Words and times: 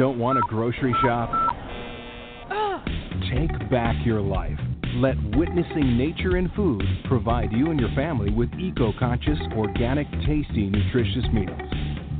Don't 0.00 0.18
want 0.18 0.38
a 0.38 0.42
grocery 0.48 0.94
shop? 1.02 1.28
Take 3.30 3.70
back 3.70 3.94
your 4.02 4.22
life. 4.22 4.58
Let 4.94 5.14
Witnessing 5.36 5.98
Nature 5.98 6.36
and 6.36 6.50
Food 6.54 6.82
provide 7.04 7.52
you 7.52 7.70
and 7.70 7.78
your 7.78 7.90
family 7.94 8.30
with 8.30 8.48
eco 8.54 8.94
conscious, 8.98 9.38
organic, 9.54 10.10
tasty, 10.24 10.70
nutritious 10.70 11.26
meals. 11.34 11.60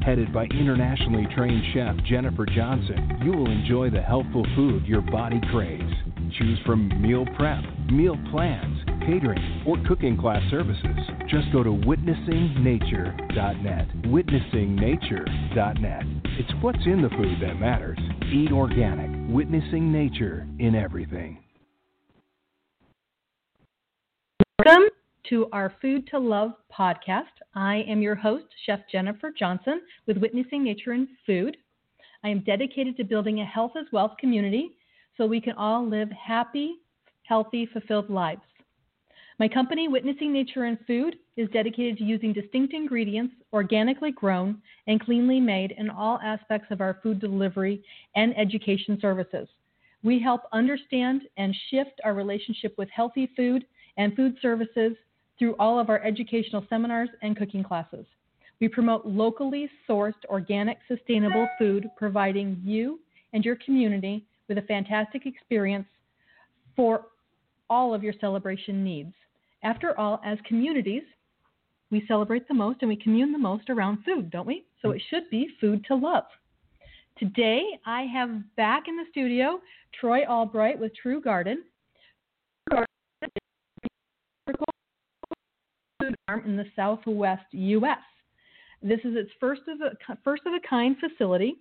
Headed 0.05 0.30
by 0.30 0.45
internationally 0.45 1.27
trained 1.35 1.62
chef 1.73 1.96
Jennifer 2.05 2.45
Johnson, 2.45 3.18
you 3.24 3.32
will 3.32 3.51
enjoy 3.51 3.88
the 3.88 4.02
healthful 4.02 4.45
food 4.55 4.85
your 4.85 5.01
body 5.01 5.40
craves. 5.51 6.10
Choose 6.39 6.61
from 6.65 7.03
meal 7.03 7.27
prep, 7.37 7.65
meal 7.91 8.17
plans, 8.31 8.79
catering, 9.01 9.65
or 9.67 9.77
cooking 9.89 10.17
class 10.17 10.41
services. 10.51 10.97
Just 11.29 11.51
go 11.53 11.65
to 11.65 11.71
witnessingnature.net. 11.71 13.89
Witnessingnature.net. 14.07 16.03
It's 16.39 16.53
what's 16.61 16.87
in 16.87 17.03
the 17.03 17.09
food 17.11 17.39
that 17.43 17.59
matters. 17.59 17.99
Eat 18.33 18.53
organic, 18.53 19.11
witnessing 19.35 19.91
nature 19.91 20.47
in 20.59 20.77
everything. 20.77 21.43
Welcome 24.65 24.91
to 25.31 25.49
our 25.53 25.73
Food 25.83 26.07
to 26.09 26.19
Love 26.19 26.53
podcast. 26.73 27.25
I 27.55 27.85
am 27.89 28.03
your 28.03 28.15
host, 28.15 28.45
Chef 28.67 28.81
Jennifer 28.93 29.33
Johnson 29.37 29.81
with 30.07 30.19
Witnessing 30.19 30.63
Nature 30.63 30.93
and 30.93 31.09
Food. 31.27 31.57
I 32.23 32.29
am 32.29 32.41
dedicated 32.41 32.97
to 32.99 33.05
building 33.05 33.41
a 33.41 33.45
health 33.45 33.73
as 33.79 33.87
wealth 33.93 34.13
community 34.21 34.77
so 35.16 35.27
we 35.27 35.41
can 35.41 35.55
all 35.55 35.87
live 35.87 36.11
happy, 36.11 36.77
healthy, 37.25 37.66
fulfilled 37.66 38.11
lives. 38.11 38.43
My 39.39 39.49
company, 39.49 39.89
Witnessing 39.89 40.33
Nature 40.33 40.65
and 40.65 40.79
Food, 40.87 41.17
is 41.39 41.49
dedicated 41.49 41.97
to 41.97 42.05
using 42.05 42.35
distinct 42.35 42.75
ingredients, 42.75 43.35
organically 43.55 44.13
grown 44.13 44.61
and 44.87 45.01
cleanly 45.01 45.41
made 45.41 45.73
in 45.79 45.89
all 45.89 46.19
aspects 46.23 46.69
of 46.71 46.83
our 46.83 46.99
food 47.02 47.21
delivery 47.21 47.83
and 48.17 48.37
education 48.37 48.99
services. 49.01 49.49
We 50.02 50.19
help 50.19 50.43
understand 50.52 51.23
and 51.39 51.57
shift 51.71 52.01
our 52.05 52.13
relationship 52.13 52.77
with 52.77 52.91
healthy 52.91 53.30
food 53.35 53.65
and 53.97 54.15
food 54.15 54.37
services 54.43 54.93
through 55.39 55.57
all 55.59 55.79
of 55.79 55.89
our 55.89 56.02
educational 56.05 56.67
seminars 56.69 57.09
and 57.23 57.35
cooking 57.37 57.65
classes. 57.65 58.05
We 58.61 58.69
promote 58.69 59.07
locally 59.07 59.71
sourced, 59.89 60.23
organic, 60.29 60.79
sustainable 60.87 61.49
food, 61.59 61.89
providing 61.97 62.61
you 62.63 63.01
and 63.33 63.43
your 63.43 63.57
community 63.57 64.27
with 64.50 64.59
a 64.59 64.62
fantastic 64.62 65.26
experience 65.26 65.87
for 66.75 67.06
all 67.71 67.94
of 67.94 68.03
your 68.03 68.12
celebration 68.21 68.83
needs. 68.83 69.15
After 69.62 69.97
all, 69.97 70.21
as 70.25 70.38
communities, 70.44 71.05
we 71.93 72.05
celebrate 72.09 72.49
the 72.49 72.55
most 72.55 72.78
and 72.81 72.89
we 72.89 72.97
commune 72.97 73.31
the 73.31 73.39
most 73.39 73.71
around 73.71 73.99
food, 74.05 74.28
don't 74.28 74.49
we? 74.49 74.65
So 74.83 74.91
it 74.91 75.00
should 75.09 75.31
be 75.31 75.49
food 75.60 75.84
to 75.87 75.94
love. 75.94 76.25
Today, 77.16 77.62
I 77.87 78.03
have 78.12 78.31
back 78.56 78.89
in 78.89 78.97
the 78.97 79.05
studio 79.12 79.60
Troy 80.00 80.25
Albright 80.28 80.81
with 80.81 80.93
True 81.00 81.21
Garden. 81.21 81.62
In 86.44 86.56
the 86.56 86.66
Southwest 86.75 87.44
U.S. 87.53 87.99
This 88.83 88.99
is 89.05 89.15
its 89.16 89.31
first 89.39 89.62
of 89.69 89.81
a 89.81 90.16
first 90.25 90.43
of 90.47 90.55
a 90.55 90.69
kind 90.69 90.97
facility, 90.99 91.56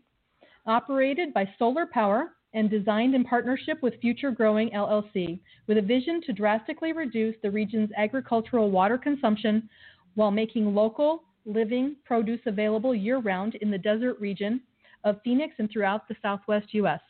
operated 0.66 1.34
by 1.34 1.48
Solar 1.60 1.86
Power 1.86 2.32
and 2.54 2.70
designed 2.70 3.14
in 3.14 3.24
partnership 3.24 3.82
with 3.82 4.00
Future 4.02 4.32
Growing 4.32 4.70
LLC, 4.72 5.40
with 5.68 5.78
a 5.78 5.82
vision 5.82 6.22
to 6.26 6.34
drastically 6.34 6.94
reduce 6.94 7.36
the 7.42 7.52
region's 7.52 7.90
agricultural 7.96 8.72
water 8.72 8.98
consumption 8.98 9.70
while 10.16 10.32
making 10.32 10.74
local 10.74 11.24
living 11.46 11.96
produce 12.06 12.40
available 12.46 12.94
year 12.94 13.20
round 13.20 13.56
in 13.56 13.72
the 13.72 13.78
desert 13.78 14.20
region 14.20 14.62
of 15.04 15.22
Phoenix 15.24 15.54
and 15.60 15.70
throughout 15.72 16.08
the 16.08 16.16
southwest 16.22 16.74
U.S. 16.74 17.02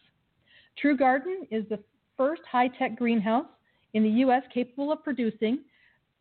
True 0.78 0.96
Garden 0.96 1.48
is 1.52 1.64
the 1.70 1.80
first 2.18 2.42
high 2.50 2.68
tech 2.68 2.98
greenhouse 2.98 3.48
in 3.94 4.04
the 4.04 4.10
U.S. 4.10 4.44
capable 4.54 4.92
of 4.92 5.04
producing 5.04 5.60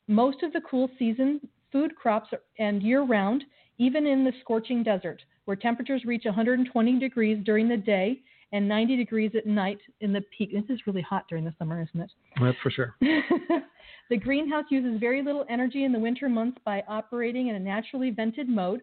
most 0.07 0.43
of 0.43 0.53
the 0.53 0.61
cool 0.63 0.89
season 0.99 1.41
food 1.71 1.95
crops 1.97 2.31
and 2.59 2.83
year 2.83 3.03
round, 3.03 3.45
even 3.77 4.07
in 4.07 4.25
the 4.25 4.33
scorching 4.41 4.83
desert, 4.83 5.23
where 5.45 5.57
temperatures 5.57 6.05
reach 6.05 6.25
120 6.25 6.99
degrees 6.99 7.45
during 7.45 7.69
the 7.69 7.77
day 7.77 8.21
and 8.53 8.67
90 8.67 8.97
degrees 8.97 9.33
at 9.37 9.47
night 9.47 9.79
in 10.01 10.13
the 10.13 10.23
peak. 10.37 10.53
This 10.53 10.65
is 10.69 10.87
really 10.87 11.03
hot 11.03 11.25
during 11.29 11.45
the 11.45 11.55
summer, 11.59 11.83
isn't 11.83 12.01
it? 12.01 12.11
That's 12.41 12.57
for 12.63 12.71
sure. 12.71 12.97
the 14.11 14.17
greenhouse 14.17 14.65
uses 14.71 14.99
very 14.99 15.23
little 15.23 15.45
energy 15.51 15.85
in 15.85 15.93
the 15.93 15.99
winter 15.99 16.29
months 16.29 16.59
by 16.65 16.83
operating 16.89 17.49
in 17.49 17.57
a 17.57 17.61
naturally 17.61 18.11
vented 18.11 18.49
mode. 18.49 18.83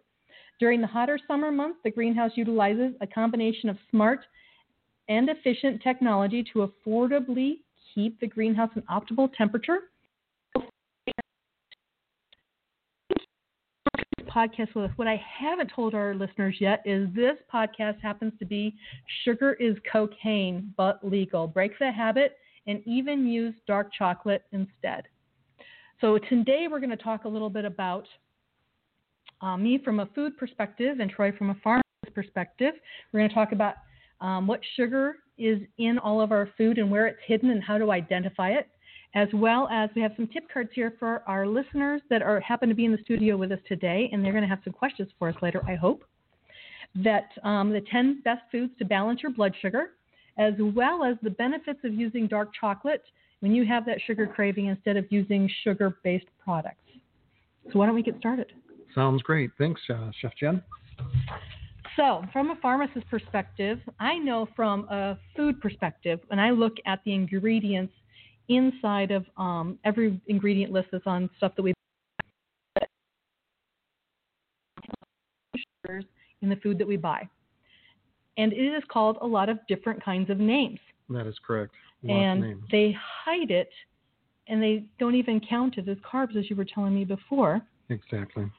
During 0.59 0.81
the 0.81 0.88
hotter 0.88 1.20
summer 1.28 1.52
months, 1.52 1.80
the 1.84 1.92
greenhouse 1.92 2.31
utilizes 2.36 2.94
a 3.02 3.08
combination 3.08 3.70
of 3.70 3.78
smart 3.90 4.20
and 5.09 5.30
efficient 5.30 5.82
technology 5.82 6.44
to 6.53 6.70
affordably 6.70 7.58
keep 7.94 8.20
the 8.20 8.28
greenhouse 8.28 8.70
an 8.76 8.84
optimal 8.90 9.30
temperature. 9.38 9.80
Podcast 14.35 14.75
with 14.75 14.91
us. 14.91 14.97
What 14.97 15.07
I 15.07 15.22
haven't 15.40 15.72
told 15.73 15.94
our 15.96 16.13
listeners 16.13 16.57
yet 16.59 16.81
is 16.84 17.07
this 17.16 17.38
podcast 17.53 18.01
happens 18.01 18.34
to 18.40 18.46
be 18.46 18.75
Sugar 19.23 19.53
is 19.53 19.78
Cocaine, 19.90 20.73
but 20.75 21.00
legal. 21.07 21.47
Break 21.47 21.79
the 21.79 21.90
habit 21.90 22.35
and 22.68 22.81
even 22.85 23.28
use 23.28 23.53
dark 23.66 23.94
chocolate 23.97 24.44
instead. 24.51 25.03
So 26.01 26.18
today 26.18 26.68
we're 26.69 26.81
going 26.81 26.90
to 26.90 26.97
talk 26.97 27.23
a 27.23 27.29
little 27.29 27.50
bit 27.50 27.63
about 27.63 28.07
uh, 29.40 29.56
me 29.56 29.79
from 29.81 30.01
a 30.01 30.07
food 30.07 30.38
perspective 30.38 31.00
and 31.00 31.09
Troy 31.09 31.31
from 31.31 31.52
a 31.52 31.56
farm 31.63 31.81
perspective. 32.13 32.73
We're 33.13 33.22
going 33.22 33.29
to 33.29 33.35
talk 33.35 33.53
about 33.53 33.75
um, 34.19 34.47
what 34.47 34.59
sugar 34.75 35.16
is 35.38 35.59
in 35.78 35.97
all 35.97 36.19
of 36.19 36.34
our 36.34 36.50
food 36.57 36.78
and 36.78 36.91
where 36.91 37.07
it's 37.07 37.19
hidden 37.25 37.52
and 37.52 37.63
how 37.63 37.78
to 37.78 37.90
identify 37.91 38.50
it, 38.50 38.67
as 39.16 39.30
well 39.34 39.68
as 39.72 39.90
we 39.96 40.02
have 40.02 40.12
some 40.18 40.28
tip 40.28 40.44
cards 40.53 40.70
here 40.74 40.94
for 41.00 41.24
our 41.26 41.48
listeners 41.48 42.02
that 42.09 42.22
are 42.22 42.40
happen 42.42 42.68
to 42.68 42.76
be 42.76 42.84
in 42.84 42.92
the 42.92 42.98
studio 43.03 43.38
with 43.38 43.52
us 43.52 43.59
today, 43.68 44.09
and 44.12 44.24
they're 44.24 44.34
going 44.34 44.44
to 44.44 44.50
have 44.50 44.59
some 44.64 44.74
questions 44.74 45.09
for 45.18 45.30
us 45.30 45.36
later, 45.42 45.62
I 45.68 45.76
hope. 45.76 46.03
That 46.96 47.30
um, 47.44 47.72
the 47.72 47.81
10 47.92 48.22
best 48.24 48.42
foods 48.52 48.74
to 48.80 48.86
balance 48.86 49.22
your 49.24 49.31
blood 49.31 49.53
sugar, 49.62 49.92
as 50.38 50.53
well 50.59 51.03
as 51.03 51.16
the 51.24 51.30
benefits 51.30 51.80
of 51.86 51.94
using 51.94 52.28
dark 52.28 52.50
chocolate 52.59 53.03
when 53.40 53.53
you 53.53 53.66
have 53.66 53.86
that 53.86 54.00
sugar 54.06 54.28
craving 54.28 54.68
instead 54.68 54.98
of 54.98 55.06
using 55.09 55.50
sugar 55.64 55.97
based 56.03 56.28
products. 56.44 56.78
So, 57.72 57.80
why 57.80 57.86
don't 57.86 57.96
we 57.96 58.03
get 58.03 58.18
started? 58.20 58.52
Sounds 58.94 59.22
great. 59.24 59.50
Thanks, 59.58 59.82
uh, 59.90 60.12
Chef 60.20 60.32
Jen. 60.40 60.62
So, 61.96 62.23
from 62.34 62.52
a 62.52 62.56
pharmacist 62.62 63.09
perspective, 63.09 63.79
I 64.00 64.17
know 64.17 64.47
from 64.56 64.88
a 64.90 65.17
food 65.35 65.62
perspective, 65.62 66.20
when 66.28 66.40
I 66.40 66.52
look 66.52 66.73
at 66.85 67.00
the 67.06 67.14
ingredients 67.14 67.94
inside 68.50 69.12
of 69.12 69.26
um, 69.38 69.80
every 69.84 70.20
ingredient 70.28 70.72
list 70.72 70.90
that's 70.92 71.08
on 71.08 71.30
stuff 71.38 71.53
that 71.56 71.64
we 71.64 71.74
buy, 72.76 72.86
in 76.42 76.50
the 76.50 76.56
food 76.58 76.78
that 76.78 76.88
we 76.88 76.97
buy. 76.97 77.28
And 78.38 78.52
it 78.52 78.58
is 78.58 78.84
called 78.90 79.18
a 79.22 79.28
lot 79.28 79.50
of 79.50 79.59
different 79.68 80.03
kinds 80.03 80.30
of 80.30 80.40
names. 80.40 80.80
That 81.09 81.28
is 81.28 81.36
correct. 81.46 81.74
And 82.08 82.62
they 82.72 82.96
hide 83.26 83.50
it 83.50 83.70
and 84.48 84.62
they 84.62 84.86
don't 85.00 85.16
even 85.16 85.40
count 85.40 85.78
it 85.78 85.88
as 85.90 85.98
carbs, 85.98 86.36
as 86.36 86.50
you 86.50 86.56
were 86.56 86.66
telling 86.66 86.94
me 86.94 87.03
before. 87.03 87.62
Exactly. 87.90 88.52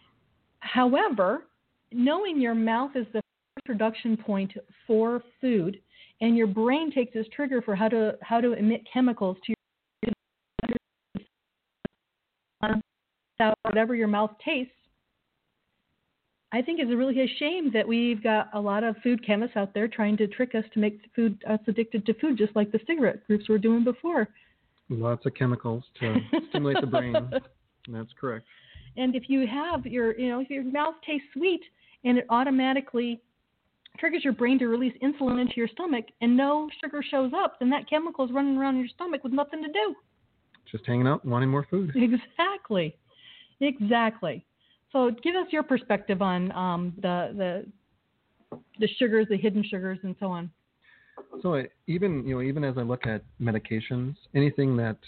However, 0.61 1.45
knowing 1.93 2.41
your 2.41 2.55
mouth 2.55 2.93
is 2.97 3.07
the 3.13 3.21
production 3.65 4.17
point 4.17 4.53
for 4.87 5.23
food, 5.41 5.81
and 6.21 6.37
your 6.37 6.47
brain 6.47 6.91
takes 6.91 7.15
this 7.15 7.27
trigger 7.35 7.63
for 7.63 7.77
how 7.77 7.89
to 7.89 8.17
how 8.23 8.41
to 8.41 8.55
emit 8.55 8.83
chemicals 8.93 9.37
to 9.45 9.55
whatever 13.63 13.95
your 13.95 14.09
mouth 14.09 14.31
tastes, 14.45 14.73
I 16.53 16.63
think 16.63 16.81
it's 16.81 16.91
a 16.91 16.97
really 16.97 17.21
a 17.21 17.37
shame 17.39 17.71
that 17.73 17.87
we've 17.87 18.23
got 18.23 18.49
a 18.55 18.61
lot 18.61 18.85
of 18.85 18.97
food 19.03 19.25
chemists 19.27 19.57
out 19.57 19.75
there 19.75 19.89
trying 19.89 20.17
to 20.19 20.27
trick 20.27 20.55
us 20.55 20.65
to 20.75 20.79
make 20.79 21.01
food 21.15 21.43
us 21.49 21.59
addicted 21.67 22.07
to 22.07 22.15
food, 22.15 22.39
just 22.39 22.55
like 22.55 22.71
the 22.73 22.81
cigarette 22.87 23.27
groups 23.27 23.49
were 23.49 23.59
doing 23.59 23.85
before. 23.85 24.29
Lots 24.89 25.27
of 25.27 25.35
chemicals 25.35 25.83
to 26.01 26.17
stimulate 26.49 26.81
the 26.81 26.87
brain. 26.87 27.15
That's 27.89 28.11
correct. 28.19 28.47
And 28.97 29.15
if 29.15 29.25
you 29.29 29.47
have 29.47 29.85
your, 29.85 30.19
you 30.19 30.29
know, 30.29 30.41
if 30.41 30.49
your 30.49 30.65
mouth 30.65 30.95
tastes 31.05 31.27
sweet 31.33 31.61
and 32.05 32.17
it 32.17 32.27
automatically 32.31 33.21
triggers 33.99 34.25
your 34.25 34.33
brain 34.33 34.59
to 34.61 34.69
release 34.69 34.95
insulin 35.03 35.41
into 35.41 35.55
your 35.57 35.69
stomach 35.69 36.05
and 36.21 36.37
no 36.37 36.69
sugar 36.83 37.03
shows 37.03 37.33
up, 37.37 37.59
then 37.59 37.71
that 37.71 37.89
chemical 37.89 38.25
is 38.25 38.33
running 38.33 38.57
around 38.57 38.75
in 38.77 38.81
your 38.81 38.89
stomach 38.89 39.25
with 39.25 39.33
nothing 39.33 39.63
to 39.63 39.69
do. 39.69 39.95
Just 40.71 40.87
hanging 40.87 41.07
out, 41.07 41.25
wanting 41.25 41.49
more 41.49 41.67
food. 41.69 41.93
Exactly. 41.97 42.97
Exactly. 43.61 44.45
So 44.93 45.11
give 45.23 45.35
us 45.35 45.47
your 45.51 45.63
perspective 45.63 46.23
on 46.23 46.53
um, 46.53 46.93
the 46.97 47.33
the 47.37 48.61
the 48.79 48.89
sugars, 48.99 49.27
the 49.29 49.37
hidden 49.37 49.65
sugars, 49.69 49.99
and 50.03 50.15
so 50.21 50.27
on. 50.27 50.51
So 51.43 51.57
I, 51.57 51.67
even 51.87 52.27
you 52.27 52.37
know 52.37 52.43
even 52.43 52.65
as 52.65 52.77
I 52.79 52.83
look 52.83 53.07
at 53.07 53.23
medications, 53.41 54.15
anything 54.35 54.77
that 54.77 54.99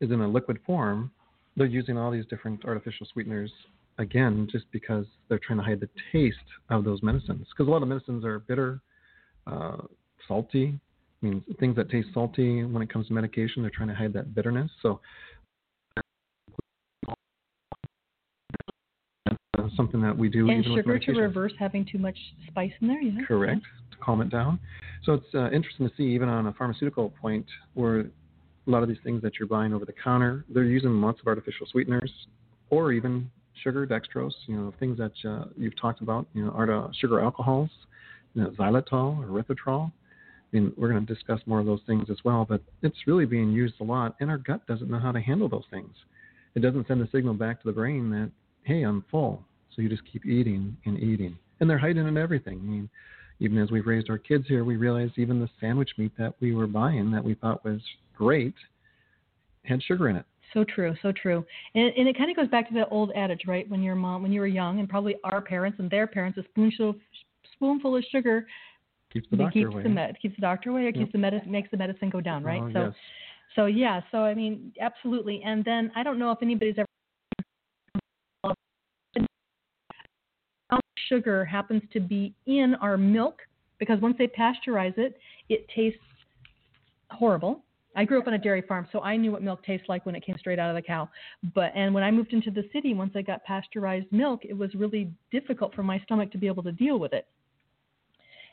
is 0.00 0.10
in 0.10 0.20
a 0.20 0.28
liquid 0.28 0.58
form, 0.66 1.10
they're 1.56 1.66
using 1.66 1.96
all 1.96 2.10
these 2.10 2.26
different 2.26 2.64
artificial 2.64 3.06
sweeteners 3.12 3.50
again 3.98 4.48
just 4.50 4.66
because 4.72 5.06
they're 5.28 5.38
trying 5.38 5.58
to 5.58 5.64
hide 5.64 5.80
the 5.80 5.88
taste 6.12 6.36
of 6.70 6.84
those 6.84 7.02
medicines. 7.02 7.46
Because 7.50 7.68
a 7.68 7.70
lot 7.70 7.82
of 7.82 7.88
medicines 7.88 8.24
are 8.24 8.40
bitter, 8.40 8.80
uh, 9.46 9.78
salty. 10.28 10.78
I 11.22 11.26
mean 11.26 11.42
things 11.58 11.76
that 11.76 11.90
taste 11.90 12.08
salty 12.12 12.62
when 12.64 12.82
it 12.82 12.92
comes 12.92 13.06
to 13.08 13.14
medication, 13.14 13.62
they're 13.62 13.70
trying 13.70 13.88
to 13.88 13.94
hide 13.94 14.12
that 14.12 14.34
bitterness. 14.34 14.70
So 14.82 15.00
uh, 19.58 19.65
something 19.76 20.00
that 20.00 20.16
we 20.16 20.28
do 20.28 20.48
And 20.48 20.60
even 20.60 20.72
with 20.72 20.84
sugar 20.84 20.98
to 20.98 21.12
reverse 21.20 21.52
having 21.58 21.84
too 21.90 21.98
much 21.98 22.16
spice 22.48 22.72
in 22.80 22.88
there, 22.88 23.00
yeah. 23.00 23.24
Correct. 23.26 23.62
To 23.90 23.96
calm 23.98 24.20
it 24.20 24.30
down. 24.30 24.58
So 25.04 25.14
it's 25.14 25.34
uh, 25.34 25.50
interesting 25.50 25.88
to 25.88 25.94
see, 25.96 26.04
even 26.04 26.28
on 26.28 26.46
a 26.46 26.52
pharmaceutical 26.52 27.10
point, 27.20 27.46
where 27.74 28.00
a 28.00 28.10
lot 28.66 28.82
of 28.82 28.88
these 28.88 28.98
things 29.04 29.22
that 29.22 29.38
you're 29.38 29.48
buying 29.48 29.72
over 29.72 29.84
the 29.84 29.92
counter, 29.92 30.44
they're 30.48 30.64
using 30.64 31.00
lots 31.00 31.20
of 31.20 31.26
artificial 31.26 31.66
sweeteners, 31.70 32.12
or 32.70 32.92
even 32.92 33.30
sugar, 33.62 33.86
dextrose. 33.86 34.32
You 34.46 34.56
know, 34.56 34.74
things 34.80 34.98
that 34.98 35.12
uh, 35.28 35.44
you've 35.56 35.78
talked 35.80 36.00
about. 36.02 36.26
You 36.34 36.46
know, 36.46 36.50
are 36.50 36.90
sugar 37.00 37.20
alcohols, 37.20 37.70
you 38.34 38.42
know, 38.42 38.50
xylitol 38.50 39.18
or 39.22 39.42
erythritol. 39.42 39.92
I 40.52 40.56
mean, 40.56 40.72
we're 40.76 40.90
going 40.90 41.04
to 41.04 41.14
discuss 41.14 41.40
more 41.46 41.60
of 41.60 41.66
those 41.66 41.80
things 41.86 42.08
as 42.10 42.18
well, 42.24 42.46
but 42.48 42.60
it's 42.82 42.96
really 43.06 43.26
being 43.26 43.50
used 43.50 43.74
a 43.80 43.84
lot, 43.84 44.14
and 44.20 44.30
our 44.30 44.38
gut 44.38 44.66
doesn't 44.66 44.88
know 44.88 44.98
how 44.98 45.12
to 45.12 45.20
handle 45.20 45.48
those 45.48 45.64
things. 45.70 45.90
It 46.54 46.60
doesn't 46.60 46.86
send 46.86 47.02
a 47.02 47.10
signal 47.10 47.34
back 47.34 47.60
to 47.62 47.66
the 47.66 47.72
brain 47.72 48.10
that, 48.10 48.30
hey, 48.62 48.82
I'm 48.82 49.04
full. 49.10 49.44
So 49.76 49.82
you 49.82 49.88
just 49.90 50.02
keep 50.10 50.24
eating 50.24 50.76
and 50.86 50.98
eating. 50.98 51.38
And 51.60 51.68
they're 51.68 51.78
hiding 51.78 52.08
in 52.08 52.16
everything. 52.16 52.58
I 52.58 52.62
mean, 52.62 52.90
even 53.38 53.58
as 53.58 53.70
we've 53.70 53.86
raised 53.86 54.08
our 54.08 54.18
kids 54.18 54.46
here, 54.48 54.64
we 54.64 54.76
realized 54.76 55.12
even 55.18 55.38
the 55.38 55.50
sandwich 55.60 55.90
meat 55.98 56.12
that 56.18 56.34
we 56.40 56.54
were 56.54 56.66
buying 56.66 57.10
that 57.10 57.22
we 57.22 57.34
thought 57.34 57.64
was 57.64 57.80
great 58.16 58.54
had 59.64 59.82
sugar 59.82 60.08
in 60.08 60.16
it. 60.16 60.24
So 60.54 60.64
true, 60.64 60.94
so 61.02 61.12
true. 61.12 61.44
And, 61.74 61.92
and 61.96 62.08
it 62.08 62.16
kind 62.16 62.30
of 62.30 62.36
goes 62.36 62.48
back 62.48 62.68
to 62.68 62.74
that 62.74 62.88
old 62.90 63.12
adage, 63.14 63.42
right? 63.46 63.68
When 63.68 63.82
your 63.82 63.94
mom, 63.94 64.22
when 64.22 64.32
you 64.32 64.40
were 64.40 64.46
young, 64.46 64.78
and 64.78 64.88
probably 64.88 65.16
our 65.24 65.42
parents 65.42 65.78
and 65.80 65.90
their 65.90 66.06
parents, 66.06 66.38
a 66.38 66.44
spoonful, 66.44 66.94
spoonful 67.52 67.96
of 67.96 68.04
sugar 68.10 68.46
Keeps 69.12 69.26
the 69.30 69.36
doctor 69.36 69.60
keeps 69.60 69.72
away. 69.72 69.82
the 69.82 69.88
med- 69.88 70.16
keeps 70.20 70.36
the 70.36 70.42
doctor 70.42 70.70
away, 70.70 70.82
or 70.82 70.84
Yep. 70.86 70.94
keeps 70.94 71.12
the 71.12 71.18
medicine, 71.18 71.50
makes 71.50 71.70
the 71.70 71.76
medicine 71.76 72.10
go 72.10 72.20
down, 72.20 72.42
right? 72.44 72.62
Oh, 72.62 72.72
so, 72.72 72.80
yes. 72.84 72.94
so 73.54 73.66
yeah, 73.66 74.00
so 74.10 74.18
I 74.18 74.34
mean, 74.34 74.72
absolutely. 74.80 75.42
And 75.44 75.64
then 75.64 75.90
I 75.94 76.02
don't 76.02 76.18
know 76.18 76.30
if 76.30 76.38
anybody's 76.42 76.76
ever 76.78 76.86
how 80.70 80.76
much 80.76 80.95
sugar 81.08 81.44
happens 81.44 81.82
to 81.92 82.00
be 82.00 82.34
in 82.46 82.74
our 82.80 82.96
milk 82.96 83.40
because 83.78 84.00
once 84.00 84.16
they 84.18 84.26
pasteurize 84.26 84.96
it, 84.98 85.18
it 85.48 85.66
tastes 85.74 86.00
horrible. 87.10 87.62
I 87.94 88.04
grew 88.04 88.20
up 88.20 88.26
on 88.26 88.34
a 88.34 88.38
dairy 88.38 88.62
farm, 88.62 88.86
so 88.92 89.00
I 89.00 89.16
knew 89.16 89.32
what 89.32 89.42
milk 89.42 89.64
tastes 89.64 89.88
like 89.88 90.04
when 90.04 90.14
it 90.14 90.24
came 90.24 90.36
straight 90.38 90.58
out 90.58 90.68
of 90.68 90.76
the 90.76 90.82
cow. 90.82 91.08
But 91.54 91.72
and 91.74 91.94
when 91.94 92.02
I 92.02 92.10
moved 92.10 92.34
into 92.34 92.50
the 92.50 92.68
city, 92.72 92.92
once 92.92 93.12
I 93.16 93.22
got 93.22 93.42
pasteurized 93.44 94.12
milk, 94.12 94.44
it 94.44 94.56
was 94.56 94.74
really 94.74 95.10
difficult 95.30 95.74
for 95.74 95.82
my 95.82 95.98
stomach 96.00 96.30
to 96.32 96.38
be 96.38 96.46
able 96.46 96.62
to 96.64 96.72
deal 96.72 96.98
with 96.98 97.14
it. 97.14 97.26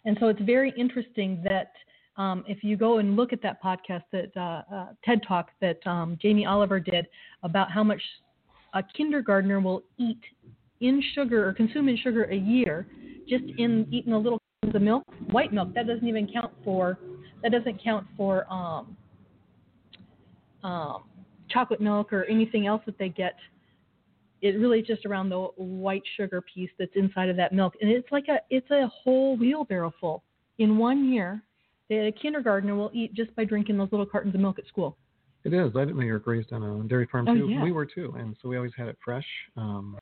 And 0.05 0.17
so 0.19 0.27
it's 0.27 0.41
very 0.41 0.73
interesting 0.77 1.43
that 1.43 1.73
um, 2.15 2.45
if 2.47 2.63
you 2.63 2.77
go 2.77 2.99
and 2.99 3.15
look 3.15 3.33
at 3.33 3.41
that 3.41 3.61
podcast 3.61 4.03
that 4.11 4.31
uh, 4.37 4.61
uh, 4.73 4.87
TED 5.03 5.21
Talk 5.27 5.49
that 5.61 5.85
um, 5.87 6.17
Jamie 6.21 6.45
Oliver 6.45 6.79
did 6.79 7.07
about 7.43 7.71
how 7.71 7.83
much 7.83 8.01
a 8.73 8.83
kindergartner 8.95 9.59
will 9.59 9.83
eat 9.97 10.21
in 10.83 11.01
sugar 11.15 11.47
or 11.47 11.53
consume 11.53 11.89
in 11.89 11.97
sugar 11.97 12.25
a 12.25 12.35
year, 12.35 12.85
just 13.27 13.45
in 13.57 13.87
eating 13.89 14.13
a 14.13 14.17
little 14.17 14.39
of 14.63 14.81
milk, 14.81 15.03
white 15.31 15.51
milk. 15.51 15.73
That 15.73 15.87
doesn't 15.87 16.07
even 16.07 16.29
count 16.31 16.53
for 16.63 16.99
that 17.41 17.51
doesn't 17.51 17.83
count 17.83 18.07
for 18.15 18.45
um, 18.51 18.95
um, 20.63 21.03
chocolate 21.49 21.81
milk 21.81 22.13
or 22.13 22.23
anything 22.25 22.67
else 22.67 22.81
that 22.85 22.97
they 22.97 23.09
get. 23.09 23.35
It 24.41 24.59
really 24.59 24.79
is 24.79 24.87
just 24.87 25.05
around 25.05 25.29
the 25.29 25.39
white 25.55 26.03
sugar 26.17 26.41
piece 26.53 26.69
that's 26.77 26.91
inside 26.95 27.29
of 27.29 27.37
that 27.37 27.53
milk, 27.53 27.73
and 27.81 27.89
it's 27.89 28.11
like 28.11 28.25
a 28.29 28.39
it's 28.49 28.69
a 28.71 28.87
whole 28.87 29.37
wheelbarrow 29.37 29.93
full 29.99 30.23
in 30.59 30.77
one 30.77 31.11
year. 31.11 31.41
The 31.89 32.07
a 32.07 32.11
kindergartner 32.11 32.75
will 32.75 32.91
eat 32.93 33.13
just 33.13 33.35
by 33.35 33.45
drinking 33.45 33.77
those 33.77 33.89
little 33.91 34.05
cartons 34.05 34.35
of 34.35 34.41
milk 34.41 34.59
at 34.59 34.67
school. 34.67 34.97
It 35.43 35.53
is. 35.53 35.71
I 35.75 35.79
didn't 35.79 35.97
know 35.97 36.03
you 36.03 36.13
were 36.13 36.23
raised 36.25 36.53
on 36.53 36.63
a 36.63 36.83
dairy 36.87 37.07
farm 37.11 37.27
Oh, 37.27 37.33
too. 37.35 37.49
yeah. 37.49 37.63
We 37.63 37.73
were 37.73 37.85
too, 37.85 38.15
and 38.17 38.35
so 38.41 38.47
we 38.47 38.55
always 38.55 38.71
had 38.77 38.87
it 38.87 38.97
fresh. 39.03 39.25
Um, 39.57 39.97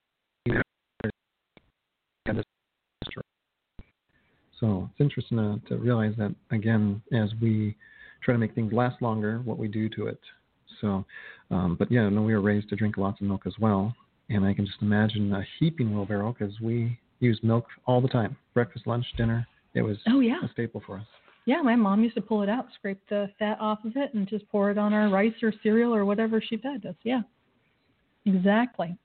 so 4.61 4.87
it's 4.89 5.01
interesting 5.01 5.37
to, 5.37 5.59
to 5.67 5.75
realize 5.81 6.13
that 6.17 6.33
again 6.51 7.01
as 7.11 7.31
we 7.41 7.75
try 8.23 8.33
to 8.33 8.37
make 8.37 8.55
things 8.55 8.71
last 8.71 9.01
longer, 9.01 9.41
what 9.43 9.57
we 9.57 9.67
do 9.67 9.89
to 9.89 10.07
it. 10.07 10.19
So, 10.79 11.03
um, 11.49 11.75
but 11.77 11.91
yeah, 11.91 12.07
no, 12.07 12.21
we 12.21 12.33
were 12.33 12.41
raised 12.41 12.69
to 12.69 12.75
drink 12.75 12.95
lots 12.97 13.19
of 13.19 13.27
milk 13.27 13.41
as 13.45 13.53
well, 13.59 13.93
and 14.29 14.45
I 14.45 14.53
can 14.53 14.65
just 14.65 14.81
imagine 14.81 15.33
a 15.33 15.43
heaping 15.59 15.93
wheelbarrow 15.93 16.33
because 16.37 16.59
we 16.61 16.97
used 17.19 17.43
milk 17.43 17.65
all 17.85 17.99
the 17.99 18.07
time, 18.07 18.37
breakfast, 18.53 18.87
lunch, 18.87 19.05
dinner. 19.17 19.45
It 19.73 19.81
was 19.81 19.97
Oh 20.07 20.19
yeah, 20.19 20.37
a 20.43 20.49
staple 20.51 20.81
for 20.85 20.97
us. 20.97 21.05
yeah. 21.45 21.61
My 21.61 21.75
mom 21.75 22.03
used 22.03 22.15
to 22.15 22.21
pull 22.21 22.41
it 22.43 22.49
out, 22.49 22.67
scrape 22.75 23.01
the 23.09 23.29
fat 23.39 23.57
off 23.59 23.83
of 23.85 23.93
it, 23.95 24.13
and 24.13 24.27
just 24.27 24.47
pour 24.49 24.69
it 24.71 24.77
on 24.77 24.93
our 24.93 25.09
rice 25.09 25.33
or 25.41 25.53
cereal 25.63 25.93
or 25.93 26.05
whatever 26.05 26.41
she 26.41 26.57
fed 26.57 26.85
us. 26.85 26.95
Yeah, 27.03 27.21
exactly. 28.25 28.97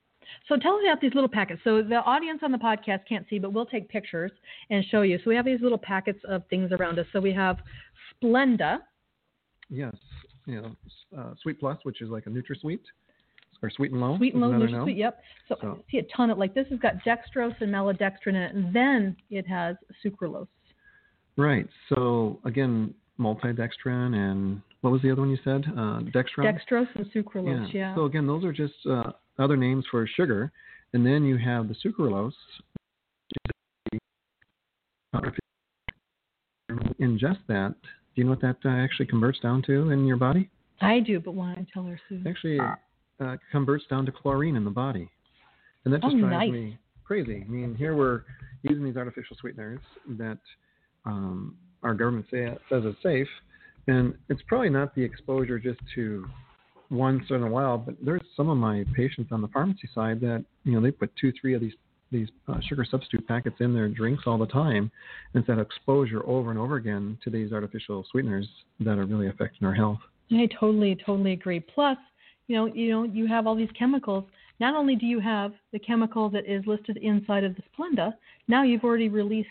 So 0.48 0.56
tell 0.56 0.74
us 0.74 0.82
about 0.86 1.00
these 1.00 1.14
little 1.14 1.28
packets. 1.28 1.60
So 1.64 1.82
the 1.82 1.96
audience 1.96 2.40
on 2.42 2.52
the 2.52 2.58
podcast 2.58 3.00
can't 3.08 3.26
see, 3.28 3.38
but 3.38 3.52
we'll 3.52 3.66
take 3.66 3.88
pictures 3.88 4.30
and 4.70 4.84
show 4.90 5.02
you. 5.02 5.18
So 5.18 5.30
we 5.30 5.36
have 5.36 5.44
these 5.44 5.60
little 5.60 5.78
packets 5.78 6.20
of 6.28 6.42
things 6.48 6.72
around 6.72 6.98
us. 6.98 7.06
So 7.12 7.20
we 7.20 7.32
have 7.32 7.58
Splenda. 8.22 8.78
Yes, 9.68 9.94
you 10.46 10.62
know, 10.62 10.76
uh, 11.18 11.34
Sweet 11.42 11.58
Plus, 11.58 11.78
which 11.82 12.00
is 12.00 12.08
like 12.08 12.26
a 12.26 12.30
NutraSweet, 12.30 12.80
or 13.62 13.70
Sweet 13.70 13.92
and 13.92 14.00
Low. 14.00 14.16
Sweet 14.16 14.34
and 14.34 14.42
low 14.42 14.52
another 14.52 14.82
Sweet. 14.84 14.96
Yep. 14.96 15.22
So, 15.48 15.56
So- 15.60 15.80
I 15.86 15.90
see 15.90 15.98
a 15.98 16.02
ton 16.16 16.30
of 16.30 16.38
like 16.38 16.54
this 16.54 16.68
has 16.68 16.78
got 16.78 16.94
dextrose 17.04 17.60
and 17.60 17.72
maltodextrin 17.72 18.28
in 18.28 18.36
it, 18.36 18.54
and 18.54 18.74
then 18.74 19.16
it 19.30 19.46
has 19.46 19.76
sucralose. 20.04 20.48
Right. 21.36 21.68
So 21.88 22.40
again, 22.44 22.94
maltodextrin 23.18 24.14
and 24.14 24.62
what 24.82 24.92
was 24.92 25.02
the 25.02 25.10
other 25.10 25.20
one 25.22 25.30
you 25.30 25.38
said? 25.44 25.64
Uh, 25.72 26.00
dextrin. 26.14 26.44
Dextrose 26.44 26.88
and 26.94 27.06
sucralose. 27.12 27.72
Yeah. 27.72 27.94
So 27.94 28.04
again, 28.04 28.26
those 28.26 28.44
are 28.44 28.52
just 28.52 28.74
uh, 28.88 29.12
other 29.38 29.56
names 29.56 29.84
for 29.90 30.06
sugar, 30.06 30.52
and 30.92 31.04
then 31.04 31.24
you 31.24 31.36
have 31.38 31.68
the 31.68 31.74
sucralose. 31.84 32.32
which 35.12 35.34
is 35.34 35.38
the- 36.70 36.94
Ingest 37.00 37.38
that. 37.48 37.74
Do 37.82 38.22
you 38.22 38.24
know 38.24 38.30
what 38.30 38.40
that 38.40 38.56
uh, 38.64 38.68
actually 38.70 39.06
converts 39.06 39.38
down 39.40 39.62
to 39.66 39.90
in 39.90 40.06
your 40.06 40.16
body? 40.16 40.48
I 40.80 41.00
do, 41.00 41.20
but 41.20 41.32
why 41.32 41.54
don't 41.54 41.58
I 41.60 41.66
tell 41.72 41.82
her? 41.84 41.98
It 42.10 42.26
actually 42.26 42.58
uh, 42.60 43.36
converts 43.52 43.84
down 43.88 44.04
to 44.06 44.12
chlorine 44.12 44.56
in 44.56 44.64
the 44.64 44.70
body, 44.70 45.08
and 45.84 45.92
that 45.94 46.02
just 46.02 46.14
Oh, 46.16 46.20
drives 46.20 46.32
nice. 46.32 46.50
me 46.52 46.78
crazy. 47.04 47.44
I 47.46 47.50
mean, 47.50 47.74
here 47.74 47.94
we're 47.94 48.22
using 48.62 48.84
these 48.84 48.96
artificial 48.96 49.36
sweeteners 49.40 49.80
that 50.18 50.38
um, 51.04 51.56
our 51.82 51.94
government 51.94 52.26
say, 52.30 52.48
says 52.68 52.84
is 52.84 52.94
safe, 53.02 53.28
and 53.86 54.14
it's 54.28 54.42
probably 54.46 54.70
not 54.70 54.94
the 54.94 55.02
exposure 55.02 55.58
just 55.58 55.80
to 55.94 56.26
once 56.90 57.24
in 57.30 57.42
a 57.42 57.48
while, 57.48 57.78
but 57.78 57.96
there's 58.04 58.22
some 58.36 58.48
of 58.48 58.56
my 58.56 58.84
patients 58.94 59.30
on 59.32 59.42
the 59.42 59.48
pharmacy 59.48 59.88
side 59.94 60.20
that 60.20 60.44
you 60.64 60.72
know 60.72 60.80
they 60.80 60.90
put 60.90 61.10
two, 61.20 61.32
three 61.40 61.54
of 61.54 61.60
these 61.60 61.74
these 62.12 62.28
uh, 62.46 62.60
sugar 62.68 62.86
substitute 62.88 63.26
packets 63.26 63.56
in 63.58 63.74
their 63.74 63.88
drinks 63.88 64.24
all 64.26 64.38
the 64.38 64.46
time, 64.46 64.90
and 65.34 65.40
it's 65.40 65.46
that 65.48 65.58
exposure 65.58 66.24
over 66.26 66.50
and 66.50 66.58
over 66.58 66.76
again 66.76 67.18
to 67.24 67.30
these 67.30 67.52
artificial 67.52 68.06
sweeteners 68.10 68.46
that 68.80 68.98
are 68.98 69.06
really 69.06 69.28
affecting 69.28 69.66
our 69.66 69.74
health. 69.74 69.98
I 70.30 70.48
totally, 70.58 70.96
totally 71.04 71.32
agree. 71.32 71.60
Plus, 71.60 71.98
you 72.46 72.56
know, 72.56 72.66
you 72.66 72.90
know, 72.90 73.04
you 73.04 73.26
have 73.26 73.46
all 73.46 73.56
these 73.56 73.70
chemicals. 73.76 74.24
Not 74.60 74.74
only 74.74 74.94
do 74.96 75.04
you 75.04 75.20
have 75.20 75.52
the 75.72 75.78
chemical 75.78 76.30
that 76.30 76.46
is 76.46 76.64
listed 76.66 76.96
inside 76.98 77.44
of 77.44 77.56
the 77.56 77.62
Splenda, 77.76 78.14
now 78.48 78.62
you've 78.62 78.84
already 78.84 79.08
released 79.08 79.48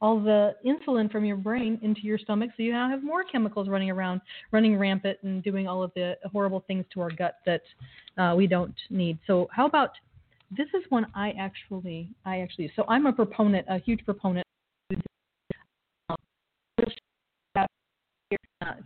all 0.00 0.20
the 0.20 0.54
insulin 0.64 1.10
from 1.10 1.24
your 1.24 1.36
brain 1.36 1.78
into 1.82 2.02
your 2.02 2.18
stomach, 2.18 2.50
so 2.56 2.62
you 2.62 2.72
now 2.72 2.88
have 2.88 3.02
more 3.02 3.24
chemicals 3.24 3.68
running 3.68 3.90
around, 3.90 4.20
running 4.52 4.78
rampant, 4.78 5.18
and 5.22 5.42
doing 5.42 5.66
all 5.66 5.82
of 5.82 5.92
the 5.94 6.16
horrible 6.30 6.62
things 6.66 6.84
to 6.94 7.00
our 7.00 7.10
gut 7.10 7.36
that 7.46 7.62
uh, 8.16 8.34
we 8.36 8.46
don't 8.46 8.74
need. 8.90 9.18
So, 9.26 9.48
how 9.50 9.66
about 9.66 9.90
This 10.50 10.68
is 10.68 10.82
one 10.88 11.06
I 11.14 11.32
actually 11.38 12.10
I 12.24 12.40
actually. 12.40 12.72
So 12.76 12.84
I'm 12.88 13.06
a 13.06 13.12
proponent, 13.12 13.66
a 13.68 13.78
huge 13.78 14.04
proponent 14.04 14.44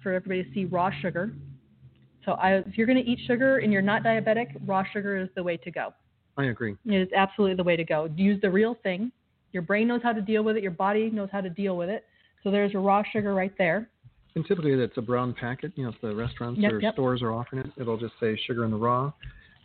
for 0.02 0.12
everybody 0.12 0.44
to 0.44 0.54
see 0.54 0.64
raw 0.64 0.90
sugar. 1.00 1.32
So 2.24 2.32
I, 2.32 2.56
if 2.58 2.78
you're 2.78 2.86
going 2.86 3.02
to 3.02 3.10
eat 3.10 3.18
sugar 3.26 3.58
and 3.58 3.72
you're 3.72 3.82
not 3.82 4.02
diabetic, 4.02 4.48
raw 4.66 4.84
sugar 4.92 5.16
is 5.16 5.28
the 5.34 5.42
way 5.42 5.56
to 5.58 5.70
go. 5.70 5.92
I 6.36 6.44
agree. 6.44 6.76
It 6.86 6.94
is 6.94 7.08
absolutely 7.14 7.56
the 7.56 7.64
way 7.64 7.76
to 7.76 7.84
go. 7.84 8.08
Use 8.16 8.40
the 8.40 8.50
real 8.50 8.76
thing. 8.82 9.12
Your 9.52 9.62
brain 9.62 9.88
knows 9.88 10.00
how 10.02 10.12
to 10.12 10.20
deal 10.20 10.42
with 10.42 10.56
it. 10.56 10.62
Your 10.62 10.72
body 10.72 11.10
knows 11.10 11.28
how 11.30 11.40
to 11.40 11.50
deal 11.50 11.76
with 11.76 11.88
it. 11.88 12.04
So 12.42 12.50
there's 12.50 12.74
a 12.74 12.78
raw 12.78 13.02
sugar 13.12 13.34
right 13.34 13.52
there. 13.58 13.88
And 14.34 14.46
typically, 14.46 14.72
it's 14.72 14.96
a 14.96 15.02
brown 15.02 15.34
packet. 15.34 15.72
You 15.76 15.84
know, 15.84 15.90
if 15.90 16.00
the 16.00 16.14
restaurants 16.14 16.60
Yep, 16.60 16.72
or 16.72 16.80
yep. 16.80 16.94
stores 16.94 17.22
are 17.22 17.32
offering 17.32 17.66
it, 17.66 17.72
it'll 17.76 17.98
just 17.98 18.14
say 18.18 18.38
sugar 18.46 18.64
in 18.64 18.70
the 18.70 18.76
raw. 18.76 19.12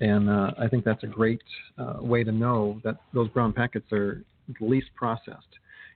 And 0.01 0.29
uh, 0.29 0.51
I 0.60 0.67
think 0.67 0.84
that's 0.84 1.03
a 1.03 1.08
great 1.08 1.41
uh, 1.77 1.96
way 2.01 2.24
to 2.24 2.32
know 2.32 2.79
that 2.84 2.98
those 3.13 3.29
brown 3.29 3.53
packets 3.53 3.91
are 3.91 4.24
the 4.60 4.65
least 4.65 4.88
processed. 4.96 5.48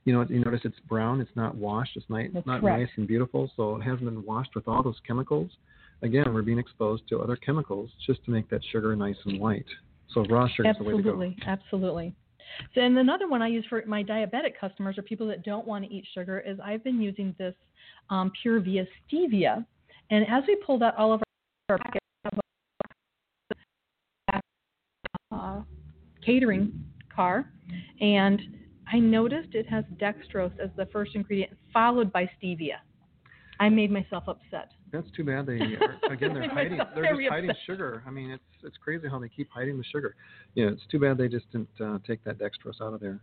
You 0.06 0.14
know, 0.14 0.26
you 0.28 0.44
notice 0.44 0.62
it's 0.64 0.80
brown. 0.90 1.22
It's 1.22 1.36
not 1.36 1.54
washed. 1.54 1.96
It's 1.96 2.10
not, 2.10 2.22
That's 2.34 2.48
not 2.48 2.62
correct. 2.62 2.80
nice 2.80 2.90
and 2.96 3.08
beautiful. 3.08 3.52
So 3.56 3.76
it 3.76 3.82
hasn't 3.82 4.06
been 4.06 4.26
washed 4.26 4.56
with 4.56 4.68
all 4.68 4.82
those 4.82 5.00
chemicals. 5.06 5.52
Again, 6.02 6.34
we're 6.34 6.42
being 6.42 6.58
exposed 6.58 7.04
to 7.10 7.20
other 7.20 7.36
chemicals 7.36 7.92
just 8.08 8.24
to 8.26 8.32
make 8.32 8.50
that 8.50 8.62
sugar 8.72 8.96
nice 8.96 9.18
and 9.26 9.40
white. 9.40 9.66
So 10.14 10.26
raw 10.26 10.48
sugar 10.48 10.70
is 10.70 10.78
the 10.78 10.84
way 10.84 10.98
to 10.98 11.04
go. 11.04 11.10
Absolutely, 11.10 11.38
absolutely. 11.46 12.16
So, 12.74 12.82
and 12.82 12.98
another 12.98 13.28
one 13.28 13.42
I 13.42 13.48
use 13.48 13.66
for 13.70 13.84
my 13.86 14.04
diabetic 14.04 14.60
customers 14.60 14.98
or 14.98 15.04
people 15.04 15.28
that 15.28 15.44
don't 15.44 15.68
want 15.68 15.86
to 15.86 15.92
eat 15.94 16.06
sugar 16.14 16.40
is 16.40 16.60
I've 16.64 16.84
been 16.84 17.02
using 17.02 17.36
this 17.38 17.56
um, 18.10 18.32
Pure 18.42 18.62
Via 18.62 18.86
Stevia, 19.12 19.66
and 20.10 20.26
as 20.30 20.44
we 20.48 20.56
pulled 20.66 20.84
out 20.84 20.96
all 20.98 21.14
of 21.14 21.22
our 21.70 21.80
uh, 25.32 25.62
catering 26.26 26.74
car, 27.14 27.50
and 28.00 28.42
I 28.92 29.00
noticed 29.00 29.50
it 29.54 29.68
has 29.70 29.86
dextrose 30.00 30.58
as 30.60 30.70
the 30.76 30.86
first 30.88 31.16
ingredient, 31.16 31.54
followed 31.74 32.12
by 32.12 32.30
stevia. 32.42 32.78
I 33.60 33.70
made 33.70 33.92
myself 33.92 34.26
upset. 34.28 34.72
That's 34.92 35.10
too 35.16 35.24
bad. 35.24 35.46
They 35.46 35.54
are, 35.82 35.98
again 36.12 36.34
they're 36.34 36.50
hiding. 36.50 36.80
They're 36.96 37.16
just 37.16 37.30
hiding 37.30 37.50
upset. 37.50 37.64
sugar. 37.66 38.04
I 38.06 38.12
mean, 38.12 38.32
it's 38.32 38.44
it's 38.64 38.78
crazy 38.78 39.08
how 39.10 39.20
they 39.20 39.30
keep 39.30 39.50
hiding 39.50 39.78
the 39.78 39.84
sugar. 39.86 40.16
Yeah, 40.56 40.68
it's 40.68 40.82
too 40.92 41.00
bad 41.00 41.18
they 41.18 41.28
just 41.28 41.50
didn't 41.52 41.70
uh, 41.84 42.00
take 42.06 42.24
that 42.26 42.38
dextrose 42.38 42.82
out 42.82 42.94
of 42.94 43.00
there. 43.00 43.20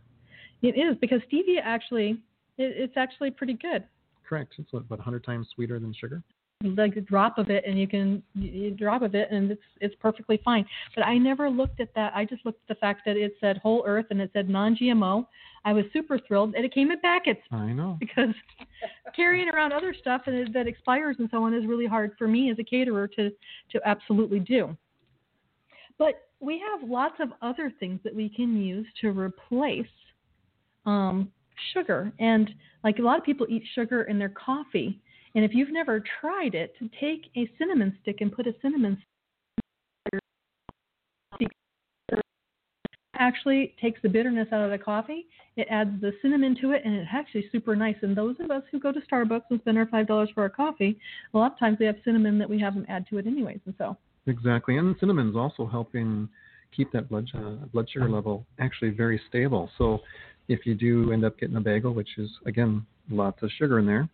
It 0.61 0.77
is 0.77 0.97
because 0.99 1.21
stevia 1.31 1.61
actually, 1.63 2.11
it, 2.57 2.73
it's 2.75 2.97
actually 2.97 3.31
pretty 3.31 3.53
good. 3.53 3.83
Correct. 4.27 4.53
It's 4.57 4.71
what, 4.73 4.81
about 4.81 4.99
100 4.99 5.23
times 5.23 5.47
sweeter 5.55 5.79
than 5.79 5.93
sugar. 5.93 6.21
like 6.63 6.95
a 6.97 7.01
drop 7.01 7.37
of 7.37 7.49
it 7.49 7.63
and 7.65 7.79
you 7.79 7.87
can 7.87 8.21
you, 8.35 8.51
you 8.51 8.71
drop 8.71 9.01
of 9.01 9.15
it 9.15 9.29
and 9.31 9.49
it's 9.51 9.61
it's 9.79 9.95
perfectly 10.01 10.41
fine 10.43 10.65
but 10.93 11.05
i 11.05 11.17
never 11.17 11.49
looked 11.49 11.79
at 11.79 11.87
that 11.95 12.11
i 12.13 12.25
just 12.25 12.45
looked 12.45 12.59
at 12.69 12.75
the 12.75 12.79
fact 12.79 13.03
that 13.05 13.15
it 13.15 13.33
said 13.39 13.57
whole 13.57 13.81
earth 13.87 14.07
and 14.09 14.19
it 14.19 14.29
said 14.33 14.49
non 14.49 14.75
gmo 14.75 15.25
i 15.65 15.73
was 15.73 15.85
super 15.93 16.19
thrilled 16.27 16.55
and 16.55 16.65
it 16.65 16.73
came 16.73 16.91
in 16.91 16.99
packets. 16.99 17.41
I 17.51 17.71
know. 17.73 17.97
because 17.99 18.33
carrying 19.15 19.49
around 19.49 19.73
other 19.73 19.93
stuff 19.99 20.23
and 20.27 20.53
that 20.53 20.67
expires 20.67 21.15
and 21.19 21.29
so 21.31 21.43
on 21.43 21.53
is 21.53 21.65
really 21.65 21.87
hard 21.87 22.11
for 22.17 22.27
me 22.27 22.51
as 22.51 22.57
a 22.59 22.63
caterer 22.63 23.07
to 23.07 23.29
to 23.71 23.79
absolutely 23.85 24.39
do. 24.39 24.75
But 25.97 26.29
we 26.39 26.61
have 26.71 26.89
lots 26.89 27.15
of 27.19 27.29
other 27.41 27.71
things 27.79 27.99
that 28.03 28.15
we 28.15 28.29
can 28.29 28.59
use 28.61 28.87
to 29.01 29.09
replace 29.09 29.85
um, 30.85 31.31
sugar. 31.73 32.11
And 32.19 32.49
like 32.83 32.99
a 32.99 33.01
lot 33.01 33.17
of 33.17 33.25
people 33.25 33.45
eat 33.49 33.63
sugar 33.75 34.03
in 34.03 34.17
their 34.17 34.29
coffee. 34.29 34.99
And 35.35 35.43
if 35.45 35.51
you've 35.53 35.71
never 35.71 36.01
tried 36.21 36.55
it 36.55 36.73
to 36.79 36.89
take 36.99 37.29
a 37.35 37.49
cinnamon 37.57 37.97
stick 38.01 38.17
and 38.21 38.31
put 38.31 38.47
a 38.47 38.53
cinnamon 38.61 38.97
stick 41.35 41.51
actually 43.19 43.75
takes 43.81 44.01
the 44.01 44.09
bitterness 44.09 44.47
out 44.51 44.61
of 44.61 44.71
the 44.71 44.77
coffee 44.77 45.27
it 45.55 45.67
adds 45.69 45.91
the 46.01 46.11
cinnamon 46.21 46.55
to 46.59 46.71
it 46.71 46.81
and 46.85 46.95
it's 46.95 47.09
actually 47.13 47.45
super 47.51 47.75
nice 47.75 47.97
and 48.01 48.15
those 48.15 48.35
of 48.39 48.49
us 48.49 48.63
who 48.71 48.79
go 48.79 48.91
to 48.91 48.99
starbucks 49.01 49.43
and 49.49 49.59
spend 49.61 49.77
our 49.77 49.85
five 49.87 50.07
dollars 50.07 50.29
for 50.33 50.41
our 50.41 50.49
coffee 50.49 50.97
a 51.33 51.37
lot 51.37 51.51
of 51.51 51.59
times 51.59 51.77
we 51.79 51.85
have 51.85 51.95
cinnamon 52.03 52.39
that 52.39 52.49
we 52.49 52.59
have 52.59 52.73
them 52.73 52.85
add 52.89 53.05
to 53.07 53.17
it 53.17 53.27
anyways 53.27 53.59
and 53.65 53.75
so 53.77 53.95
Exactly. 54.29 54.77
And 54.77 54.95
cinnamon's 54.99 55.35
also 55.35 55.65
helping 55.65 56.29
keep 56.75 56.91
that 56.91 57.09
blood 57.09 57.27
uh, 57.33 57.65
blood 57.73 57.89
sugar 57.89 58.09
level 58.09 58.45
actually 58.59 58.91
very 58.91 59.19
stable. 59.27 59.69
So 59.77 59.99
if 60.47 60.65
you 60.65 60.75
do 60.75 61.11
end 61.11 61.25
up 61.25 61.37
getting 61.39 61.55
a 61.55 61.61
bagel, 61.61 61.93
which 61.93 62.09
is 62.17 62.29
again 62.45 62.85
lots 63.09 63.41
of 63.41 63.49
sugar 63.57 63.79
in 63.79 63.85
there, 63.85 64.07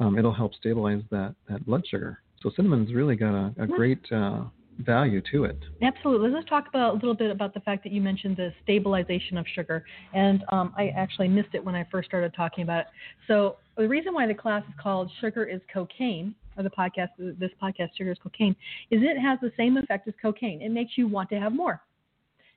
um, 0.00 0.18
it'll 0.18 0.32
help 0.32 0.54
stabilize 0.54 1.02
that 1.10 1.34
that 1.48 1.64
blood 1.66 1.86
sugar. 1.86 2.20
So 2.42 2.50
cinnamon's 2.54 2.94
really 2.94 3.16
got 3.16 3.34
a, 3.34 3.54
a 3.58 3.66
great 3.66 4.00
uh, 4.12 4.44
value 4.78 5.20
to 5.32 5.44
it. 5.44 5.58
Absolutely. 5.82 6.30
Let's 6.30 6.48
talk 6.48 6.68
about 6.68 6.92
a 6.92 6.94
little 6.94 7.14
bit 7.14 7.30
about 7.30 7.54
the 7.54 7.60
fact 7.60 7.82
that 7.84 7.92
you 7.92 8.00
mentioned 8.00 8.36
the 8.36 8.52
stabilization 8.62 9.36
of 9.36 9.46
sugar, 9.54 9.84
and 10.14 10.44
um, 10.50 10.72
I 10.76 10.88
actually 10.88 11.28
missed 11.28 11.50
it 11.52 11.64
when 11.64 11.74
I 11.74 11.86
first 11.90 12.08
started 12.08 12.32
talking 12.34 12.62
about 12.62 12.80
it. 12.80 12.86
So 13.26 13.56
the 13.76 13.88
reason 13.88 14.14
why 14.14 14.26
the 14.26 14.34
class 14.34 14.62
is 14.68 14.74
called 14.80 15.10
"Sugar 15.20 15.44
is 15.44 15.60
Cocaine," 15.72 16.34
or 16.56 16.62
the 16.62 16.70
podcast, 16.70 17.08
this 17.18 17.50
podcast, 17.62 17.90
"Sugar 17.96 18.12
is 18.12 18.18
Cocaine," 18.22 18.54
is 18.90 19.02
it 19.02 19.18
has 19.20 19.38
the 19.40 19.52
same 19.56 19.76
effect 19.76 20.06
as 20.08 20.14
cocaine. 20.20 20.62
It 20.62 20.70
makes 20.70 20.92
you 20.96 21.08
want 21.08 21.28
to 21.30 21.40
have 21.40 21.52
more, 21.52 21.82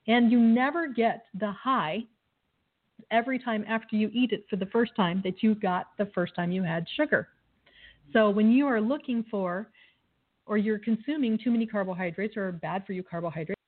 and 0.08 0.32
you 0.32 0.40
never 0.40 0.88
get 0.88 1.26
the 1.40 1.52
high 1.52 2.04
every 3.10 3.40
time 3.40 3.66
after 3.68 3.96
you 3.96 4.10
eat 4.14 4.32
it 4.32 4.46
for 4.50 4.56
the 4.56 4.66
first 4.68 4.96
time 4.96 5.22
that 5.24 5.42
you 5.42 5.56
got 5.56 5.88
the 5.98 6.06
first 6.14 6.36
time 6.36 6.52
you 6.52 6.64
had 6.64 6.86
sugar. 6.96 7.30
So 8.14 8.30
when 8.30 8.52
you 8.52 8.68
are 8.68 8.82
looking 8.82 9.26
for 9.32 9.70
or 10.46 10.58
you're 10.58 10.80
consuming 10.80 11.38
too 11.42 11.52
many 11.52 11.66
carbohydrates 11.66 12.36
or 12.38 12.52
bad 12.52 12.86
for 12.86 12.94
you 12.94 13.04
carbohydrates. 13.04 13.60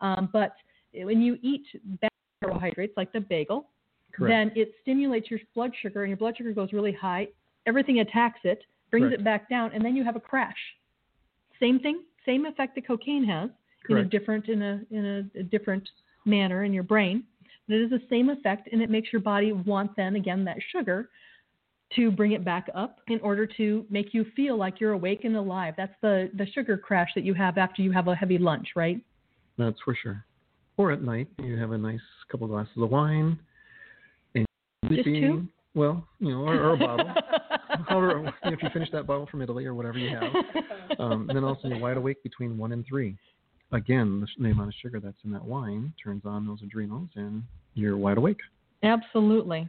Um, 0.00 0.28
but 0.32 0.52
when 0.94 1.22
you 1.22 1.38
eat 1.42 1.64
bad 2.00 2.10
carbohydrates 2.42 2.94
like 2.96 3.12
the 3.12 3.20
bagel, 3.20 3.68
Correct. 4.12 4.30
then 4.54 4.62
it 4.62 4.72
stimulates 4.82 5.30
your 5.30 5.40
blood 5.54 5.72
sugar 5.80 6.02
and 6.02 6.10
your 6.10 6.16
blood 6.16 6.36
sugar 6.36 6.52
goes 6.52 6.72
really 6.72 6.92
high. 6.92 7.28
Everything 7.66 8.00
attacks 8.00 8.40
it, 8.44 8.62
brings 8.90 9.08
Correct. 9.08 9.20
it 9.20 9.24
back 9.24 9.48
down, 9.48 9.72
and 9.72 9.84
then 9.84 9.96
you 9.96 10.04
have 10.04 10.16
a 10.16 10.20
crash. 10.20 10.56
Same 11.58 11.80
thing, 11.80 12.02
same 12.24 12.46
effect 12.46 12.74
that 12.74 12.86
cocaine 12.86 13.24
has 13.24 13.50
in 13.88 13.98
a 13.98 14.04
different 14.04 14.48
in 14.48 14.62
a 14.62 14.80
in 14.90 15.06
a, 15.06 15.40
a 15.40 15.42
different 15.42 15.88
manner 16.24 16.64
in 16.64 16.72
your 16.72 16.82
brain. 16.82 17.24
But 17.68 17.76
it 17.76 17.82
is 17.84 17.90
the 17.90 18.02
same 18.10 18.28
effect, 18.30 18.68
and 18.70 18.82
it 18.82 18.90
makes 18.90 19.12
your 19.12 19.22
body 19.22 19.52
want 19.52 19.96
then 19.96 20.16
again 20.16 20.44
that 20.44 20.58
sugar 20.72 21.08
to 21.96 22.10
bring 22.10 22.32
it 22.32 22.44
back 22.44 22.68
up 22.74 23.00
in 23.08 23.20
order 23.20 23.46
to 23.46 23.84
make 23.90 24.12
you 24.12 24.24
feel 24.36 24.56
like 24.56 24.80
you're 24.80 24.92
awake 24.92 25.24
and 25.24 25.36
alive. 25.36 25.74
That's 25.76 25.94
the 26.02 26.30
the 26.36 26.46
sugar 26.54 26.76
crash 26.78 27.10
that 27.14 27.24
you 27.24 27.34
have 27.34 27.58
after 27.58 27.82
you 27.82 27.92
have 27.92 28.08
a 28.08 28.14
heavy 28.14 28.38
lunch, 28.38 28.68
right? 28.76 29.00
That's 29.58 29.78
for 29.84 29.96
sure. 30.00 30.24
Or 30.76 30.92
at 30.92 31.02
night, 31.02 31.28
you 31.42 31.56
have 31.56 31.72
a 31.72 31.78
nice 31.78 32.00
couple 32.30 32.46
glasses 32.46 32.76
of 32.76 32.90
wine. 32.90 33.38
And 34.34 34.46
Just 34.90 35.04
two? 35.04 35.46
Well, 35.74 36.06
you 36.20 36.30
know, 36.30 36.42
or, 36.42 36.54
or 36.54 36.74
a 36.74 36.76
bottle. 36.76 37.08
However, 37.88 38.32
if 38.44 38.62
you 38.62 38.68
finish 38.72 38.90
that 38.92 39.06
bottle 39.06 39.26
from 39.30 39.42
Italy 39.42 39.66
or 39.66 39.74
whatever 39.74 39.98
you 39.98 40.16
have. 40.16 40.32
Um, 40.98 41.28
and 41.28 41.36
then 41.36 41.44
also 41.44 41.68
you're 41.68 41.78
wide 41.78 41.96
awake 41.96 42.22
between 42.22 42.56
one 42.56 42.72
and 42.72 42.84
three. 42.86 43.16
Again, 43.72 44.20
the, 44.20 44.42
the 44.42 44.50
amount 44.50 44.68
of 44.68 44.74
sugar 44.80 45.00
that's 45.00 45.16
in 45.24 45.32
that 45.32 45.44
wine 45.44 45.92
turns 46.02 46.22
on 46.24 46.46
those 46.46 46.62
adrenals, 46.62 47.08
and 47.16 47.42
you're 47.74 47.96
wide 47.96 48.16
awake. 48.16 48.38
Absolutely. 48.82 49.68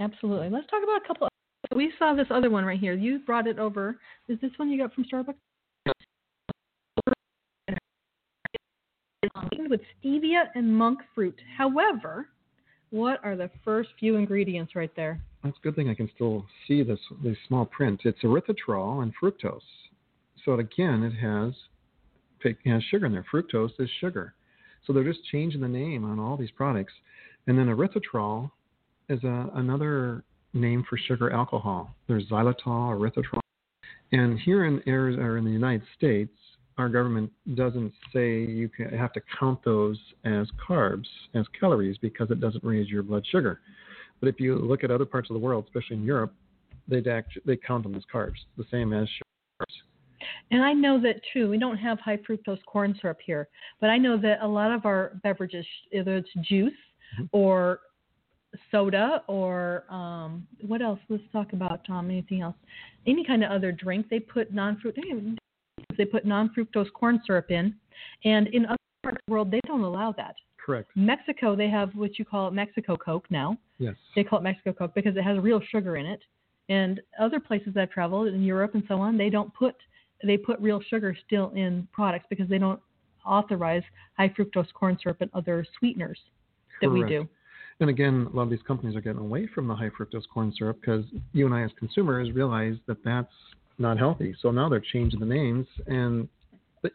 Absolutely. 0.00 0.50
Let's 0.50 0.66
talk 0.68 0.82
about 0.82 1.02
a 1.04 1.06
couple. 1.06 1.28
We 1.74 1.92
saw 1.98 2.14
this 2.14 2.26
other 2.30 2.50
one 2.50 2.64
right 2.64 2.78
here. 2.78 2.94
You 2.94 3.20
brought 3.20 3.46
it 3.46 3.58
over. 3.58 3.98
Is 4.28 4.38
this 4.40 4.50
one 4.56 4.70
you 4.70 4.78
got 4.78 4.92
from 4.94 5.04
Starbucks? 5.04 5.34
With 9.68 9.80
stevia 10.04 10.44
and 10.54 10.76
monk 10.76 11.00
fruit. 11.14 11.38
However, 11.56 12.28
what 12.90 13.18
are 13.24 13.34
the 13.34 13.50
first 13.64 13.88
few 13.98 14.16
ingredients 14.16 14.76
right 14.76 14.94
there? 14.94 15.20
That's 15.42 15.56
a 15.56 15.60
good 15.62 15.74
thing 15.74 15.88
I 15.88 15.94
can 15.94 16.10
still 16.14 16.46
see 16.68 16.82
this 16.82 17.00
this 17.22 17.36
small 17.48 17.64
print. 17.64 18.02
It's 18.04 18.20
erythritol 18.22 19.02
and 19.02 19.12
fructose. 19.20 19.60
So 20.44 20.54
again, 20.54 21.02
it 21.02 21.14
has 21.14 21.54
it 22.44 22.58
has 22.66 22.82
sugar 22.84 23.06
in 23.06 23.12
there. 23.12 23.26
Fructose 23.32 23.72
is 23.78 23.88
sugar. 24.00 24.34
So 24.86 24.92
they're 24.92 25.04
just 25.04 25.24
changing 25.32 25.62
the 25.62 25.68
name 25.68 26.04
on 26.04 26.20
all 26.20 26.36
these 26.36 26.50
products. 26.50 26.92
And 27.46 27.58
then 27.58 27.66
erythritol 27.66 28.50
is 29.08 29.22
a, 29.24 29.50
another 29.54 30.24
name 30.54 30.84
for 30.88 30.96
sugar 30.96 31.30
alcohol. 31.30 31.94
There's 32.08 32.26
xylitol, 32.28 32.96
erythritol. 32.96 33.40
And 34.12 34.38
here 34.38 34.64
in 34.64 34.80
in 34.86 35.44
the 35.44 35.50
United 35.50 35.86
States, 35.96 36.32
our 36.78 36.88
government 36.88 37.30
doesn't 37.54 37.92
say 38.12 38.40
you 38.40 38.68
can, 38.68 38.88
have 38.90 39.12
to 39.12 39.20
count 39.38 39.64
those 39.64 39.98
as 40.24 40.48
carbs, 40.68 41.06
as 41.34 41.46
calories, 41.58 41.96
because 41.98 42.30
it 42.30 42.40
doesn't 42.40 42.64
raise 42.64 42.88
your 42.88 43.02
blood 43.02 43.24
sugar. 43.30 43.60
But 44.20 44.28
if 44.28 44.40
you 44.40 44.56
look 44.56 44.84
at 44.84 44.90
other 44.90 45.04
parts 45.04 45.30
of 45.30 45.34
the 45.34 45.40
world, 45.40 45.64
especially 45.66 45.96
in 45.96 46.04
Europe, 46.04 46.32
they 46.88 47.02
they 47.44 47.56
count 47.56 47.82
them 47.82 47.94
as 47.94 48.02
carbs, 48.12 48.38
the 48.56 48.64
same 48.70 48.92
as 48.92 49.08
sugar. 49.08 49.66
And 50.50 50.62
I 50.62 50.72
know 50.72 51.00
that 51.00 51.20
too. 51.32 51.50
We 51.50 51.58
don't 51.58 51.76
have 51.76 51.98
high 52.00 52.18
fructose 52.18 52.64
corn 52.66 52.96
syrup 53.00 53.18
here, 53.24 53.48
but 53.80 53.90
I 53.90 53.98
know 53.98 54.16
that 54.18 54.38
a 54.42 54.46
lot 54.46 54.70
of 54.70 54.86
our 54.86 55.18
beverages, 55.22 55.66
either 55.92 56.16
it's 56.16 56.32
juice 56.48 56.72
Mhm. 57.18 57.28
or 57.32 57.80
soda 58.70 59.22
or 59.26 59.84
um, 59.90 60.46
what 60.66 60.82
else? 60.82 61.00
Let's 61.08 61.22
talk 61.32 61.52
about 61.52 61.84
Tom. 61.86 62.10
Anything 62.10 62.42
else? 62.42 62.56
Any 63.06 63.24
kind 63.24 63.44
of 63.44 63.50
other 63.50 63.72
drink? 63.72 64.06
They 64.08 64.20
put 64.20 64.52
non-fruit. 64.52 64.96
They 65.96 66.04
put 66.04 66.24
non-fructose 66.24 66.92
corn 66.92 67.20
syrup 67.26 67.50
in, 67.50 67.74
and 68.24 68.48
in 68.48 68.66
other 68.66 68.76
parts 69.02 69.16
of 69.16 69.22
the 69.26 69.32
world 69.32 69.50
they 69.50 69.60
don't 69.66 69.82
allow 69.82 70.12
that. 70.12 70.34
Correct. 70.64 70.90
Mexico, 70.94 71.54
they 71.54 71.68
have 71.68 71.94
what 71.94 72.18
you 72.18 72.24
call 72.24 72.50
Mexico 72.50 72.96
Coke 72.96 73.26
now. 73.30 73.58
Yes. 73.78 73.94
They 74.16 74.24
call 74.24 74.38
it 74.38 74.42
Mexico 74.42 74.72
Coke 74.72 74.94
because 74.94 75.16
it 75.16 75.22
has 75.22 75.38
real 75.38 75.60
sugar 75.70 75.96
in 75.96 76.06
it. 76.06 76.20
And 76.70 77.00
other 77.20 77.38
places 77.38 77.76
I've 77.76 77.90
traveled 77.90 78.28
in 78.28 78.42
Europe 78.42 78.74
and 78.74 78.82
so 78.88 78.98
on, 78.98 79.18
they 79.18 79.28
don't 79.28 79.52
put 79.52 79.74
they 80.24 80.38
put 80.38 80.58
real 80.60 80.80
sugar 80.88 81.14
still 81.26 81.50
in 81.50 81.86
products 81.92 82.24
because 82.30 82.48
they 82.48 82.56
don't 82.56 82.80
authorize 83.26 83.82
high 84.16 84.28
fructose 84.30 84.72
corn 84.72 84.96
syrup 85.02 85.18
and 85.20 85.30
other 85.34 85.66
sweeteners 85.78 86.18
that 86.80 86.88
we 86.88 87.00
Correct. 87.00 87.10
do. 87.10 87.28
And 87.80 87.90
again, 87.90 88.28
a 88.32 88.36
lot 88.36 88.44
of 88.44 88.50
these 88.50 88.62
companies 88.66 88.96
are 88.96 89.00
getting 89.00 89.20
away 89.20 89.48
from 89.54 89.66
the 89.66 89.74
high 89.74 89.90
fructose 89.90 90.28
corn 90.32 90.52
syrup 90.56 90.80
because 90.80 91.04
you 91.32 91.46
and 91.46 91.54
I, 91.54 91.62
as 91.62 91.70
consumers, 91.78 92.32
realize 92.32 92.76
that 92.86 93.02
that's 93.04 93.32
not 93.78 93.98
healthy. 93.98 94.34
So 94.40 94.50
now 94.50 94.68
they're 94.68 94.80
changing 94.92 95.20
the 95.20 95.26
names. 95.26 95.66
And 95.86 96.28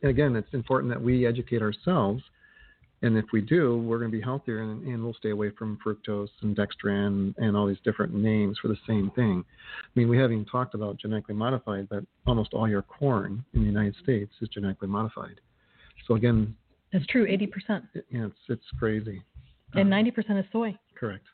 again, 0.03 0.35
it's 0.35 0.53
important 0.53 0.91
that 0.93 1.01
we 1.01 1.25
educate 1.25 1.61
ourselves. 1.61 2.23
And 3.01 3.17
if 3.17 3.25
we 3.31 3.41
do, 3.41 3.77
we're 3.77 3.99
going 3.99 4.11
to 4.11 4.17
be 4.17 4.21
healthier 4.21 4.61
and, 4.61 4.85
and 4.85 5.03
we'll 5.03 5.13
stay 5.13 5.29
away 5.29 5.51
from 5.51 5.79
fructose 5.85 6.29
and 6.41 6.55
dextran 6.55 7.33
and 7.37 7.55
all 7.55 7.65
these 7.65 7.77
different 7.83 8.13
names 8.13 8.57
for 8.61 8.67
the 8.67 8.77
same 8.85 9.09
thing. 9.15 9.43
I 9.83 9.99
mean, 9.99 10.09
we 10.09 10.17
haven't 10.17 10.33
even 10.33 10.45
talked 10.45 10.75
about 10.75 10.97
genetically 10.97 11.35
modified, 11.35 11.87
but 11.89 12.03
almost 12.27 12.53
all 12.53 12.67
your 12.67 12.81
corn 12.81 13.43
in 13.53 13.61
the 13.61 13.67
United 13.67 13.95
States 14.03 14.31
is 14.41 14.49
genetically 14.49 14.89
modified. 14.89 15.39
So 16.07 16.15
again, 16.15 16.55
That's 16.91 17.05
true, 17.07 17.25
80%. 17.25 17.83
it, 17.93 18.05
know, 18.11 18.25
it's 18.25 18.35
it's 18.49 18.65
crazy. 18.77 19.21
And 19.73 19.93
Um, 19.93 20.03
90% 20.05 20.37
is 20.39 20.45
soy. 20.51 20.77
Correct. 20.95 21.25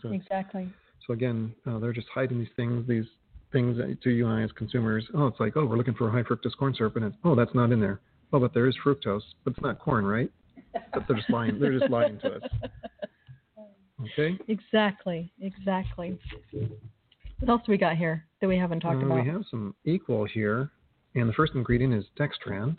So 0.00 0.10
Exactly. 0.12 0.68
so 1.06 1.12
again, 1.12 1.54
uh, 1.66 1.78
they're 1.78 1.92
just 1.92 2.08
hiding 2.08 2.38
these 2.38 2.52
things, 2.56 2.86
these 2.88 3.06
things 3.52 3.76
to 4.02 4.10
you 4.10 4.26
and 4.26 4.34
I 4.40 4.42
as 4.42 4.52
consumers. 4.52 5.06
Oh, 5.14 5.26
it's 5.26 5.38
like, 5.38 5.56
oh, 5.56 5.66
we're 5.66 5.76
looking 5.76 5.94
for 5.94 6.10
high 6.10 6.22
fructose 6.22 6.56
corn 6.58 6.74
syrup, 6.74 6.96
and 6.96 7.04
it's, 7.04 7.16
oh, 7.24 7.34
that's 7.34 7.54
not 7.54 7.70
in 7.70 7.80
there. 7.80 8.00
Oh, 8.32 8.40
but 8.40 8.54
there 8.54 8.66
is 8.66 8.74
fructose, 8.84 9.22
but 9.44 9.52
it's 9.52 9.60
not 9.62 9.78
corn, 9.78 10.04
right? 10.06 10.30
But 10.94 11.06
they're 11.06 11.16
just 11.16 11.28
lying. 11.30 11.58
They're 11.60 11.78
just 11.78 11.90
lying 11.90 12.18
to 12.20 12.36
us. 12.36 12.42
Okay. 14.18 14.36
Exactly. 14.48 15.32
Exactly. 15.40 16.18
What 17.38 17.48
else 17.48 17.62
do 17.64 17.70
we 17.70 17.78
got 17.78 17.96
here 17.96 18.26
that 18.40 18.48
we 18.48 18.56
haven't 18.58 18.80
talked 18.80 19.00
Uh, 19.00 19.06
about? 19.06 19.22
We 19.24 19.28
have 19.30 19.44
some 19.48 19.76
equal 19.84 20.24
here, 20.24 20.70
and 21.14 21.28
the 21.28 21.32
first 21.34 21.54
ingredient 21.54 21.94
is 21.94 22.04
dextran. 22.18 22.76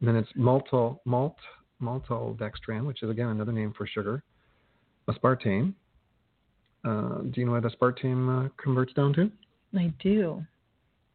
And 0.00 0.08
then 0.08 0.16
it's 0.16 0.32
maltol 0.32 1.00
malt 1.04 1.36
maltodextrin, 1.82 2.86
which 2.86 3.02
is 3.02 3.10
again 3.10 3.28
another 3.28 3.52
name 3.52 3.72
for 3.76 3.86
sugar. 3.86 4.22
Aspartame. 5.08 5.74
Uh, 6.84 7.22
do 7.30 7.40
you 7.40 7.46
know 7.46 7.52
what 7.52 7.62
aspartame 7.62 8.46
uh, 8.46 8.48
converts 8.62 8.92
down 8.92 9.12
to? 9.14 9.30
I 9.76 9.92
do. 10.00 10.44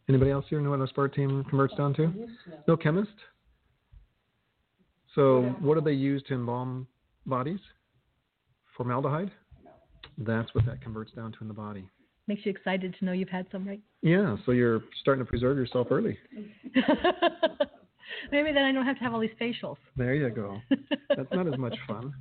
Anybody 0.07 0.31
else 0.31 0.45
here 0.49 0.59
know 0.59 0.71
what 0.71 0.79
aspartame 0.79 1.47
converts 1.47 1.75
down 1.75 1.93
to? 1.95 2.11
No 2.67 2.75
chemist. 2.75 3.11
So 5.15 5.55
what 5.59 5.75
do 5.75 5.81
they 5.81 5.93
use 5.93 6.23
to 6.27 6.33
embalm 6.33 6.87
bodies? 7.25 7.59
Formaldehyde. 8.75 9.31
That's 10.17 10.53
what 10.53 10.65
that 10.65 10.81
converts 10.81 11.11
down 11.11 11.31
to 11.33 11.37
in 11.41 11.47
the 11.47 11.53
body. 11.53 11.87
Makes 12.27 12.45
you 12.45 12.51
excited 12.51 12.95
to 12.99 13.05
know 13.05 13.11
you've 13.11 13.29
had 13.29 13.47
some, 13.51 13.67
right? 13.67 13.81
Yeah, 14.01 14.37
so 14.45 14.51
you're 14.51 14.81
starting 15.01 15.23
to 15.23 15.29
preserve 15.29 15.57
yourself 15.57 15.87
early. 15.91 16.17
Maybe 18.31 18.51
then 18.51 18.63
I 18.65 18.71
don't 18.71 18.85
have 18.85 18.97
to 18.97 19.03
have 19.03 19.13
all 19.13 19.19
these 19.19 19.29
facials. 19.41 19.77
There 19.97 20.13
you 20.15 20.29
go. 20.29 20.59
That's 21.15 21.31
not 21.31 21.47
as 21.47 21.57
much 21.57 21.75
fun. 21.87 22.13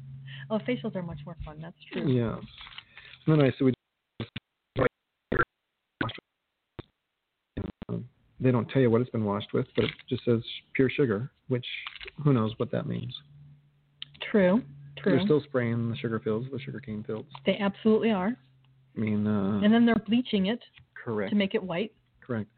oh, 0.50 0.58
facials 0.60 0.94
are 0.96 1.02
much 1.02 1.20
more 1.24 1.36
fun. 1.44 1.58
That's 1.60 1.76
true. 1.92 2.10
Yeah. 2.10 2.36
And 3.26 3.40
then 3.40 3.40
I 3.46 3.50
so 3.58 3.64
we 3.66 3.72
they 8.40 8.52
don't 8.52 8.68
tell 8.70 8.80
you 8.80 8.88
what 8.90 9.00
it's 9.00 9.10
been 9.10 9.24
washed 9.24 9.52
with, 9.52 9.66
but 9.74 9.84
it 9.86 9.90
just 10.08 10.24
says 10.24 10.40
pure 10.74 10.88
sugar, 10.88 11.30
which 11.48 11.66
who 12.22 12.32
knows 12.32 12.52
what 12.58 12.70
that 12.70 12.86
means. 12.86 13.12
True. 14.30 14.62
True. 14.98 15.16
They're 15.16 15.24
still 15.24 15.40
spraying 15.40 15.90
the 15.90 15.96
sugar 15.96 16.20
fields, 16.20 16.46
the 16.52 16.58
sugar 16.60 16.80
cane 16.80 17.04
fields. 17.06 17.28
they 17.46 17.56
absolutely 17.58 18.10
are. 18.10 18.36
I 18.96 19.00
mean, 19.00 19.26
uh, 19.26 19.60
And 19.62 19.72
then 19.72 19.86
they're 19.86 19.94
bleaching 20.06 20.46
it 20.46 20.60
correct, 20.94 21.30
to 21.30 21.36
make 21.36 21.54
it 21.54 21.62
white. 21.62 21.92
correct. 22.20 22.48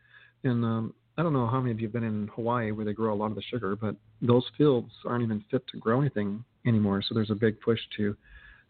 And 0.45 0.65
um, 0.65 0.95
I 1.21 1.23
don't 1.23 1.35
know 1.35 1.47
how 1.47 1.61
many 1.61 1.73
of 1.73 1.81
you 1.81 1.87
have 1.87 1.93
been 1.93 2.03
in 2.03 2.31
Hawaii 2.35 2.71
where 2.71 2.87
they 2.87 2.95
grow 2.95 3.13
a 3.13 3.15
lot 3.15 3.27
of 3.27 3.35
the 3.35 3.43
sugar, 3.43 3.77
but 3.77 3.95
those 4.23 4.43
fields 4.57 4.91
aren't 5.05 5.23
even 5.23 5.45
fit 5.51 5.63
to 5.67 5.77
grow 5.77 6.01
anything 6.01 6.43
anymore. 6.67 7.03
So 7.07 7.15
there's 7.15 7.31
a 7.31 7.35
big 7.35 7.61
push 7.61 7.79
to 7.99 8.17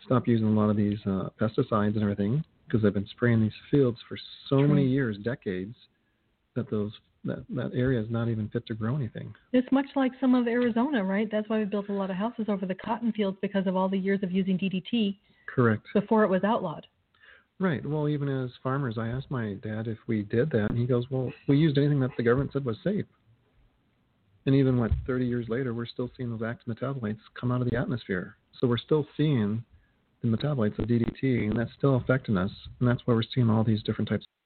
stop 0.05 0.27
using 0.27 0.49
a 0.49 0.51
lot 0.51 0.69
of 0.69 0.77
these 0.77 0.99
uh, 1.07 1.29
pesticides 1.41 1.95
and 1.95 2.03
everything 2.03 2.43
because 2.67 2.83
they've 2.83 2.93
been 2.93 3.07
spraying 3.13 3.41
these 3.41 3.53
fields 3.71 3.99
for 4.09 4.19
so 4.49 4.57
True. 4.59 4.67
many 4.67 4.85
years, 4.85 5.17
decades, 5.19 5.77
that 6.57 6.69
those 6.69 6.91
that 7.23 7.45
that 7.51 7.71
area 7.73 8.01
is 8.01 8.11
not 8.11 8.29
even 8.29 8.49
fit 8.49 8.67
to 8.67 8.75
grow 8.75 8.97
anything. 8.97 9.33
It's 9.53 9.71
much 9.71 9.87
like 9.95 10.11
some 10.21 10.35
of 10.35 10.49
Arizona, 10.49 11.05
right? 11.05 11.29
That's 11.31 11.49
why 11.49 11.61
we 11.61 11.67
built 11.67 11.89
a 11.89 11.93
lot 11.93 12.11
of 12.11 12.17
houses 12.17 12.47
over 12.49 12.67
the 12.67 12.75
cotton 12.75 13.13
fields 13.13 13.39
because 13.41 13.69
of 13.69 13.77
all 13.77 13.89
the 13.89 13.99
years 13.99 14.25
of 14.25 14.33
using 14.33 14.59
DDT 14.59 15.19
Correct. 15.55 15.87
before 15.95 16.25
it 16.25 16.29
was 16.29 16.43
outlawed. 16.43 16.85
Right. 17.61 17.85
Well, 17.85 18.09
even 18.09 18.29
as 18.29 18.51
farmers, 18.62 18.96
I 18.96 19.09
asked 19.09 19.31
my 19.31 19.53
dad 19.62 19.87
if 19.87 19.99
we 20.07 20.23
did 20.23 20.51
that, 20.51 20.70
and 20.70 20.79
he 20.79 20.87
goes, 20.87 21.11
"Well, 21.11 21.31
we 21.46 21.59
used 21.59 21.77
anything 21.77 22.01
that 22.01 22.16
the 22.16 22.23
government 22.23 22.53
said 22.53 22.64
was 22.64 22.79
safe." 22.83 23.05
And 24.46 24.55
even 24.55 24.79
what 24.79 24.92
30 25.07 25.27
years 25.27 25.46
later, 25.51 25.75
we're 25.75 25.85
still 25.85 26.11
seeing 26.16 26.31
those 26.31 26.42
active 26.42 26.75
metabolites 26.75 27.20
come 27.35 27.53
out 27.53 27.61
of 27.61 27.68
the 27.68 27.77
atmosphere. 27.77 28.38
So 28.59 28.66
we're 28.66 28.79
still 28.79 29.07
seeing 29.14 29.62
the 30.23 30.29
metabolites 30.29 30.79
of 30.79 30.88
DDT, 30.88 31.49
and 31.49 31.59
that's 31.59 31.73
still 31.75 31.96
affecting 31.96 32.38
us. 32.38 32.51
And 32.79 32.88
that's 32.88 33.07
why 33.07 33.12
we're 33.12 33.23
seeing 33.23 33.51
all 33.51 33.62
these 33.62 33.83
different 33.83 34.09
types 34.09 34.25
of 34.25 34.39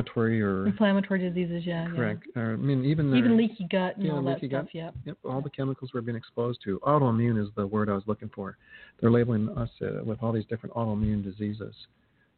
inflammatory 0.00 0.42
or 0.42 0.66
Inflammatory 0.66 1.20
diseases, 1.20 1.64
yeah. 1.66 1.86
yeah. 1.88 1.94
correct. 1.94 2.26
Or, 2.36 2.52
I 2.52 2.56
mean, 2.56 2.84
even 2.84 3.10
the, 3.10 3.16
Even 3.16 3.36
leaky 3.36 3.66
gut 3.70 3.96
and 3.96 4.06
Yeah, 4.06 4.12
all 4.12 4.22
that 4.22 4.34
leaky 4.42 4.48
stuff, 4.48 4.64
gut. 4.64 4.74
yeah. 4.74 4.90
Yep, 5.04 5.18
all 5.24 5.40
the 5.40 5.50
chemicals 5.50 5.90
we're 5.94 6.00
being 6.00 6.16
exposed 6.16 6.60
to. 6.64 6.78
Autoimmune 6.80 7.40
is 7.42 7.48
the 7.56 7.66
word 7.66 7.88
I 7.88 7.94
was 7.94 8.04
looking 8.06 8.30
for. 8.34 8.56
They're 9.00 9.10
labeling 9.10 9.48
us 9.56 9.70
uh, 9.82 10.04
with 10.04 10.22
all 10.22 10.32
these 10.32 10.46
different 10.46 10.74
autoimmune 10.74 11.22
diseases, 11.22 11.74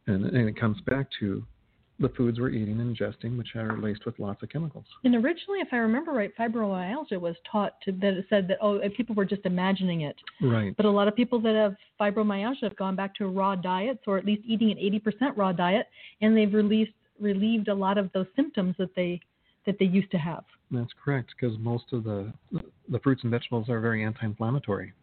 and, 0.07 0.25
and 0.25 0.49
it 0.49 0.59
comes 0.59 0.79
back 0.81 1.07
to 1.19 1.43
the 1.99 2.09
foods 2.09 2.39
we're 2.39 2.49
eating 2.49 2.79
and 2.79 2.97
ingesting, 2.97 3.37
which 3.37 3.55
are 3.55 3.77
laced 3.77 4.05
with 4.05 4.17
lots 4.17 4.41
of 4.41 4.49
chemicals. 4.49 4.85
And 5.03 5.13
originally, 5.15 5.59
if 5.59 5.67
I 5.71 5.77
remember 5.77 6.11
right, 6.11 6.31
fibromyalgia 6.37 7.19
was 7.19 7.35
taught 7.49 7.79
to 7.85 7.91
that 7.93 8.13
it 8.13 8.25
said 8.29 8.47
that 8.47 8.57
oh, 8.61 8.81
people 8.97 9.13
were 9.13 9.25
just 9.25 9.45
imagining 9.45 10.01
it. 10.01 10.15
Right. 10.41 10.75
But 10.75 10.87
a 10.87 10.89
lot 10.89 11.07
of 11.07 11.15
people 11.15 11.39
that 11.41 11.55
have 11.55 11.75
fibromyalgia 11.99 12.63
have 12.63 12.75
gone 12.77 12.95
back 12.95 13.13
to 13.15 13.27
raw 13.27 13.55
diets 13.55 13.99
or 14.07 14.17
at 14.17 14.25
least 14.25 14.41
eating 14.45 14.71
an 14.71 14.77
80% 14.77 15.37
raw 15.37 15.51
diet, 15.51 15.87
and 16.21 16.35
they've 16.35 16.53
released 16.53 16.93
relieved 17.19 17.67
a 17.67 17.73
lot 17.73 17.97
of 17.97 18.11
those 18.13 18.27
symptoms 18.35 18.75
that 18.77 18.95
they 18.95 19.19
that 19.65 19.77
they 19.79 19.85
used 19.85 20.11
to 20.11 20.17
have. 20.17 20.43
That's 20.71 20.91
correct, 21.03 21.33
because 21.39 21.57
most 21.59 21.85
of 21.93 22.03
the 22.03 22.33
the 22.89 22.99
fruits 22.99 23.23
and 23.23 23.31
vegetables 23.31 23.69
are 23.69 23.79
very 23.79 24.03
anti-inflammatory. 24.03 24.93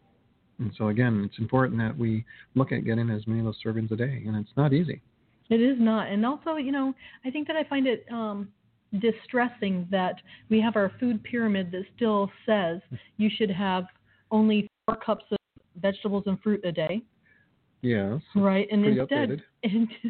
And 0.58 0.72
so 0.76 0.88
again, 0.88 1.24
it's 1.24 1.38
important 1.38 1.78
that 1.78 1.96
we 1.96 2.24
look 2.54 2.70
at 2.72 2.84
getting 2.84 3.08
as 3.10 3.26
many 3.26 3.40
of 3.40 3.46
those 3.46 3.56
servings 3.64 3.90
a 3.90 3.96
day, 3.96 4.22
and 4.26 4.36
it's 4.36 4.50
not 4.56 4.72
easy. 4.72 5.00
It 5.48 5.60
is 5.60 5.76
not, 5.80 6.08
and 6.08 6.24
also, 6.24 6.56
you 6.56 6.70
know, 6.70 6.94
I 7.24 7.30
think 7.30 7.46
that 7.48 7.56
I 7.56 7.64
find 7.64 7.86
it 7.86 8.04
um, 8.12 8.48
distressing 9.00 9.86
that 9.90 10.16
we 10.48 10.60
have 10.60 10.76
our 10.76 10.92
food 11.00 11.22
pyramid 11.24 11.72
that 11.72 11.84
still 11.96 12.30
says 12.46 12.80
you 13.16 13.30
should 13.34 13.50
have 13.50 13.84
only 14.30 14.68
four 14.86 14.96
cups 14.96 15.24
of 15.30 15.38
vegetables 15.80 16.24
and 16.26 16.40
fruit 16.40 16.64
a 16.64 16.72
day, 16.72 17.02
Yes. 17.82 18.20
right? 18.36 18.68
And 18.70 18.84
instead, 18.84 19.42
updated. 19.64 20.09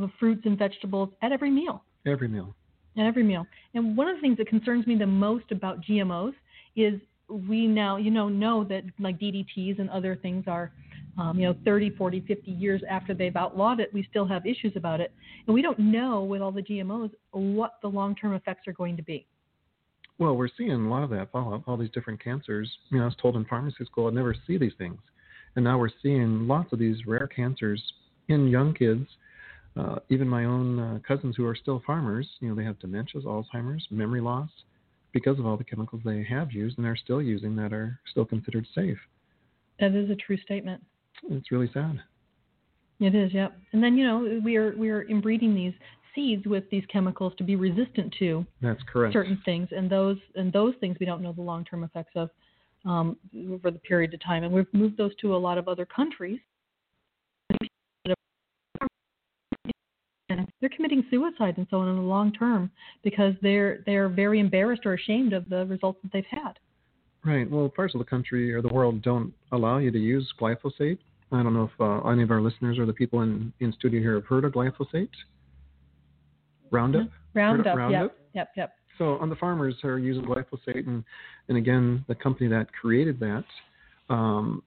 of 0.00 0.10
fruits 0.18 0.42
and 0.44 0.58
vegetables 0.58 1.10
at 1.22 1.32
every 1.32 1.50
meal. 1.50 1.84
Every 2.06 2.28
meal. 2.28 2.54
at 2.96 3.06
every 3.06 3.22
meal. 3.22 3.46
And 3.74 3.96
one 3.96 4.08
of 4.08 4.16
the 4.16 4.20
things 4.20 4.38
that 4.38 4.48
concerns 4.48 4.86
me 4.86 4.96
the 4.96 5.06
most 5.06 5.50
about 5.50 5.80
GMOs 5.82 6.34
is 6.76 7.00
we 7.28 7.66
now, 7.66 7.96
you 7.96 8.10
know, 8.10 8.28
know 8.28 8.64
that 8.64 8.84
like 8.98 9.18
DDTs 9.18 9.78
and 9.78 9.88
other 9.90 10.16
things 10.16 10.44
are, 10.46 10.72
um, 11.18 11.38
you 11.38 11.46
know, 11.46 11.56
30, 11.64 11.90
40, 11.90 12.20
50 12.26 12.50
years 12.50 12.82
after 12.88 13.14
they've 13.14 13.36
outlawed 13.36 13.80
it, 13.80 13.92
we 13.94 14.06
still 14.10 14.26
have 14.26 14.46
issues 14.46 14.72
about 14.76 15.00
it. 15.00 15.12
And 15.46 15.54
we 15.54 15.62
don't 15.62 15.78
know 15.78 16.22
with 16.22 16.42
all 16.42 16.52
the 16.52 16.62
GMOs 16.62 17.10
what 17.30 17.74
the 17.82 17.88
long-term 17.88 18.34
effects 18.34 18.66
are 18.66 18.72
going 18.72 18.96
to 18.96 19.02
be. 19.02 19.26
Well, 20.18 20.36
we're 20.36 20.48
seeing 20.56 20.70
a 20.70 20.90
lot 20.90 21.02
of 21.02 21.10
that 21.10 21.32
follow 21.32 21.54
up, 21.54 21.62
all 21.66 21.76
these 21.76 21.90
different 21.90 22.22
cancers. 22.22 22.70
You 22.90 22.98
know, 22.98 23.04
I 23.04 23.06
was 23.06 23.16
told 23.20 23.36
in 23.36 23.44
pharmacy 23.46 23.84
school 23.84 24.08
I'd 24.08 24.14
never 24.14 24.36
see 24.46 24.58
these 24.58 24.74
things. 24.78 25.00
And 25.56 25.64
now 25.64 25.78
we're 25.78 25.90
seeing 26.02 26.46
lots 26.46 26.72
of 26.72 26.78
these 26.78 27.06
rare 27.06 27.26
cancers 27.26 27.82
in 28.28 28.48
young 28.48 28.74
kids. 28.74 29.06
Uh, 29.76 29.96
even 30.10 30.28
my 30.28 30.44
own 30.44 30.78
uh, 30.78 30.98
cousins 31.06 31.34
who 31.36 31.46
are 31.46 31.54
still 31.54 31.82
farmers, 31.86 32.28
you 32.40 32.48
know, 32.48 32.54
they 32.54 32.64
have 32.64 32.78
dementias, 32.78 33.24
Alzheimer's, 33.24 33.86
memory 33.90 34.20
loss 34.20 34.50
because 35.12 35.38
of 35.38 35.46
all 35.46 35.56
the 35.56 35.64
chemicals 35.64 36.02
they 36.04 36.22
have 36.22 36.52
used 36.52 36.78
and 36.78 36.86
are 36.86 36.96
still 36.96 37.22
using 37.22 37.56
that 37.56 37.72
are 37.72 37.98
still 38.10 38.24
considered 38.24 38.66
safe. 38.74 38.98
That 39.80 39.94
is 39.94 40.10
a 40.10 40.16
true 40.16 40.36
statement. 40.38 40.82
It's 41.30 41.50
really 41.50 41.70
sad. 41.72 42.00
It 43.00 43.14
is, 43.14 43.32
yep. 43.32 43.56
And 43.72 43.82
then 43.82 43.96
you 43.96 44.06
know 44.06 44.40
we 44.44 44.56
are 44.56 44.76
we 44.76 44.90
are 44.90 45.02
inbreeding 45.02 45.54
these 45.54 45.72
seeds 46.14 46.46
with 46.46 46.64
these 46.70 46.84
chemicals 46.92 47.32
to 47.38 47.44
be 47.44 47.56
resistant 47.56 48.14
to 48.18 48.46
That's 48.60 48.82
correct. 48.90 49.12
certain 49.12 49.40
things, 49.44 49.68
and 49.72 49.90
those 49.90 50.18
and 50.36 50.52
those 50.52 50.74
things 50.80 50.96
we 51.00 51.06
don't 51.06 51.22
know 51.22 51.32
the 51.32 51.42
long 51.42 51.64
term 51.64 51.84
effects 51.84 52.12
of 52.14 52.30
um, 52.84 53.16
over 53.50 53.70
the 53.70 53.78
period 53.80 54.14
of 54.14 54.22
time. 54.22 54.44
And 54.44 54.52
we've 54.52 54.72
moved 54.72 54.96
those 54.96 55.14
to 55.16 55.34
a 55.34 55.38
lot 55.38 55.58
of 55.58 55.68
other 55.68 55.86
countries. 55.86 56.38
They're 60.60 60.70
committing 60.70 61.04
suicide 61.10 61.54
and 61.56 61.66
so 61.70 61.78
on 61.78 61.88
in 61.88 61.96
the 61.96 62.02
long 62.02 62.32
term 62.32 62.70
because 63.02 63.34
they're 63.42 63.82
they're 63.86 64.08
very 64.08 64.40
embarrassed 64.40 64.82
or 64.84 64.94
ashamed 64.94 65.32
of 65.32 65.48
the 65.48 65.66
results 65.66 65.98
that 66.02 66.12
they've 66.12 66.24
had. 66.30 66.58
Right. 67.24 67.48
Well, 67.48 67.68
parts 67.68 67.94
of 67.94 67.98
the 68.00 68.04
country 68.04 68.52
or 68.52 68.62
the 68.62 68.72
world 68.72 69.02
don't 69.02 69.32
allow 69.52 69.78
you 69.78 69.90
to 69.90 69.98
use 69.98 70.32
glyphosate. 70.40 70.98
I 71.30 71.42
don't 71.42 71.54
know 71.54 71.70
if 71.72 71.80
uh, 71.80 72.08
any 72.08 72.22
of 72.22 72.30
our 72.30 72.40
listeners 72.40 72.78
or 72.78 72.86
the 72.86 72.92
people 72.92 73.22
in, 73.22 73.52
in 73.60 73.72
studio 73.72 74.00
here 74.00 74.14
have 74.14 74.26
heard 74.26 74.44
of 74.44 74.52
glyphosate. 74.52 75.08
Roundup. 76.70 77.08
Roundup. 77.34 77.76
Roundup? 77.76 78.02
Yep. 78.02 78.16
Yep. 78.34 78.48
Yep. 78.56 78.74
So 78.98 79.18
on 79.18 79.30
the 79.30 79.36
farmers 79.36 79.76
who 79.80 79.88
are 79.88 79.98
using 79.98 80.24
glyphosate, 80.24 80.86
and 80.86 81.04
and 81.48 81.56
again, 81.56 82.04
the 82.08 82.14
company 82.14 82.48
that 82.50 82.72
created 82.72 83.18
that 83.20 83.44
um, 84.10 84.62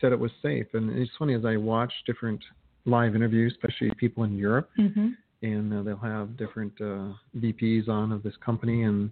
said 0.00 0.12
it 0.12 0.18
was 0.18 0.30
safe. 0.42 0.66
And 0.74 0.96
it's 0.96 1.10
funny 1.18 1.34
as 1.34 1.44
I 1.44 1.56
watch 1.56 1.92
different 2.06 2.40
live 2.86 3.14
interviews, 3.14 3.54
especially 3.56 3.90
people 3.98 4.24
in 4.24 4.36
Europe, 4.36 4.70
hmm 4.76 5.10
and 5.42 5.74
uh, 5.74 5.82
they'll 5.82 5.96
have 5.98 6.38
different 6.38 6.72
uh, 6.80 7.12
VPs 7.36 7.86
on 7.88 8.12
of 8.12 8.22
this 8.22 8.34
company, 8.44 8.84
and 8.84 9.10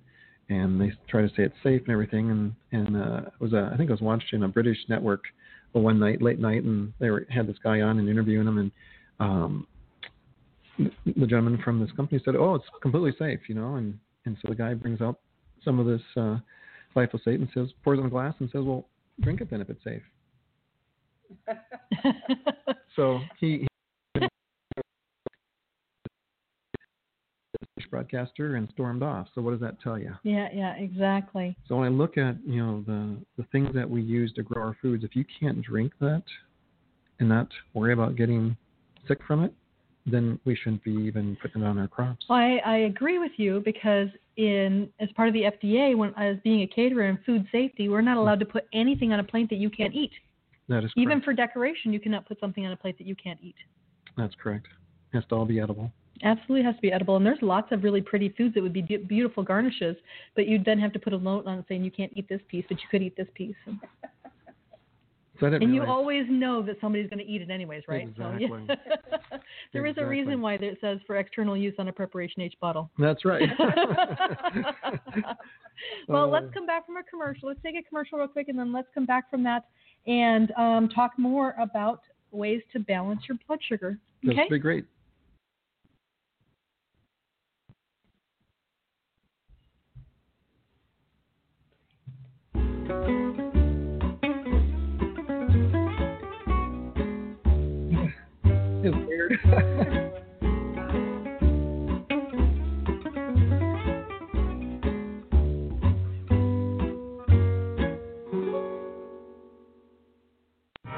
and 0.49 0.81
they 0.81 0.93
try 1.09 1.21
to 1.21 1.29
say 1.29 1.43
it's 1.43 1.55
safe 1.63 1.83
and 1.83 1.91
everything. 1.91 2.31
And 2.31 2.55
and 2.73 2.97
uh, 2.97 3.21
it 3.27 3.41
was 3.41 3.53
a, 3.53 3.71
I 3.73 3.77
think 3.77 3.91
I 3.91 3.93
was 3.93 4.01
watching 4.01 4.43
a 4.43 4.49
British 4.49 4.79
network 4.89 5.25
one 5.73 5.99
night, 5.99 6.23
late 6.23 6.39
night, 6.39 6.65
and 6.65 6.93
they 6.99 7.11
were, 7.11 7.27
had 7.31 7.47
this 7.47 7.57
guy 7.63 7.81
on 7.81 7.99
and 7.99 8.09
interviewing 8.09 8.47
him, 8.47 8.59
and 8.59 8.71
um, 9.21 9.67
the 10.79 11.27
gentleman 11.27 11.61
from 11.63 11.81
this 11.81 11.91
company 11.93 12.21
said, 12.25 12.35
"Oh, 12.35 12.55
it's 12.55 12.65
completely 12.81 13.13
safe," 13.19 13.41
you 13.49 13.55
know, 13.55 13.77
and 13.77 13.99
and 14.25 14.37
so 14.41 14.49
the 14.49 14.55
guy 14.55 14.75
brings 14.75 15.01
out 15.01 15.19
some 15.65 15.79
of 15.79 15.87
this 15.87 16.03
uh, 16.17 16.39
glyphosate 16.97 17.37
and 17.37 17.49
says, 17.55 17.69
pours 17.85 17.99
it 17.99 18.01
in 18.01 18.07
a 18.07 18.11
glass 18.11 18.35
and 18.39 18.49
says, 18.51 18.63
"Well, 18.65 18.87
drink 19.21 19.41
it 19.41 19.51
then 19.51 19.61
if 19.61 19.71
it's 19.71 19.85
safe." 19.85 20.03
So 22.97 23.21
he, 23.41 23.67
he 24.15 24.27
broadcaster 27.91 28.57
and 28.57 28.69
stormed 28.73 29.03
off. 29.03 29.29
So 29.35 29.41
what 29.41 29.53
does 29.53 29.61
that 29.61 29.81
tell 29.81 29.99
you? 29.99 30.15
yeah. 30.23 30.49
Yeah. 30.53 30.75
Exactly. 30.75 31.57
So 31.69 31.77
when 31.77 31.87
I 31.87 31.91
look 31.91 32.19
at 32.19 32.37
you 32.47 32.65
know 32.65 32.85
the 32.87 33.17
the 33.37 33.45
things 33.51 33.71
that 33.75 33.89
we 33.89 34.03
use 34.03 34.33
to 34.35 34.43
grow 34.43 34.63
our 34.63 34.77
foods, 34.81 35.05
if 35.05 35.17
you 35.17 35.25
can't 35.41 35.63
drink 35.63 35.93
that 36.01 36.23
and 37.21 37.29
not 37.29 37.49
worry 37.75 37.93
about 37.93 38.17
getting 38.17 38.57
sick 39.09 39.19
from 39.27 39.45
it, 39.45 39.53
then 40.07 40.39
we 40.45 40.57
shouldn't 40.57 40.83
be 40.85 40.93
even 40.93 41.37
putting 41.41 41.63
it 41.63 41.67
on 41.67 41.79
our 41.79 41.89
crops. 41.89 42.27
Well, 42.29 42.39
I, 42.39 42.61
I 42.65 42.77
agree 42.79 43.19
with 43.19 43.33
you 43.37 43.63
because 43.65 44.09
in 44.37 44.89
as 45.01 45.09
part 45.13 45.29
of 45.29 45.35
the 45.35 45.43
FDA, 45.43 45.97
when 45.97 46.13
as 46.17 46.37
being 46.45 46.63
a 46.63 46.67
caterer 46.67 47.05
and 47.05 47.19
food 47.25 47.47
safety, 47.53 47.89
we're 47.89 48.01
not 48.01 48.17
allowed 48.17 48.41
to 48.41 48.47
put 48.47 48.67
anything 48.73 49.13
on 49.13 49.21
a 49.21 49.25
plate 49.25 49.49
that 49.51 49.57
you 49.57 49.71
can't 49.71 49.95
eat. 49.95 50.13
That 50.69 50.79
is 50.79 50.93
correct. 50.93 50.99
Even 50.99 51.21
for 51.21 51.33
decoration, 51.33 51.93
you 51.93 52.01
cannot 52.01 52.27
put 52.27 52.39
something 52.41 52.67
on 52.67 52.73
a 52.73 52.77
plate 52.77 52.99
that 52.99 53.07
you 53.07 53.17
can't 53.17 53.39
eat. 53.43 53.57
That's 54.17 54.35
correct. 54.41 54.67
It 55.13 55.17
has 55.17 55.25
to 55.29 55.35
all 55.35 55.45
be 55.45 55.61
edible. 55.61 55.91
Absolutely 56.23 56.65
has 56.65 56.77
to 56.77 56.83
be 56.83 56.93
edible, 56.93 57.17
and 57.17 57.27
there's 57.27 57.43
lots 57.43 57.73
of 57.73 57.83
really 57.83 58.01
pretty 58.01 58.29
foods 58.31 58.55
that 58.55 58.63
would 58.63 58.73
be 58.73 58.83
be- 58.83 58.99
beautiful 58.99 59.43
garnishes, 59.43 59.97
but 60.37 60.47
you'd 60.47 60.65
then 60.65 60.79
have 60.79 60.93
to 60.93 60.99
put 60.99 61.13
a 61.13 61.19
note 61.19 61.47
on 61.47 61.59
it 61.59 61.65
saying 61.69 61.83
you 61.83 61.91
can't 61.91 62.13
eat 62.15 62.29
this 62.29 62.41
piece, 62.49 62.65
but 62.69 62.81
you 62.81 62.87
could 62.91 63.03
eat 63.03 63.17
this 63.17 63.27
piece. 63.35 63.57
And, 63.67 63.81
So 65.41 65.47
and 65.47 65.75
you 65.75 65.85
always 65.85 66.27
know 66.29 66.63
that 66.63 66.77
somebody's 66.81 67.11
going 67.11 67.19
to 67.19 67.25
eat 67.25 67.43
it 67.43 67.51
anyways, 67.51 67.83
right? 67.89 68.03
Exactly. 68.03 68.49
So, 68.49 68.59
yeah. 68.69 69.39
there 69.73 69.87
is 69.87 69.97
a 69.99 70.07
reason 70.07 70.41
why 70.41 70.55
it 70.55 70.79
says 70.81 70.99
for 71.07 71.17
external 71.17 71.57
use 71.57 71.75
on 71.79 71.89
a 71.89 71.93
preparation 71.93 72.43
H 72.43 72.55
bottle. 72.61 72.91
That's 72.99 73.25
right. 73.25 73.49
well, 73.59 73.75
Uh, 76.09 76.27
let's 76.27 76.47
come 76.55 76.67
back 76.67 76.87
from 76.87 76.99
a 76.99 77.03
commercial. 77.03 77.49
Let's 77.49 77.61
take 77.63 77.75
a 77.75 77.83
commercial 77.83 78.19
real 78.19 78.29
quick, 78.29 78.49
and 78.49 78.57
then 78.57 78.73
let's 78.73 78.87
come 78.95 79.07
back 79.07 79.29
from 79.29 79.43
that 79.45 79.65
and 80.07 80.53
um, 80.53 80.89
talk 80.89 81.13
more 81.19 81.55
about 81.61 82.01
ways 82.31 82.63
to 82.73 82.81
balance 82.81 83.23
your 83.29 83.39
blood 83.47 83.61
sugar. 83.69 83.99
That's 84.23 84.39
Okay. 84.39 84.49
be 84.51 84.59
great. 84.59 84.85
It's 98.85 98.97
weird. 99.07 100.09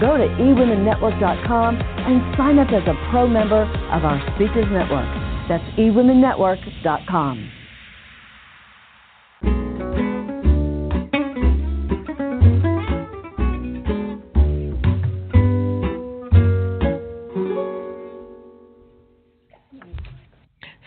go 0.00 0.16
to 0.16 0.24
eWomenNetwork.com 0.24 1.76
and 1.76 2.36
sign 2.36 2.58
up 2.58 2.68
as 2.72 2.82
a 2.86 2.94
pro 3.10 3.26
member 3.26 3.62
of 3.62 4.04
our 4.04 4.20
Speakers 4.34 4.66
Network. 4.70 5.08
That's 5.48 5.64
eWomenNetwork.com. 5.78 7.61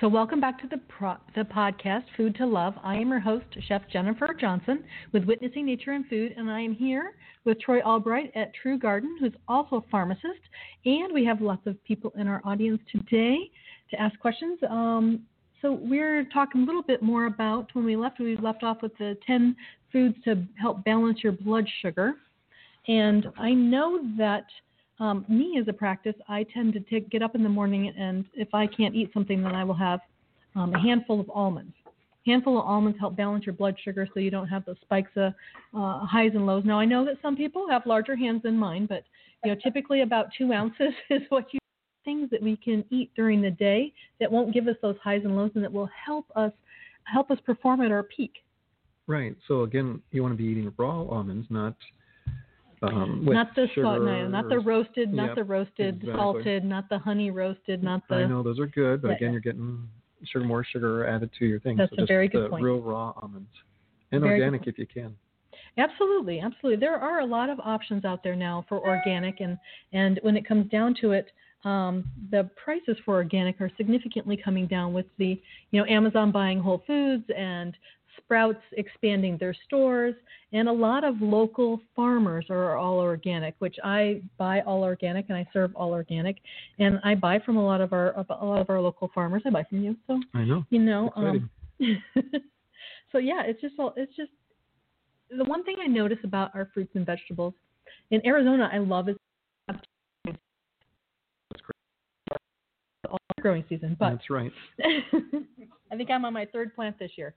So, 0.05 0.09
welcome 0.09 0.39
back 0.39 0.61
to 0.61 0.67
the 0.67 0.77
pro- 0.87 1.17
the 1.33 1.41
podcast 1.41 2.03
Food 2.15 2.35
to 2.35 2.45
Love. 2.45 2.75
I 2.83 2.95
am 2.95 3.09
your 3.09 3.19
host, 3.19 3.47
Chef 3.67 3.81
Jennifer 3.91 4.37
Johnson, 4.39 4.83
with 5.13 5.23
Witnessing 5.23 5.65
Nature 5.65 5.93
and 5.93 6.05
Food, 6.05 6.35
and 6.37 6.47
I 6.47 6.61
am 6.61 6.75
here 6.75 7.13
with 7.43 7.59
Troy 7.59 7.81
Albright 7.81 8.31
at 8.35 8.53
True 8.53 8.77
Garden, 8.77 9.17
who's 9.19 9.33
also 9.47 9.77
a 9.77 9.81
pharmacist. 9.89 10.41
And 10.85 11.11
we 11.11 11.25
have 11.25 11.41
lots 11.41 11.65
of 11.65 11.83
people 11.85 12.13
in 12.19 12.27
our 12.27 12.39
audience 12.45 12.79
today 12.91 13.49
to 13.89 13.99
ask 13.99 14.19
questions. 14.19 14.59
Um, 14.69 15.23
so, 15.59 15.71
we're 15.71 16.25
talking 16.25 16.61
a 16.61 16.65
little 16.65 16.83
bit 16.83 17.01
more 17.01 17.25
about 17.25 17.71
when 17.73 17.83
we 17.83 17.95
left. 17.95 18.19
We 18.19 18.37
left 18.37 18.61
off 18.61 18.83
with 18.83 18.95
the 18.99 19.17
10 19.25 19.55
foods 19.91 20.17
to 20.25 20.45
help 20.61 20.83
balance 20.83 21.23
your 21.23 21.33
blood 21.33 21.65
sugar. 21.81 22.13
And 22.87 23.25
I 23.39 23.55
know 23.55 24.01
that 24.19 24.45
um, 24.99 25.25
me 25.27 25.57
as 25.59 25.67
a 25.67 25.73
practice, 25.73 26.15
I 26.27 26.43
tend 26.53 26.73
to 26.73 26.79
take, 26.79 27.09
get 27.09 27.21
up 27.21 27.35
in 27.35 27.43
the 27.43 27.49
morning, 27.49 27.93
and 27.97 28.25
if 28.33 28.53
I 28.53 28.67
can't 28.67 28.95
eat 28.95 29.11
something, 29.13 29.43
then 29.43 29.53
I 29.53 29.63
will 29.63 29.75
have 29.75 29.99
um, 30.55 30.73
a 30.73 30.79
handful 30.79 31.19
of 31.19 31.29
almonds. 31.29 31.73
handful 32.25 32.57
of 32.57 32.65
almonds 32.65 32.97
help 32.99 33.15
balance 33.15 33.45
your 33.45 33.53
blood 33.53 33.75
sugar 33.83 34.07
so 34.13 34.19
you 34.19 34.31
don't 34.31 34.47
have 34.47 34.63
those 34.65 34.77
spikes 34.81 35.11
of 35.17 35.33
uh, 35.73 36.05
highs 36.05 36.31
and 36.33 36.45
lows. 36.45 36.63
Now 36.65 36.79
I 36.79 36.85
know 36.85 37.03
that 37.05 37.15
some 37.21 37.35
people 37.35 37.67
have 37.69 37.85
larger 37.85 38.15
hands 38.15 38.43
than 38.43 38.57
mine, 38.57 38.85
but 38.85 39.03
you 39.43 39.51
know 39.51 39.59
typically 39.61 40.01
about 40.01 40.27
two 40.37 40.53
ounces 40.53 40.93
is 41.09 41.21
what 41.29 41.53
you 41.53 41.59
things 42.05 42.29
that 42.29 42.41
we 42.41 42.55
can 42.55 42.85
eat 42.91 43.11
during 43.15 43.41
the 43.41 43.49
day 43.49 43.91
that 44.19 44.31
won't 44.31 44.53
give 44.53 44.67
us 44.67 44.75
those 44.81 44.95
highs 45.03 45.21
and 45.25 45.35
lows 45.35 45.51
and 45.55 45.63
that 45.63 45.73
will 45.73 45.89
help 46.05 46.25
us 46.35 46.51
help 47.03 47.31
us 47.31 47.39
perform 47.45 47.81
at 47.81 47.91
our 47.91 48.03
peak. 48.03 48.31
Right. 49.07 49.35
So 49.47 49.61
again, 49.61 50.01
you 50.11 50.21
want 50.21 50.33
to 50.33 50.37
be 50.37 50.45
eating 50.45 50.71
raw 50.77 51.03
almonds, 51.03 51.47
not 51.49 51.75
um, 52.87 53.25
not 53.25 53.55
the 53.55 53.67
sugar. 53.73 53.99
no, 53.99 54.27
not 54.27 54.49
the 54.49 54.59
roasted, 54.59 55.13
not 55.13 55.27
Yep, 55.29 55.35
the 55.35 55.43
roasted 55.43 55.95
exactly. 55.95 56.13
salted, 56.15 56.63
not 56.65 56.89
the 56.89 56.97
honey 56.97 57.31
roasted, 57.31 57.83
not 57.83 58.07
the. 58.07 58.15
I 58.15 58.25
know 58.25 58.43
those 58.43 58.59
are 58.59 58.67
good, 58.67 59.01
but 59.01 59.09
Yeah, 59.09 59.15
again, 59.15 59.31
you're 59.31 59.41
getting 59.41 59.87
sugar, 60.25 60.45
more 60.45 60.63
sugar 60.63 61.05
added 61.05 61.29
to 61.39 61.45
your 61.45 61.59
thing. 61.59 61.77
That's 61.77 61.95
so 61.95 62.03
a 62.03 62.05
very 62.05 62.27
good 62.27 62.45
the 62.45 62.49
point. 62.49 62.63
real 62.63 62.81
raw 62.81 63.13
almonds 63.21 63.49
and 64.11 64.21
Very 64.21 64.41
organic 64.41 64.67
if 64.67 64.77
you 64.77 64.87
can. 64.87 65.15
Absolutely, 65.77 66.39
absolutely. 66.39 66.79
There 66.79 66.95
are 66.95 67.19
a 67.19 67.25
lot 67.25 67.49
of 67.49 67.59
options 67.59 68.05
out 68.05 68.23
there 68.23 68.35
now 68.35 68.65
for 68.69 68.79
organic, 68.79 69.41
and 69.41 69.57
and 69.93 70.19
when 70.23 70.37
it 70.37 70.47
comes 70.47 70.69
down 70.71 70.95
to 71.01 71.11
it, 71.11 71.31
um, 71.65 72.05
the 72.31 72.49
prices 72.63 72.95
for 73.03 73.15
organic 73.15 73.59
are 73.59 73.71
significantly 73.75 74.37
coming 74.37 74.67
down 74.67 74.93
with 74.93 75.05
the 75.17 75.39
you 75.71 75.81
know 75.81 75.85
Amazon 75.87 76.31
buying 76.31 76.59
Whole 76.59 76.83
Foods 76.87 77.25
and 77.35 77.75
Sprouts 78.17 78.61
expanding 78.73 79.37
their 79.37 79.55
stores, 79.65 80.15
and 80.53 80.67
a 80.67 80.71
lot 80.71 81.03
of 81.03 81.21
local 81.21 81.81
farmers 81.95 82.45
are 82.49 82.75
all 82.75 82.99
organic, 82.99 83.55
which 83.59 83.75
I 83.83 84.21
buy 84.37 84.61
all 84.61 84.83
organic 84.83 85.25
and 85.29 85.37
I 85.37 85.47
serve 85.53 85.75
all 85.75 85.91
organic, 85.91 86.37
and 86.79 86.99
I 87.03 87.15
buy 87.15 87.39
from 87.39 87.57
a 87.57 87.65
lot 87.65 87.81
of 87.81 87.93
our 87.93 88.11
a 88.11 88.45
lot 88.45 88.61
of 88.61 88.69
our 88.69 88.81
local 88.81 89.09
farmers. 89.13 89.43
I 89.45 89.49
buy 89.49 89.63
from 89.63 89.83
you, 89.83 89.95
so 90.07 90.19
I 90.33 90.43
know. 90.43 90.65
you 90.69 90.79
know. 90.79 91.11
Um, 91.15 91.49
so 93.11 93.17
yeah, 93.17 93.43
it's 93.45 93.61
just 93.61 93.75
all 93.79 93.93
it's 93.95 94.15
just 94.15 94.31
the 95.35 95.43
one 95.43 95.63
thing 95.63 95.77
I 95.83 95.87
notice 95.87 96.19
about 96.23 96.51
our 96.55 96.69
fruits 96.73 96.91
and 96.95 97.05
vegetables 97.05 97.53
in 98.11 98.25
Arizona. 98.25 98.69
I 98.71 98.77
love 98.77 99.09
is 99.09 99.17
all 103.09 103.19
growing 103.41 103.63
season, 103.69 103.95
but 103.99 104.11
That's 104.11 104.29
right. 104.29 104.51
I 105.91 105.95
think 105.95 106.09
I'm 106.09 106.25
on 106.25 106.33
my 106.33 106.45
third 106.45 106.75
plant 106.75 106.97
this 106.99 107.11
year. 107.15 107.33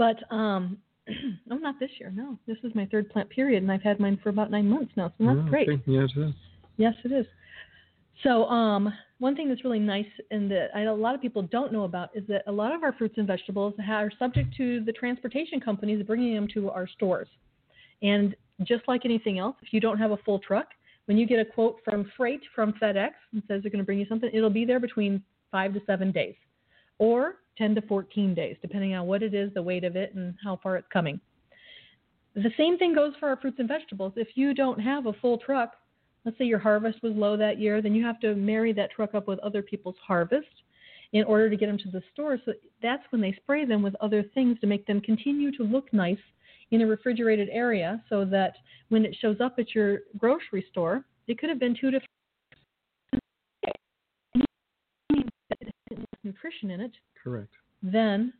But 0.00 0.16
um, 0.34 0.78
oh, 1.50 1.56
not 1.56 1.78
this 1.78 1.90
year. 1.98 2.10
No, 2.10 2.38
this 2.46 2.56
is 2.64 2.74
my 2.74 2.86
third 2.86 3.10
plant 3.10 3.28
period, 3.28 3.62
and 3.62 3.70
I've 3.70 3.82
had 3.82 4.00
mine 4.00 4.18
for 4.22 4.30
about 4.30 4.50
nine 4.50 4.66
months 4.66 4.92
now, 4.96 5.12
so 5.18 5.26
that's 5.26 5.38
Oh, 5.38 5.50
great. 5.50 5.68
okay. 5.68 5.82
Yes, 5.84 6.08
it 6.16 6.20
is. 6.20 6.34
Yes, 6.78 6.94
it 7.04 7.12
is. 7.12 7.26
So, 8.22 8.46
um, 8.46 8.90
one 9.18 9.36
thing 9.36 9.50
that's 9.50 9.62
really 9.62 9.78
nice 9.78 10.06
and 10.30 10.50
that 10.50 10.68
I, 10.74 10.82
a 10.84 10.94
lot 10.94 11.14
of 11.14 11.20
people 11.20 11.42
don't 11.42 11.70
know 11.70 11.84
about 11.84 12.08
is 12.14 12.24
that 12.28 12.44
a 12.46 12.52
lot 12.52 12.74
of 12.74 12.82
our 12.82 12.94
fruits 12.94 13.16
and 13.18 13.26
vegetables 13.26 13.74
are 13.86 14.10
subject 14.18 14.56
to 14.56 14.82
the 14.84 14.92
transportation 14.92 15.60
companies 15.60 16.02
bringing 16.06 16.34
them 16.34 16.48
to 16.54 16.70
our 16.70 16.86
stores. 16.88 17.28
And 18.00 18.34
just 18.62 18.84
like 18.88 19.02
anything 19.04 19.38
else, 19.38 19.56
if 19.60 19.74
you 19.74 19.80
don't 19.80 19.98
have 19.98 20.12
a 20.12 20.16
full 20.18 20.38
truck, 20.38 20.68
when 21.04 21.18
you 21.18 21.26
get 21.26 21.40
a 21.40 21.44
quote 21.44 21.76
from 21.84 22.10
freight 22.16 22.40
from 22.54 22.72
FedEx 22.80 23.10
and 23.34 23.42
says 23.48 23.60
they're 23.62 23.70
going 23.70 23.84
to 23.84 23.84
bring 23.84 23.98
you 23.98 24.06
something, 24.08 24.30
it'll 24.32 24.48
be 24.48 24.64
there 24.64 24.80
between 24.80 25.22
five 25.50 25.74
to 25.74 25.80
seven 25.86 26.10
days, 26.10 26.36
or 27.00 27.36
10 27.58 27.74
to 27.74 27.82
14 27.82 28.34
days, 28.34 28.56
depending 28.62 28.94
on 28.94 29.06
what 29.06 29.22
it 29.22 29.34
is, 29.34 29.52
the 29.54 29.62
weight 29.62 29.82
of 29.84 29.96
it, 29.96 30.14
and 30.14 30.34
how 30.44 30.60
far 30.62 30.76
it's 30.76 30.86
coming. 30.92 31.18
The 32.34 32.52
same 32.56 32.78
thing 32.78 32.94
goes 32.94 33.14
for 33.18 33.28
our 33.28 33.36
fruits 33.36 33.58
and 33.58 33.66
vegetables. 33.66 34.12
If 34.14 34.28
you 34.36 34.54
don't 34.54 34.78
have 34.78 35.06
a 35.06 35.12
full 35.14 35.38
truck, 35.38 35.72
let's 36.24 36.38
say 36.38 36.44
your 36.44 36.60
harvest 36.60 37.02
was 37.02 37.12
low 37.16 37.36
that 37.36 37.58
year, 37.58 37.82
then 37.82 37.94
you 37.94 38.04
have 38.04 38.20
to 38.20 38.36
marry 38.36 38.72
that 38.74 38.92
truck 38.92 39.14
up 39.14 39.26
with 39.26 39.40
other 39.40 39.62
people's 39.62 39.96
harvest 40.06 40.46
in 41.12 41.24
order 41.24 41.50
to 41.50 41.56
get 41.56 41.66
them 41.66 41.78
to 41.78 41.90
the 41.90 42.02
store. 42.12 42.38
So 42.44 42.52
that's 42.82 43.02
when 43.10 43.20
they 43.20 43.32
spray 43.32 43.64
them 43.64 43.82
with 43.82 43.96
other 43.96 44.22
things 44.34 44.60
to 44.60 44.66
make 44.66 44.86
them 44.86 45.00
continue 45.00 45.50
to 45.56 45.64
look 45.64 45.92
nice 45.92 46.18
in 46.70 46.82
a 46.82 46.86
refrigerated 46.86 47.48
area 47.50 48.00
so 48.08 48.24
that 48.26 48.52
when 48.90 49.04
it 49.04 49.16
shows 49.20 49.38
up 49.40 49.56
at 49.58 49.74
your 49.74 50.00
grocery 50.18 50.64
store, 50.70 51.04
it 51.26 51.38
could 51.38 51.48
have 51.48 51.58
been 51.58 51.76
two 51.80 51.90
to 51.90 51.98
three 51.98 52.06
nutrition 56.40 56.70
in 56.70 56.80
it, 56.80 56.92
Correct. 57.22 57.50
then 57.82 58.32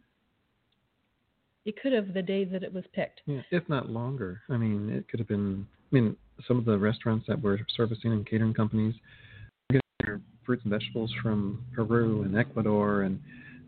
it 1.64 1.80
could 1.80 1.92
have 1.92 2.14
the 2.14 2.22
day 2.22 2.44
that 2.44 2.62
it 2.62 2.72
was 2.72 2.84
picked. 2.94 3.20
Yeah, 3.26 3.40
if 3.50 3.68
not 3.68 3.90
longer. 3.90 4.40
I 4.48 4.56
mean, 4.56 4.90
it 4.90 5.08
could 5.08 5.20
have 5.20 5.28
been. 5.28 5.66
I 5.92 5.94
mean, 5.94 6.16
some 6.46 6.58
of 6.58 6.64
the 6.64 6.78
restaurants 6.78 7.26
that 7.28 7.40
we're 7.40 7.58
servicing 7.76 8.12
and 8.12 8.26
catering 8.26 8.54
companies 8.54 8.94
get 9.72 9.82
their 10.04 10.20
fruits 10.44 10.62
and 10.64 10.72
vegetables 10.72 11.12
from 11.22 11.62
Peru 11.74 12.22
and 12.22 12.36
Ecuador, 12.36 13.02
and 13.02 13.20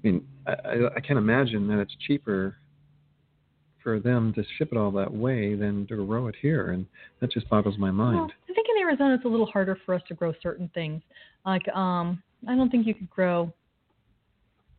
I 0.04 0.06
mean, 0.06 0.26
I, 0.46 0.52
I, 0.52 0.94
I 0.96 1.00
can't 1.00 1.18
imagine 1.18 1.68
that 1.68 1.78
it's 1.80 1.94
cheaper 2.06 2.56
for 3.82 3.98
them 3.98 4.32
to 4.34 4.44
ship 4.56 4.68
it 4.70 4.78
all 4.78 4.92
that 4.92 5.12
way 5.12 5.56
than 5.56 5.86
to 5.88 6.06
grow 6.06 6.28
it 6.28 6.36
here, 6.40 6.70
and 6.70 6.86
that 7.20 7.32
just 7.32 7.48
boggles 7.50 7.76
my 7.78 7.88
Well, 7.88 8.12
mind. 8.12 8.32
I 8.48 8.54
think 8.54 8.66
in 8.74 8.80
Arizona 8.80 9.14
it's 9.14 9.24
a 9.24 9.28
little 9.28 9.46
harder 9.46 9.76
for 9.84 9.94
us 9.94 10.02
to 10.08 10.14
grow 10.14 10.32
certain 10.40 10.70
things. 10.72 11.02
Like, 11.44 11.66
um, 11.74 12.22
I 12.48 12.54
don't 12.54 12.70
think 12.70 12.86
you 12.86 12.94
could 12.94 13.10
grow. 13.10 13.52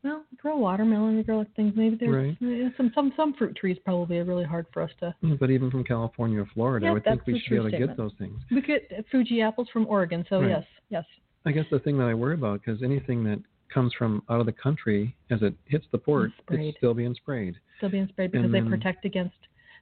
Well, 0.03 0.25
grow 0.37 0.57
watermelon, 0.57 1.15
you 1.15 1.23
grow 1.23 1.39
like 1.39 1.55
things. 1.55 1.73
Maybe 1.77 1.95
there's 1.95 2.35
Right. 2.41 2.73
some 2.75 2.91
some 2.93 3.13
some 3.15 3.33
fruit 3.35 3.55
trees 3.55 3.77
probably 3.85 4.19
are 4.19 4.25
really 4.25 4.43
hard 4.43 4.65
for 4.73 4.81
us 4.81 4.91
to. 4.99 5.15
Mm, 5.23 5.39
but 5.39 5.49
even 5.49 5.71
from 5.71 5.83
California 5.85 6.41
or 6.41 6.45
Florida, 6.47 6.85
Yeah, 6.85 6.89
I 6.91 6.93
would 6.93 7.03
think 7.05 7.25
we 7.25 7.39
should 7.39 7.49
be 7.51 7.55
able 7.55 7.71
to 7.71 7.77
get 7.77 7.95
those 7.95 8.13
things. 8.15 8.41
We 8.51 8.61
get 8.61 9.05
Fuji 9.09 9.41
apples 9.41 9.69
from 9.69 9.87
Oregon, 9.87 10.25
so 10.27 10.41
Right. 10.41 10.49
yes, 10.49 10.65
yes. 10.89 11.05
I 11.45 11.51
guess 11.53 11.65
the 11.69 11.79
thing 11.79 11.97
that 11.99 12.07
I 12.07 12.13
worry 12.13 12.33
about, 12.33 12.59
because 12.61 12.83
anything 12.83 13.23
that 13.25 13.39
comes 13.69 13.93
from 13.93 14.23
out 14.29 14.39
of 14.41 14.45
the 14.45 14.51
country, 14.51 15.15
as 15.29 15.41
it 15.41 15.53
hits 15.65 15.85
the 15.91 15.97
port, 15.97 16.31
it's 16.51 16.77
still 16.77 16.93
being 16.93 17.15
sprayed. 17.15 17.55
Still 17.77 17.89
being 17.89 18.07
sprayed 18.09 18.31
because 18.31 18.45
And 18.45 18.53
they 18.53 18.59
then- 18.59 18.69
protect 18.69 19.05
against 19.05 19.35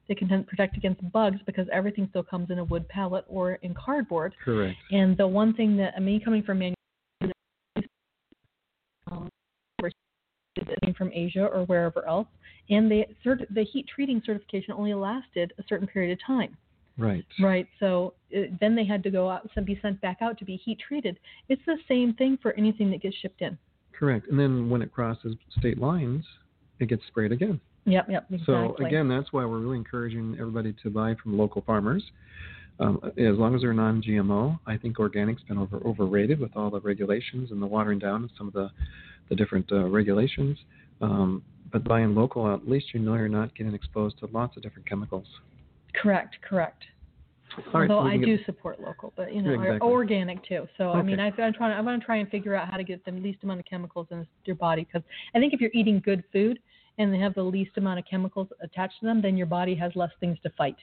they 0.08 0.16
can 0.16 0.44
protect 0.44 0.76
against 0.76 1.10
bugs 1.12 1.42
because 1.46 1.70
everything 1.70 2.06
still 2.10 2.24
comes 2.24 2.50
in 2.50 2.60
a 2.60 2.64
wood 2.66 2.86
pallet 2.90 3.24
or 3.30 3.54
in 3.62 3.74
cardboard. 3.74 4.36
Correct. 4.44 4.78
And 4.92 5.16
the 5.16 5.28
one 5.28 5.54
thing 5.54 5.78
that 5.78 5.94
I 5.96 6.00
mean, 6.00 6.20
coming 6.22 6.44
from 6.44 6.60
manu- 6.60 6.76
um, 9.08 9.30
came 10.56 10.94
from 10.94 11.12
Asia 11.14 11.46
or 11.46 11.66
wherever 11.66 12.08
else, 12.08 12.28
and 12.70 12.90
the 12.90 13.06
cert- 13.26 13.48
the 13.54 13.64
heat 13.64 13.86
treating 13.94 14.22
certification 14.26 14.74
only 14.74 14.94
lasted 14.94 15.54
a 15.58 15.64
certain 15.68 15.88
period 15.88 16.12
of 16.12 16.20
time. 16.26 16.56
Right. 16.98 17.26
Right. 17.40 17.68
So 17.80 18.14
it, 18.30 18.60
then 18.60 18.76
they 18.76 18.86
had 18.86 19.02
to 19.04 19.10
go 19.10 19.30
out 19.30 19.50
and 19.56 19.66
be 19.66 19.80
sent 19.82 20.00
back 20.02 20.18
out 20.22 20.38
to 20.40 20.46
be 20.46 20.58
heat 20.58 20.78
treated. 20.86 21.18
It's 21.50 21.62
the 21.66 21.78
same 21.88 22.14
thing 22.14 22.38
for 22.42 22.54
anything 22.54 22.92
that 22.92 23.02
gets 23.02 23.16
shipped 23.18 23.42
in. 23.42 23.58
Correct. 23.98 24.28
And 24.28 24.40
then 24.40 24.70
when 24.70 24.82
it 24.82 24.92
crosses 24.92 25.36
state 25.58 25.80
lines, 25.80 26.26
it 26.80 26.90
gets 26.90 27.06
sprayed 27.08 27.32
again. 27.32 27.60
Yep. 27.86 28.08
Yep. 28.10 28.26
Exactly. 28.32 28.46
So 28.46 28.86
again, 28.86 29.08
that's 29.08 29.32
why 29.32 29.46
we're 29.46 29.60
really 29.60 29.78
encouraging 29.78 30.36
everybody 30.40 30.76
to 30.84 30.90
buy 30.90 31.16
from 31.22 31.38
local 31.38 31.62
farmers. 31.62 32.04
Um, 32.80 33.00
as 33.18 33.38
long 33.38 33.54
as 33.54 33.62
they're 33.62 33.74
non-GMO, 33.74 34.60
I 34.66 34.76
think 34.78 35.00
organic's 35.00 35.44
been 35.44 35.58
over 35.58 35.78
overrated 35.86 36.40
with 36.40 36.52
all 36.56 36.72
the 36.72 36.80
regulations 36.80 37.52
and 37.52 37.62
the 37.62 37.68
watering 37.68 38.00
down 38.00 38.24
of 38.24 38.32
some 38.38 38.48
of 38.48 38.54
the 38.54 38.72
the 39.32 39.36
different 39.36 39.72
uh, 39.72 39.86
regulations. 39.88 40.58
Um, 41.02 41.42
but 41.72 41.84
buying 41.86 42.14
local, 42.14 42.54
at 42.54 42.68
least 42.70 42.88
you 42.94 43.00
know 43.00 43.16
you're 43.16 43.30
not 43.30 43.56
getting 43.56 43.74
exposed 43.74 44.20
to 44.20 44.28
lots 44.32 44.58
of 44.58 44.62
different 44.62 44.88
chemicals. 44.88 45.26
correct. 46.00 46.36
Correct. 46.48 46.84
All 47.74 47.82
right, 47.82 47.90
Although 47.92 48.08
so 48.10 48.14
I 48.14 48.18
do 48.18 48.38
get- 48.38 48.46
support 48.46 48.80
local, 48.80 49.12
but 49.18 49.34
you 49.34 49.42
know, 49.42 49.52
Yeah, 49.52 49.62
exactly. 49.64 49.90
organic 49.90 50.46
too. 50.46 50.68
So 50.78 50.92
I 50.92 51.02
mean, 51.02 51.20
I, 51.20 51.28
I'm 51.38 51.54
trying. 51.54 51.78
I'm 51.78 51.84
going 51.84 52.00
to 52.00 52.06
try 52.06 52.18
and 52.18 52.30
figure 52.30 52.56
out 52.56 52.70
how 52.70 52.78
to 52.78 52.84
get 52.84 53.04
the 53.04 53.12
least 53.12 53.44
amount 53.44 53.60
of 53.60 53.66
chemicals 53.66 54.08
in 54.12 54.26
your 54.46 54.56
body 54.56 54.86
because 54.86 55.02
I 55.36 55.40
think 55.40 55.54
if 55.54 55.60
you're 55.60 55.72
eating 55.74 56.02
good 56.04 56.24
food 56.32 56.60
and 56.98 57.14
they 57.14 57.18
have 57.20 57.34
the 57.34 57.44
least 57.44 57.72
amount 57.78 58.00
of 58.00 58.06
chemicals 58.10 58.48
attached 58.62 59.00
to 59.02 59.06
them, 59.06 59.22
then 59.22 59.36
your 59.38 59.48
body 59.48 59.76
has 59.76 59.92
less 59.96 60.12
things 60.22 60.38
to 60.44 60.50
fight. 60.58 60.78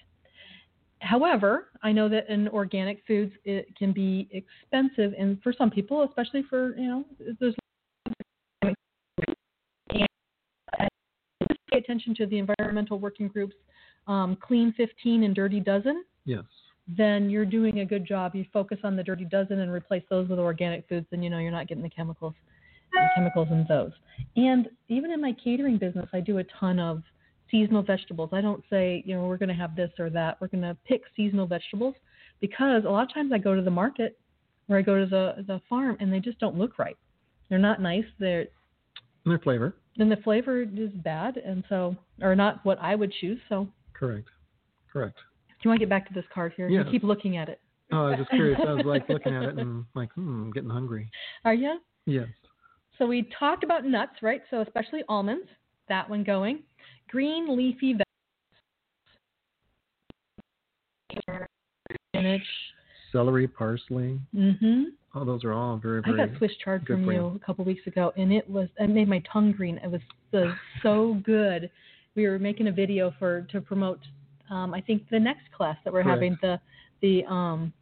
However, 1.00 1.68
I 1.82 1.92
know 1.92 2.06
that 2.10 2.28
in 2.28 2.48
organic 2.48 3.02
foods 3.06 3.32
it 3.46 3.74
can 3.76 3.92
be 3.92 4.28
expensive, 4.32 5.14
and 5.18 5.40
for 5.42 5.52
some 5.54 5.70
people, 5.70 6.02
especially 6.02 6.42
for 6.50 6.76
you 6.76 6.88
know, 6.88 7.04
there's 7.40 7.54
pay 11.78 11.84
attention 11.84 12.14
to 12.16 12.26
the 12.26 12.38
environmental 12.38 12.98
working 12.98 13.28
groups, 13.28 13.54
um, 14.06 14.36
Clean 14.40 14.72
15 14.76 15.24
and 15.24 15.34
Dirty 15.34 15.60
Dozen 15.60 16.04
Yes. 16.24 16.44
then 16.96 17.30
you're 17.30 17.44
doing 17.46 17.80
a 17.80 17.84
good 17.84 18.06
job. 18.06 18.34
You 18.34 18.44
focus 18.52 18.78
on 18.84 18.96
the 18.96 19.02
dirty 19.02 19.24
dozen 19.24 19.60
and 19.60 19.70
replace 19.70 20.02
those 20.10 20.28
with 20.28 20.38
organic 20.38 20.88
foods, 20.88 21.06
then 21.10 21.22
you 21.22 21.30
know 21.30 21.38
you're 21.38 21.50
not 21.50 21.68
getting 21.68 21.82
the 21.82 21.90
chemicals, 21.90 22.34
the 22.92 23.06
chemicals 23.14 23.48
in 23.50 23.66
those. 23.68 23.92
And 24.36 24.68
even 24.88 25.10
in 25.10 25.20
my 25.20 25.32
catering 25.32 25.78
business, 25.78 26.08
I 26.12 26.20
do 26.20 26.38
a 26.38 26.44
ton 26.44 26.78
of 26.78 27.02
seasonal 27.50 27.82
vegetables. 27.82 28.30
I 28.32 28.40
don't 28.40 28.62
say, 28.70 29.02
you 29.06 29.14
know, 29.14 29.26
we're 29.26 29.36
going 29.38 29.48
to 29.50 29.54
have 29.54 29.74
this 29.76 29.90
or 29.98 30.10
that. 30.10 30.38
We're 30.40 30.48
going 30.48 30.62
to 30.62 30.76
pick 30.86 31.02
seasonal 31.16 31.46
vegetables 31.46 31.94
because 32.40 32.84
a 32.84 32.90
lot 32.90 33.04
of 33.04 33.12
times 33.14 33.32
I 33.32 33.38
go 33.38 33.54
to 33.54 33.62
the 33.62 33.70
market 33.70 34.18
or 34.68 34.76
I 34.78 34.82
go 34.82 34.98
to 34.98 35.06
the 35.06 35.44
the 35.46 35.60
farm 35.68 35.96
and 36.00 36.12
they 36.12 36.20
just 36.20 36.38
don't 36.40 36.56
look 36.56 36.78
right. 36.78 36.96
They're 37.48 37.58
not 37.58 37.80
nice. 37.80 38.04
They're 38.18 38.40
And 39.24 39.32
their 39.32 39.38
flavor. 39.38 39.76
And 39.98 40.10
the 40.10 40.16
flavor 40.18 40.62
is 40.62 40.90
bad, 40.96 41.36
and 41.36 41.64
so 41.68 41.96
or 42.22 42.34
not 42.34 42.64
what 42.64 42.78
I 42.80 42.94
would 42.94 43.12
choose. 43.20 43.38
So, 43.48 43.68
correct, 43.94 44.28
Correct. 44.92 45.16
Do 45.48 45.54
you 45.64 45.70
want 45.70 45.80
to 45.80 45.86
get 45.86 45.90
back 45.90 46.06
to 46.08 46.14
this 46.14 46.24
card 46.32 46.52
here? 46.56 46.68
You 46.68 46.84
keep 46.84 47.02
looking 47.02 47.36
at 47.36 47.48
it. 47.48 47.60
Oh, 47.92 48.06
I 48.06 48.10
was 48.10 48.18
just 48.18 48.30
curious. 48.30 48.60
I 48.66 48.72
was 48.74 48.86
like 48.86 49.08
looking 49.08 49.34
at 49.34 49.42
it 49.42 49.58
and 49.58 49.84
like, 49.94 50.12
hmm, 50.12 50.44
I'm 50.44 50.52
getting 50.52 50.70
hungry. 50.70 51.10
Are 51.44 51.54
you? 51.54 51.80
Yes. 52.06 52.28
So 52.96 53.06
we 53.06 53.28
talked 53.38 53.64
about 53.64 53.84
nuts, 53.84 54.22
right? 54.22 54.42
So 54.50 54.60
especially 54.60 55.02
almonds, 55.08 55.48
that 55.88 56.08
one 56.08 56.22
going. 56.22 56.60
Green 57.08 57.56
leafy 57.56 57.96
vegetables. 61.14 61.48
Spinach. 62.14 62.42
Celery, 63.12 63.48
parsley. 63.48 64.20
Mhm. 64.34 64.86
Oh, 65.14 65.24
those 65.24 65.42
are 65.44 65.52
all 65.52 65.76
very, 65.78 66.02
I 66.04 66.12
very. 66.12 66.28
got 66.28 66.38
Swiss 66.38 66.52
chard 66.62 66.86
from 66.86 67.04
you 67.06 67.12
you. 67.12 67.26
a 67.34 67.38
couple 67.44 67.64
weeks 67.64 67.86
ago, 67.86 68.12
and 68.16 68.32
it 68.32 68.48
was 68.48 68.68
it 68.78 68.88
made 68.88 69.08
my 69.08 69.20
tongue 69.32 69.52
green. 69.52 69.78
It 69.78 69.90
was 69.90 70.00
so, 70.30 70.52
so 70.82 71.14
good. 71.24 71.70
We 72.14 72.26
were 72.26 72.38
making 72.38 72.68
a 72.68 72.72
video 72.72 73.12
for 73.18 73.42
to 73.52 73.60
promote. 73.60 74.00
Um, 74.50 74.74
I 74.74 74.80
think 74.80 75.08
the 75.10 75.18
next 75.20 75.50
class 75.52 75.76
that 75.84 75.92
we're 75.92 76.02
Correct. 76.02 76.16
having 76.22 76.38
the 76.42 76.60
the 77.00 77.24
um, 77.26 77.72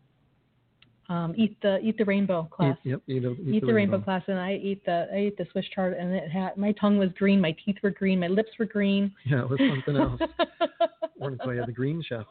um, 1.08 1.34
eat 1.36 1.56
the 1.62 1.78
eat 1.80 1.98
the 1.98 2.04
rainbow 2.04 2.44
class. 2.44 2.76
Eat, 2.84 2.90
yep. 2.90 3.02
Eat, 3.06 3.24
a- 3.24 3.36
eat, 3.50 3.64
the, 3.64 3.72
rainbow. 3.72 4.00
class 4.00 4.22
and 4.26 4.38
I 4.38 4.58
ate 4.62 4.84
the 4.84 5.08
I 5.12 5.16
ate 5.16 5.36
the 5.36 5.46
Swiss 5.52 5.64
chard 5.74 5.94
and 5.94 6.12
it 6.12 6.30
had 6.30 6.56
my 6.56 6.72
tongue 6.72 6.98
was 6.98 7.10
green, 7.16 7.40
my 7.40 7.54
teeth 7.64 7.76
were 7.82 7.90
green, 7.90 8.20
my 8.20 8.26
lips 8.28 8.50
were 8.58 8.64
green. 8.66 9.12
Yeah, 9.24 9.42
it 9.42 9.50
was 9.50 9.58
something 9.68 9.96
else. 9.96 10.20
Wanted 11.16 11.38
to 11.38 11.44
tell 11.44 11.54
you 11.54 11.64
the 11.64 11.72
green 11.72 12.02
chef. 12.06 12.24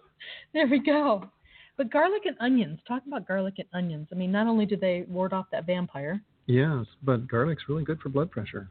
there 0.54 0.68
we 0.68 0.80
go. 0.80 1.30
But 1.78 1.92
garlic 1.92 2.24
and 2.26 2.38
onions. 2.40 2.80
Talk 2.88 3.04
about 3.08 3.28
garlic 3.28 3.56
and 3.58 3.68
onions. 3.74 4.08
I 4.12 4.16
mean, 4.16 4.32
not 4.32 4.48
only 4.48 4.66
do 4.66 4.78
they 4.78 5.04
ward 5.10 5.34
off 5.34 5.48
that 5.52 5.66
vampire, 5.66 6.22
Yes, 6.48 6.86
but 7.02 7.28
garlic's 7.28 7.64
really 7.68 7.84
good 7.84 8.00
for 8.00 8.10
blood 8.10 8.30
pressure. 8.30 8.70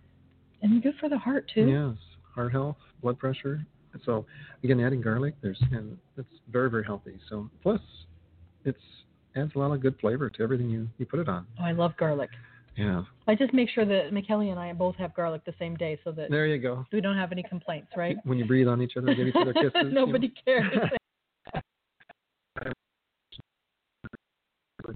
and 0.63 0.81
good 0.83 0.95
for 1.01 1.09
the 1.09 1.19
heart 1.19 1.51
too. 1.53 1.67
Yes, 1.67 1.97
heart 2.35 2.53
health, 2.53 2.77
blood 3.03 3.19
pressure. 3.19 3.67
So 4.05 4.25
again, 4.63 4.81
adding 4.81 5.01
garlic, 5.01 5.35
there's 5.43 5.61
and 5.73 5.99
it's 6.17 6.29
very 6.51 6.71
very 6.71 6.85
healthy. 6.85 7.19
So 7.29 7.51
plus, 7.63 7.81
it's 8.65 8.79
adds 9.37 9.53
a 9.57 9.59
lot 9.59 9.73
of 9.73 9.81
good 9.81 9.97
flavor 10.01 10.31
to 10.31 10.43
everything 10.43 10.71
you 10.71 10.89
you 10.99 11.05
put 11.07 11.19
it 11.21 11.29
on. 11.29 11.47
Oh, 11.61 11.65
I 11.65 11.73
love 11.73 11.97
garlic. 11.97 12.31
Yeah. 12.77 13.03
I 13.29 13.35
just 13.37 13.53
make 13.53 13.69
sure 13.71 13.85
that 13.85 14.11
McKelly 14.13 14.51
and 14.51 14.59
I 14.59 14.73
both 14.73 14.97
have 14.97 15.15
garlic 15.15 15.45
the 15.45 15.55
same 15.61 15.77
day 15.77 15.99
so 16.03 16.11
that 16.13 16.29
There 16.31 16.47
you 16.47 16.59
go. 16.59 16.85
we 16.93 17.01
don't 17.01 17.17
have 17.17 17.31
any 17.31 17.43
complaints, 17.45 17.89
right? 17.97 18.17
When 18.25 18.37
you 18.39 18.45
breathe 18.47 18.67
on 18.69 18.83
each 18.83 18.97
other, 18.97 19.09
and 19.09 19.17
give 19.17 19.29
each 19.29 19.37
other 19.37 19.53
kisses. 19.55 19.73
you 19.77 19.83
know. 19.91 20.07
Nobody 20.07 20.33
cares. 20.45 20.73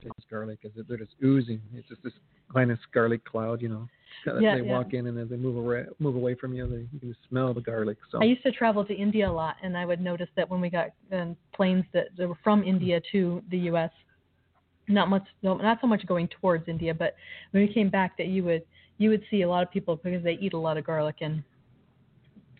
It 0.03 0.09
tastes 0.09 0.31
garlic 0.31 0.61
because 0.63 0.87
they're 0.89 0.99
just 0.99 1.15
oozing. 1.25 1.61
It's 1.75 1.89
just 1.89 2.03
this 2.03 2.13
kind 2.53 2.71
of 2.71 2.79
garlic 2.93 3.25
cloud, 3.25 3.63
you 3.63 3.69
know. 3.69 3.89
Yeah, 4.41 4.57
they 4.57 4.63
yeah. 4.63 4.73
walk 4.73 4.95
in 4.95 5.07
and 5.07 5.19
as 5.19 5.29
they 5.29 5.37
move 5.37 5.57
away, 5.57 5.85
move 6.01 6.17
away 6.17 6.35
from 6.35 6.53
you, 6.53 6.67
they, 6.67 6.87
you 6.93 6.99
can 7.01 7.17
smell 7.29 7.55
the 7.55 7.61
garlic. 7.61 7.99
So 8.11 8.21
I 8.21 8.25
used 8.25 8.43
to 8.43 8.53
travel 8.53 8.85
to 8.85 8.95
India 8.95 9.31
a 9.31 9.33
lot, 9.33 9.57
and 9.63 9.77
I 9.77 9.87
would 9.87 10.01
notice 10.01 10.29
that 10.37 10.51
when 10.51 10.61
we 10.61 10.71
got 10.71 10.89
um, 11.13 11.37
planes 11.55 11.85
that, 11.95 12.09
that 12.17 12.29
were 12.29 12.39
from 12.43 12.65
India 12.65 13.01
to 13.13 13.43
the 13.51 13.59
U.S., 13.59 13.91
not 14.89 15.09
much, 15.09 15.25
no, 15.43 15.57
not 15.57 15.79
so 15.81 15.87
much 15.87 16.05
going 16.07 16.29
towards 16.29 16.69
India, 16.69 16.93
but 16.93 17.15
when 17.53 17.67
we 17.67 17.73
came 17.73 17.91
back, 17.91 18.17
that 18.19 18.27
you 18.27 18.43
would 18.45 18.63
you 18.99 19.11
would 19.11 19.23
see 19.31 19.43
a 19.43 19.49
lot 19.49 19.63
of 19.63 19.71
people 19.71 19.97
because 19.97 20.25
they 20.25 20.39
eat 20.41 20.53
a 20.53 20.59
lot 20.59 20.77
of 20.77 20.85
garlic 20.85 21.17
and 21.21 21.43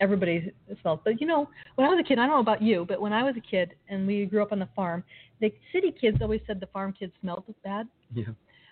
everybody 0.01 0.53
smells. 0.83 1.01
But 1.05 1.21
you 1.21 1.27
know, 1.27 1.49
when 1.77 1.87
I 1.87 1.91
was 1.91 2.01
a 2.01 2.07
kid, 2.07 2.19
I 2.19 2.27
don't 2.27 2.37
know 2.37 2.41
about 2.41 2.63
you, 2.63 2.85
but 2.89 3.01
when 3.01 3.13
I 3.13 3.23
was 3.23 3.35
a 3.37 3.41
kid 3.41 3.75
and 3.89 4.07
we 4.07 4.25
grew 4.27 4.43
up 4.43 4.53
on 4.53 4.59
the 4.59 4.69
farm, 4.75 5.05
the 5.41 5.53
city 5.73 5.95
kids 5.99 6.19
always 6.21 6.41
said 6.47 6.61
the 6.61 6.67
farm 6.67 6.93
kids 6.93 7.13
smelled 7.21 7.45
bad. 7.65 7.87
yeah. 8.15 8.27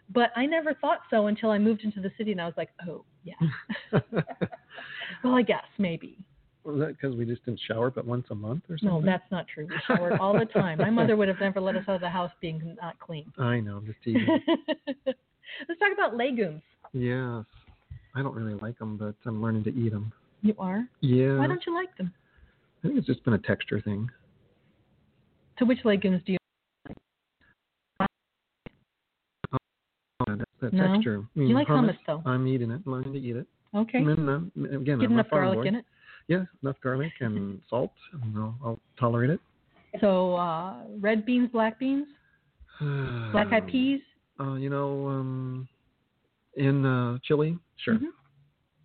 But 0.09 0.31
I 0.37 0.47
never 0.47 0.73
thought 0.75 1.01
so 1.11 1.27
until 1.27 1.51
I 1.51 1.59
moved 1.59 1.83
into 1.83 2.01
the 2.01 2.13
city, 2.17 2.31
and 2.31 2.41
I 2.41 2.45
was 2.45 2.55
like, 2.57 2.71
oh 2.89 3.05
yeah. 3.25 3.35
well, 5.25 5.35
I 5.35 5.43
guess 5.43 5.65
maybe. 5.79 6.19
Was 6.63 6.79
that 6.81 6.97
because 7.01 7.17
we 7.17 7.25
just 7.25 7.45
didn't 7.45 7.61
shower 7.69 7.91
but 7.91 8.05
once 8.07 8.27
a 8.31 8.35
month 8.35 8.65
or 8.69 8.79
something? 8.79 9.01
No, 9.01 9.05
that's 9.05 9.29
not 9.31 9.47
true. 9.47 9.67
We 9.69 9.77
showered 9.87 10.19
all 10.19 10.33
the 10.37 10.47
time. 10.47 10.79
My 10.79 10.91
mother 10.91 11.17
would 11.17 11.29
have 11.29 11.41
never 11.41 11.61
let 11.61 11.77
us 11.77 11.85
out 11.89 11.97
of 11.97 12.01
the 12.01 12.09
house 12.09 12.33
being 12.41 12.77
not 12.81 12.99
clean. 12.99 13.33
I 13.39 13.61
know, 13.61 13.77
I'm 13.77 13.87
just 13.87 14.03
teasing. 14.03 14.27
Let's 15.07 15.81
talk 15.81 15.93
about 15.93 16.17
legumes. 16.17 16.63
yes. 16.93 17.45
I 18.17 18.23
don't 18.23 18.35
really 18.35 18.55
like 18.55 18.79
them, 18.79 18.97
but 18.97 19.15
I'm 19.27 19.43
learning 19.43 19.65
to 19.65 19.75
eat 19.75 19.93
them. 19.93 20.11
You 20.47 20.55
are? 20.61 20.89
Yeah. 21.01 21.39
Why 21.39 21.49
don't 21.49 21.63
you 21.67 21.75
like 21.75 21.97
them? 21.97 22.15
I 22.85 22.87
think 22.87 22.99
it's 22.99 23.07
just 23.09 23.25
been 23.25 23.35
a 23.35 23.39
texture 23.39 23.81
thing. 23.81 24.09
So 25.59 25.65
which 25.65 25.79
legumes 25.85 26.23
do 26.25 26.33
you? 26.35 26.39
Oh, 28.01 29.57
that, 30.29 30.47
that 30.61 30.73
No? 30.73 30.87
texture. 30.95 31.25
I 31.35 31.39
mean, 31.39 31.49
You 31.49 31.55
like 31.57 31.67
hummus, 31.67 31.97
though. 32.07 32.23
I'm 32.25 32.47
eating 32.47 32.71
it, 32.71 32.87
learning 32.87 33.13
to 33.15 33.19
eat 33.19 33.35
it. 33.35 33.47
Okay. 33.75 33.99
And 33.99 34.07
then, 34.09 34.29
um, 34.29 34.53
again, 34.57 35.01
Get 35.01 35.07
I'm 35.07 35.13
enough 35.13 35.31
garlic 35.31 35.59
boy. 35.59 35.67
in 35.67 35.75
it. 35.75 35.85
Yeah, 36.29 36.45
enough 36.63 36.77
garlic 36.81 37.13
and 37.21 37.61
salt, 37.71 37.91
and 38.13 38.39
I'll, 38.39 38.57
I'll 38.65 38.81
tolerate 39.01 39.31
it. 39.31 39.41
So 40.01 40.37
uh, 40.37 40.75
red 41.01 41.27
beans, 41.27 41.49
black 41.53 41.77
beans, 41.81 42.07
black 43.33 43.53
eyed 43.53 43.67
peas. 43.67 44.01
Uh, 44.39 44.55
you 44.55 44.71
know, 44.71 45.09
um, 45.09 45.69
in 46.55 46.85
uh, 46.87 47.19
chili, 47.25 47.59
sure. 47.83 47.95
Mhm. 47.95 48.11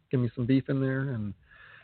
Give 0.09 0.19
me 0.21 0.31
some 0.35 0.45
beef 0.47 0.69
in 0.69 0.81
there 0.81 1.11
and 1.11 1.33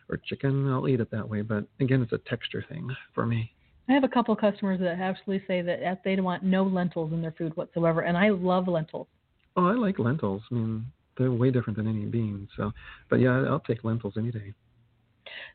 or 0.10 0.17
chicken. 0.17 0.72
I'll 0.72 0.88
eat 0.88 1.00
it 1.00 1.12
that 1.12 1.28
way. 1.28 1.41
But 1.41 1.65
again, 1.80 2.02
it's 2.02 2.13
a 2.13 2.20
texture 2.30 2.63
thing 2.70 2.89
for 3.13 3.26
me. 3.26 3.52
I 3.89 3.93
have 3.93 4.04
a 4.04 4.10
couple 4.10 4.34
of 4.34 4.39
customers 4.39 4.80
that 4.82 5.00
actually 5.00 5.41
say 5.48 5.62
that 5.62 6.02
they 6.04 6.20
want 6.20 6.43
no 6.43 6.63
lentils 6.63 7.13
in 7.13 7.22
their 7.22 7.32
food 7.32 7.56
whatsoever, 7.56 8.02
and 8.02 8.17
I 8.17 8.30
love 8.30 8.67
lentils. 8.67 9.08
Oh, 9.56 9.65
I 9.65 9.74
like 9.74 9.98
lentils. 9.98 10.41
I 10.52 10.56
mean, 10.56 10.86
they're 11.17 11.32
way 11.32 11.52
different 11.52 11.78
than 11.78 11.88
any 11.88 12.06
beans. 12.06 12.50
So, 12.58 12.72
but 13.10 13.20
yeah, 13.20 13.46
I'll 13.48 13.62
take 13.62 13.84
lentils 13.84 14.15
any 14.17 14.32
day. 14.32 14.54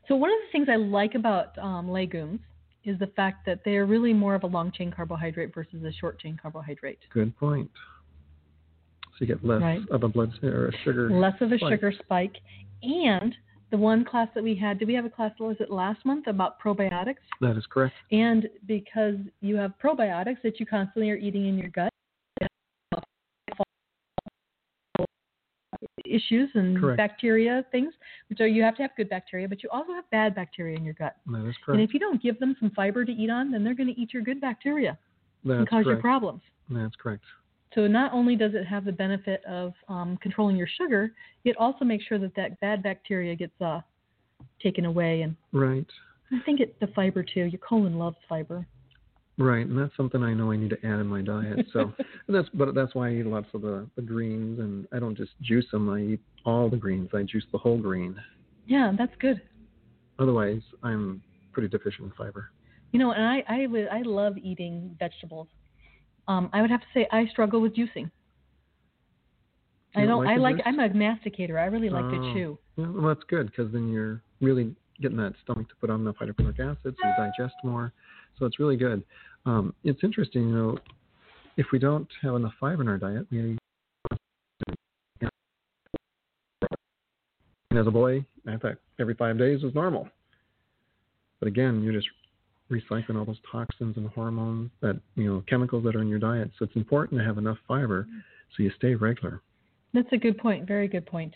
So 0.07 0.15
one 0.15 0.29
of 0.29 0.35
the 0.45 0.51
things 0.51 0.67
I 0.69 0.75
like 0.75 1.15
about 1.15 1.57
um, 1.59 1.89
legumes 1.89 2.39
is 2.83 2.99
the 2.99 3.07
fact 3.07 3.45
that 3.45 3.59
they're 3.63 3.85
really 3.85 4.13
more 4.13 4.35
of 4.35 4.43
a 4.43 4.47
long 4.47 4.71
chain 4.71 4.91
carbohydrate 4.91 5.53
versus 5.53 5.83
a 5.83 5.91
short 5.93 6.19
chain 6.19 6.37
carbohydrate. 6.41 6.99
Good 7.13 7.37
point. 7.37 7.69
So 9.03 9.09
you 9.19 9.27
get 9.27 9.45
less 9.45 9.61
Right. 9.61 9.81
of 9.91 10.03
a 10.03 10.07
blood 10.07 10.31
or 10.43 10.67
a 10.69 10.77
sugar. 10.83 11.09
Less 11.11 11.39
of 11.39 11.51
a 11.51 11.57
spike. 11.57 11.73
sugar 11.73 11.91
spike, 11.91 12.35
and 12.81 13.35
the 13.73 13.77
one 13.79 14.05
class 14.05 14.27
that 14.35 14.43
we 14.43 14.53
had, 14.53 14.77
did 14.77 14.87
we 14.87 14.93
have 14.93 15.03
a 15.03 15.09
class? 15.09 15.31
Was 15.39 15.57
it 15.59 15.71
last 15.71 16.05
month 16.05 16.27
about 16.27 16.61
probiotics? 16.61 17.15
That 17.41 17.57
is 17.57 17.65
correct. 17.67 17.95
And 18.11 18.47
because 18.67 19.15
you 19.41 19.55
have 19.55 19.73
probiotics 19.83 20.43
that 20.43 20.59
you 20.59 20.67
constantly 20.67 21.09
are 21.09 21.15
eating 21.15 21.47
in 21.47 21.57
your 21.57 21.69
gut, 21.69 21.89
issues 26.05 26.51
and 26.53 26.79
Correct. 26.79 26.97
bacteria 26.97 27.65
things, 27.71 27.95
which 28.29 28.39
are 28.41 28.47
you 28.47 28.61
have 28.61 28.75
to 28.75 28.83
have 28.83 28.91
good 28.95 29.09
bacteria, 29.09 29.49
but 29.49 29.63
you 29.63 29.69
also 29.73 29.91
have 29.93 30.07
bad 30.11 30.35
bacteria 30.35 30.77
in 30.77 30.85
your 30.85 30.93
gut. 30.93 31.15
That 31.25 31.49
is 31.49 31.55
correct. 31.65 31.79
And 31.79 31.81
if 31.81 31.95
you 31.95 31.99
don't 31.99 32.21
give 32.21 32.39
them 32.39 32.55
some 32.59 32.69
fiber 32.75 33.03
to 33.03 33.11
eat 33.11 33.31
on, 33.31 33.51
then 33.51 33.63
they're 33.63 33.73
going 33.73 33.91
to 33.91 33.99
eat 33.99 34.13
your 34.13 34.21
good 34.21 34.39
bacteria 34.39 34.99
and 35.45 35.61
That's 35.61 35.69
cause 35.71 35.79
you 35.79 35.93
correct. 35.93 36.01
problems. 36.01 36.41
That's 36.69 36.95
correct. 36.95 37.23
So 37.75 37.87
not 37.87 38.13
only 38.13 38.35
does 38.35 38.53
it 38.53 38.65
have 38.65 38.85
the 38.85 38.91
benefit 38.91 39.43
of 39.45 39.73
um, 39.87 40.17
controlling 40.21 40.55
your 40.55 40.67
sugar, 40.67 41.13
it 41.43 41.57
also 41.57 41.83
makes 41.85 42.05
sure 42.05 42.19
that 42.19 42.35
that 42.35 42.59
bad 42.59 42.83
bacteria 42.83 43.35
gets 43.35 43.59
uh, 43.61 43.81
taken 44.61 44.85
away. 44.85 45.21
And 45.21 45.35
Right. 45.51 45.87
I 46.31 46.39
think 46.45 46.59
it, 46.59 46.79
the 46.79 46.87
fiber 46.87 47.23
too. 47.23 47.45
Your 47.45 47.59
colon 47.59 47.97
loves 47.97 48.17
fiber. 48.27 48.65
Right, 49.37 49.65
and 49.65 49.77
that's 49.77 49.95
something 49.97 50.21
I 50.21 50.33
know 50.33 50.51
I 50.51 50.57
need 50.57 50.69
to 50.69 50.85
add 50.85 50.99
in 50.99 51.07
my 51.07 51.21
diet. 51.21 51.65
So, 51.73 51.93
that's 52.27 52.47
but 52.53 52.75
that's 52.75 52.93
why 52.93 53.09
I 53.09 53.13
eat 53.13 53.25
lots 53.25 53.47
of 53.55 53.61
the, 53.61 53.87
the 53.95 54.01
greens, 54.01 54.59
and 54.59 54.87
I 54.93 54.99
don't 54.99 55.17
just 55.17 55.31
juice 55.41 55.65
them. 55.71 55.89
I 55.89 56.01
eat 56.01 56.19
all 56.45 56.69
the 56.69 56.77
greens. 56.77 57.09
I 57.13 57.23
juice 57.23 57.45
the 57.51 57.57
whole 57.57 57.79
green. 57.79 58.15
Yeah, 58.67 58.93
that's 58.95 59.13
good. 59.19 59.41
Otherwise, 60.19 60.61
I'm 60.83 61.23
pretty 61.51 61.67
deficient 61.67 62.05
in 62.05 62.11
fiber. 62.11 62.51
You 62.91 62.99
know, 62.99 63.11
and 63.11 63.23
I 63.25 63.43
I, 63.47 63.97
I 63.97 64.01
love 64.03 64.37
eating 64.37 64.95
vegetables. 64.99 65.47
Um, 66.27 66.49
I 66.53 66.61
would 66.61 66.71
have 66.71 66.81
to 66.81 66.87
say 66.93 67.07
I 67.11 67.25
struggle 67.27 67.61
with 67.61 67.75
juicing. 67.75 68.09
I 69.95 70.01
You 70.01 70.07
don't. 70.07 70.23
like 70.23 70.29
I 70.29 70.37
like. 70.37 70.55
Juice? 70.57 70.63
I'm 70.65 70.79
a 70.79 70.89
masticator. 70.89 71.59
I 71.59 71.65
really 71.65 71.89
like 71.89 72.09
to 72.09 72.17
Oh. 72.17 72.33
chew. 72.33 72.57
Yeah, 72.77 72.89
well, 72.89 73.07
that's 73.13 73.23
good 73.25 73.47
because 73.47 73.71
then 73.71 73.91
you're 73.91 74.21
really 74.41 74.75
getting 75.01 75.17
that 75.17 75.33
stomach 75.43 75.69
to 75.69 75.75
put 75.75 75.89
on 75.89 76.01
enough 76.01 76.15
hydrochloric 76.17 76.59
acid, 76.59 76.95
so 76.99 77.07
you 77.07 77.13
digest 77.17 77.55
more. 77.63 77.91
So 78.39 78.45
it's 78.45 78.59
really 78.59 78.77
good. 78.77 79.03
Um, 79.45 79.73
it's 79.83 80.03
interesting, 80.03 80.47
you 80.49 80.55
know, 80.55 80.77
if 81.57 81.67
we 81.71 81.79
don't 81.79 82.07
have 82.21 82.35
enough 82.35 82.53
fiber 82.59 82.81
in 82.81 82.87
our 82.87 82.97
diet, 82.97 83.27
we. 83.29 83.57
And 87.69 87.79
as 87.79 87.87
a 87.87 87.91
boy, 87.91 88.23
I 88.47 88.57
thought 88.57 88.77
every 88.99 89.15
five 89.15 89.37
days 89.37 89.63
was 89.63 89.73
normal. 89.75 90.07
But 91.39 91.47
again, 91.47 91.81
you're 91.83 91.93
just 91.93 92.07
recycling 92.81 93.17
all 93.17 93.25
those 93.25 93.39
toxins 93.51 93.97
and 93.97 94.07
hormones 94.09 94.71
that 94.81 94.99
you 95.15 95.25
know 95.25 95.43
chemicals 95.47 95.83
that 95.85 95.95
are 95.95 96.01
in 96.01 96.07
your 96.07 96.19
diet. 96.19 96.51
So 96.57 96.65
it's 96.65 96.75
important 96.75 97.19
to 97.19 97.25
have 97.25 97.37
enough 97.37 97.57
fiber 97.67 98.07
so 98.55 98.63
you 98.63 98.71
stay 98.77 98.95
regular. 98.95 99.41
That's 99.93 100.11
a 100.11 100.17
good 100.17 100.37
point. 100.37 100.67
Very 100.67 100.87
good 100.87 101.05
point. 101.05 101.33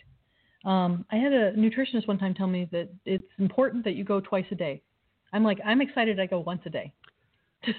Um, 0.66 1.06
I 1.12 1.18
had 1.18 1.32
a 1.32 1.54
nutritionist 1.54 2.08
one 2.08 2.18
time 2.18 2.34
tell 2.34 2.48
me 2.48 2.68
that 2.72 2.90
it's 3.06 3.24
important 3.38 3.84
that 3.86 3.94
you 3.94 4.04
go 4.04 4.20
twice 4.20 4.46
a 4.52 4.56
day. 4.56 4.82
I'm 5.34 5.44
like, 5.44 5.60
I'm 5.66 5.82
excited. 5.82 6.20
I 6.20 6.26
go 6.26 6.40
once 6.40 6.62
a 6.66 6.70
day. 6.70 6.94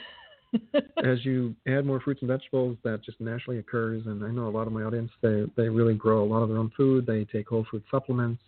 as 1.04 1.24
you 1.24 1.54
add 1.66 1.84
more 1.84 2.00
fruits 2.00 2.22
and 2.22 2.28
vegetables, 2.28 2.76
that 2.84 3.02
just 3.02 3.20
naturally 3.20 3.58
occurs. 3.58 4.06
And 4.06 4.24
I 4.24 4.30
know 4.30 4.46
a 4.46 4.50
lot 4.50 4.66
of 4.66 4.72
my 4.72 4.82
audience, 4.82 5.10
they, 5.22 5.44
they 5.56 5.68
really 5.68 5.94
grow 5.94 6.22
a 6.22 6.28
lot 6.28 6.42
of 6.42 6.48
their 6.48 6.58
own 6.58 6.72
food. 6.76 7.06
They 7.06 7.24
take 7.24 7.48
whole 7.48 7.66
food 7.70 7.82
supplements, 7.90 8.42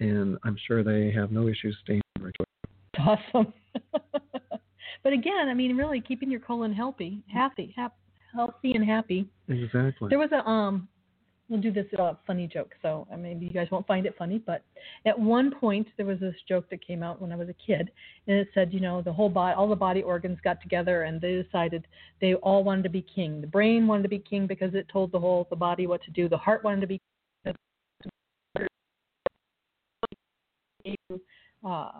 and 0.00 0.38
I'm 0.44 0.56
sure 0.66 0.82
they 0.82 1.12
have 1.12 1.30
no 1.30 1.48
issues 1.48 1.76
staying 1.84 2.02
regular. 2.18 2.46
awesome. 2.98 3.52
but 5.06 5.12
again, 5.12 5.48
I 5.48 5.54
mean, 5.54 5.76
really 5.76 6.00
keeping 6.00 6.28
your 6.28 6.40
colon 6.40 6.72
healthy, 6.72 7.22
happy, 7.32 7.72
hap- 7.76 7.94
healthy 8.34 8.72
and 8.72 8.84
happy. 8.84 9.28
Exactly. 9.48 10.08
There 10.08 10.18
was 10.18 10.30
a 10.32 10.44
um, 10.44 10.88
we'll 11.48 11.60
do 11.60 11.70
this 11.70 11.86
uh, 11.96 12.14
funny 12.26 12.48
joke. 12.48 12.72
So 12.82 13.06
uh, 13.12 13.16
maybe 13.16 13.46
you 13.46 13.52
guys 13.52 13.68
won't 13.70 13.86
find 13.86 14.04
it 14.04 14.16
funny, 14.18 14.42
but 14.44 14.64
at 15.04 15.16
one 15.16 15.52
point 15.52 15.86
there 15.96 16.06
was 16.06 16.18
this 16.18 16.34
joke 16.48 16.68
that 16.70 16.84
came 16.84 17.04
out 17.04 17.22
when 17.22 17.30
I 17.30 17.36
was 17.36 17.48
a 17.48 17.54
kid, 17.54 17.92
and 18.26 18.36
it 18.36 18.48
said, 18.52 18.72
you 18.72 18.80
know, 18.80 19.00
the 19.00 19.12
whole 19.12 19.28
body, 19.28 19.54
all 19.54 19.68
the 19.68 19.76
body 19.76 20.02
organs 20.02 20.38
got 20.42 20.60
together 20.60 21.04
and 21.04 21.20
they 21.20 21.40
decided 21.40 21.86
they 22.20 22.34
all 22.34 22.64
wanted 22.64 22.82
to 22.82 22.90
be 22.90 23.02
king. 23.02 23.40
The 23.40 23.46
brain 23.46 23.86
wanted 23.86 24.02
to 24.02 24.08
be 24.08 24.18
king 24.18 24.48
because 24.48 24.74
it 24.74 24.88
told 24.92 25.12
the 25.12 25.20
whole 25.20 25.46
the 25.50 25.54
body 25.54 25.86
what 25.86 26.02
to 26.02 26.10
do. 26.10 26.28
The 26.28 26.36
heart 26.36 26.64
wanted 26.64 26.80
to 26.80 26.86
be. 26.88 27.00
Uh, 31.64 31.90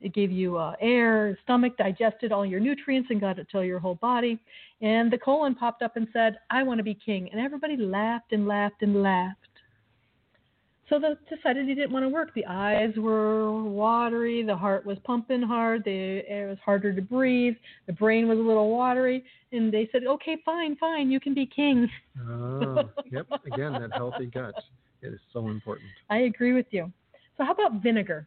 it 0.00 0.14
gave 0.14 0.30
you 0.30 0.56
uh, 0.56 0.74
air, 0.80 1.36
stomach 1.42 1.76
digested 1.76 2.32
all 2.32 2.46
your 2.46 2.60
nutrients 2.60 3.08
and 3.10 3.20
got 3.20 3.38
it 3.38 3.48
to 3.50 3.62
your 3.62 3.80
whole 3.80 3.96
body. 3.96 4.38
And 4.80 5.12
the 5.12 5.18
colon 5.18 5.54
popped 5.54 5.82
up 5.82 5.96
and 5.96 6.06
said, 6.12 6.38
I 6.50 6.62
want 6.62 6.78
to 6.78 6.84
be 6.84 6.94
king. 6.94 7.28
And 7.32 7.40
everybody 7.40 7.76
laughed 7.76 8.32
and 8.32 8.46
laughed 8.46 8.82
and 8.82 9.02
laughed. 9.02 9.36
So 10.88 10.98
they 10.98 11.14
decided 11.34 11.68
he 11.68 11.74
didn't 11.74 11.92
want 11.92 12.04
to 12.04 12.08
work. 12.08 12.32
The 12.34 12.46
eyes 12.46 12.94
were 12.96 13.62
watery, 13.62 14.42
the 14.42 14.56
heart 14.56 14.86
was 14.86 14.96
pumping 15.04 15.42
hard, 15.42 15.84
the 15.84 16.22
air 16.26 16.48
was 16.48 16.58
harder 16.64 16.94
to 16.94 17.02
breathe, 17.02 17.56
the 17.86 17.92
brain 17.92 18.26
was 18.26 18.38
a 18.38 18.42
little 18.42 18.70
watery, 18.70 19.22
and 19.52 19.70
they 19.70 19.86
said, 19.92 20.04
"Okay, 20.06 20.38
fine, 20.46 20.76
fine, 20.76 21.10
you 21.10 21.20
can 21.20 21.34
be 21.34 21.44
king." 21.44 21.90
Oh, 22.26 22.88
yep. 23.10 23.26
Again, 23.44 23.74
that 23.74 23.92
healthy 23.92 24.26
gut 24.26 24.54
it 25.02 25.12
is 25.12 25.20
so 25.30 25.48
important. 25.48 25.90
I 26.08 26.20
agree 26.20 26.54
with 26.54 26.66
you. 26.70 26.90
So 27.36 27.44
how 27.44 27.52
about 27.52 27.82
vinegar? 27.82 28.26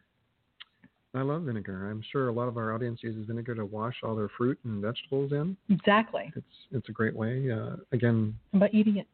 I 1.14 1.20
love 1.20 1.42
vinegar. 1.42 1.90
I'm 1.90 2.02
sure 2.10 2.28
a 2.28 2.32
lot 2.32 2.48
of 2.48 2.56
our 2.56 2.74
audience 2.74 3.00
uses 3.02 3.26
vinegar 3.26 3.54
to 3.54 3.66
wash 3.66 3.96
all 4.02 4.16
their 4.16 4.30
fruit 4.36 4.58
and 4.64 4.80
vegetables 4.80 5.32
in. 5.32 5.56
Exactly. 5.68 6.32
It's 6.34 6.46
it's 6.70 6.88
a 6.88 6.92
great 6.92 7.14
way. 7.14 7.50
Uh, 7.50 7.76
again, 7.92 8.34
How 8.52 8.58
about 8.58 8.74
eating 8.74 8.96
it? 8.96 9.06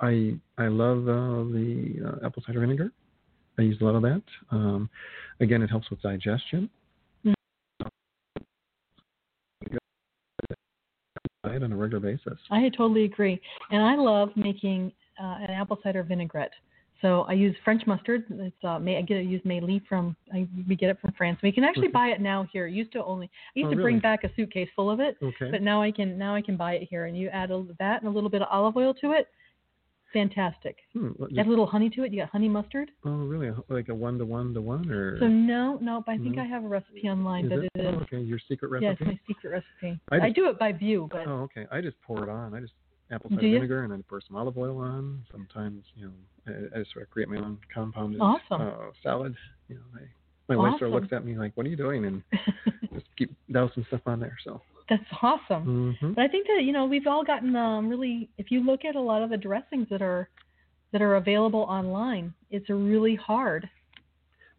I 0.00 0.34
I 0.58 0.68
love 0.68 1.08
uh, 1.08 1.44
the 1.52 1.94
uh, 2.04 2.26
apple 2.26 2.42
cider 2.46 2.60
vinegar. 2.60 2.92
I 3.58 3.62
use 3.62 3.78
a 3.80 3.84
lot 3.84 3.94
of 3.94 4.02
that. 4.02 4.22
Um, 4.50 4.90
again, 5.40 5.62
it 5.62 5.70
helps 5.70 5.88
with 5.90 6.02
digestion. 6.02 6.68
Mm. 7.24 7.34
Diet 11.44 11.62
on 11.62 11.72
a 11.72 11.76
regular 11.76 12.00
regular 12.00 12.00
basis. 12.00 12.38
I 12.50 12.68
totally 12.68 13.04
agree. 13.04 13.40
And 13.70 13.82
I 13.82 13.96
love 13.96 14.30
making 14.36 14.92
uh, 15.22 15.36
an 15.40 15.50
apple 15.50 15.78
cider 15.82 16.02
vinaigrette. 16.02 16.52
So 17.02 17.22
I 17.22 17.32
use 17.32 17.56
French 17.64 17.86
mustard. 17.86 18.24
It's 18.30 18.64
uh, 18.64 18.78
may, 18.78 18.98
I 18.98 19.02
get 19.02 19.16
it 19.16 19.24
use 19.24 19.40
Maille 19.44 19.80
from 19.88 20.14
I, 20.34 20.46
we 20.68 20.76
get 20.76 20.90
it 20.90 21.00
from 21.00 21.12
France. 21.12 21.38
We 21.42 21.50
can 21.50 21.64
actually 21.64 21.88
buy 21.88 22.08
it 22.08 22.20
now 22.20 22.46
here. 22.52 22.66
Used 22.66 22.92
to 22.92 23.04
only 23.04 23.30
I 23.56 23.60
used 23.60 23.68
Oh, 23.72 23.76
to 23.76 23.82
bring 23.82 23.98
back 24.00 24.24
a 24.24 24.30
suitcase 24.36 24.68
full 24.76 24.90
of 24.90 25.00
it, 25.00 25.16
Okay. 25.22 25.50
but 25.50 25.62
now 25.62 25.80
I 25.80 25.90
can 25.90 26.18
now 26.18 26.34
I 26.34 26.42
can 26.42 26.56
buy 26.56 26.74
it 26.74 26.86
here. 26.90 27.06
And 27.06 27.16
you 27.16 27.28
add 27.28 27.50
a, 27.50 27.64
that 27.78 28.02
and 28.02 28.08
a 28.08 28.12
little 28.12 28.28
bit 28.28 28.42
of 28.42 28.48
olive 28.50 28.76
oil 28.76 28.92
to 28.94 29.12
it. 29.12 29.28
Fantastic. 30.12 30.76
Hmm, 30.92 31.10
Add 31.38 31.46
a 31.46 31.48
little 31.48 31.66
honey 31.66 31.88
to 31.90 32.02
it. 32.02 32.12
You 32.12 32.20
got 32.22 32.30
honey 32.30 32.48
mustard. 32.48 32.90
oh, 33.04 33.10
really? 33.26 33.50
Like 33.68 33.88
a 33.90 33.94
one 33.94 34.18
to 34.18 34.24
one 34.26 34.52
to 34.54 34.60
one, 34.60 34.90
or 34.90 35.18
So 35.20 35.28
no, 35.28 35.78
no, 35.80 36.02
but 36.04 36.12
I 36.12 36.18
think 36.18 36.34
No? 36.36 36.42
I 36.42 36.46
have 36.46 36.64
a 36.64 36.68
recipe 36.68 37.08
online, 37.08 37.44
is 37.44 37.50
but 37.50 37.58
it? 37.60 37.70
it 37.76 37.80
is. 37.80 37.94
Oh, 37.96 38.00
okay, 38.02 38.18
your 38.20 38.40
secret 38.48 38.72
Yeah, 38.82 38.88
recipe. 38.88 39.04
it's 39.04 39.18
my 39.28 39.34
secret 39.34 39.50
recipe. 39.82 40.00
I 40.10 40.26
I, 40.26 40.30
do 40.30 40.48
it 40.48 40.58
by 40.58 40.72
view, 40.72 41.08
but 41.12 41.28
Oh, 41.28 41.42
okay. 41.42 41.66
I 41.70 41.80
just 41.80 41.96
pour 42.02 42.24
it 42.24 42.28
on. 42.28 42.54
I 42.54 42.60
just 42.60 42.72
apple 43.10 43.30
cider 43.30 43.42
vinegar 43.42 43.84
and 43.84 43.92
I 43.92 43.96
pour 44.08 44.20
some 44.26 44.36
olive 44.36 44.56
oil 44.56 44.78
on. 44.78 45.24
Sometimes, 45.30 45.84
you 45.94 46.06
know, 46.06 46.12
I, 46.46 46.76
I 46.76 46.78
just 46.80 46.92
sort 46.92 47.04
of 47.04 47.10
create 47.10 47.28
my 47.28 47.36
own 47.36 47.58
compounded 47.72 48.20
Awesome. 48.20 48.60
uh, 48.62 48.90
salad. 49.02 49.34
You 49.68 49.76
know, 49.76 49.82
I, 49.96 50.02
my 50.48 50.56
wife 50.56 50.78
sort 50.78 50.90
of 50.90 50.94
looks 50.94 51.12
at 51.12 51.24
me 51.24 51.36
like, 51.36 51.56
"What 51.56 51.66
are 51.66 51.68
you 51.68 51.76
doing?" 51.76 52.04
And 52.04 52.22
just 52.94 53.06
keep 53.16 53.34
dousing 53.52 53.84
stuff 53.88 54.00
on 54.06 54.20
there. 54.20 54.36
So. 54.44 54.60
that's 54.88 55.02
awesome. 55.22 55.96
hmm 56.00 56.12
But 56.12 56.22
I 56.22 56.28
think 56.28 56.46
that 56.48 56.62
you 56.64 56.72
know 56.72 56.86
we've 56.86 57.06
all 57.06 57.24
gotten 57.24 57.54
um, 57.56 57.88
really. 57.88 58.28
If 58.38 58.50
you 58.50 58.64
look 58.64 58.84
at 58.84 58.96
a 58.96 59.00
lot 59.00 59.22
of 59.22 59.30
the 59.30 59.36
dressings 59.36 59.88
that 59.90 60.02
are 60.02 60.28
that 60.92 61.02
are 61.02 61.16
available 61.16 61.60
online, 61.60 62.34
it's 62.50 62.68
really 62.68 63.14
hard. 63.14 63.68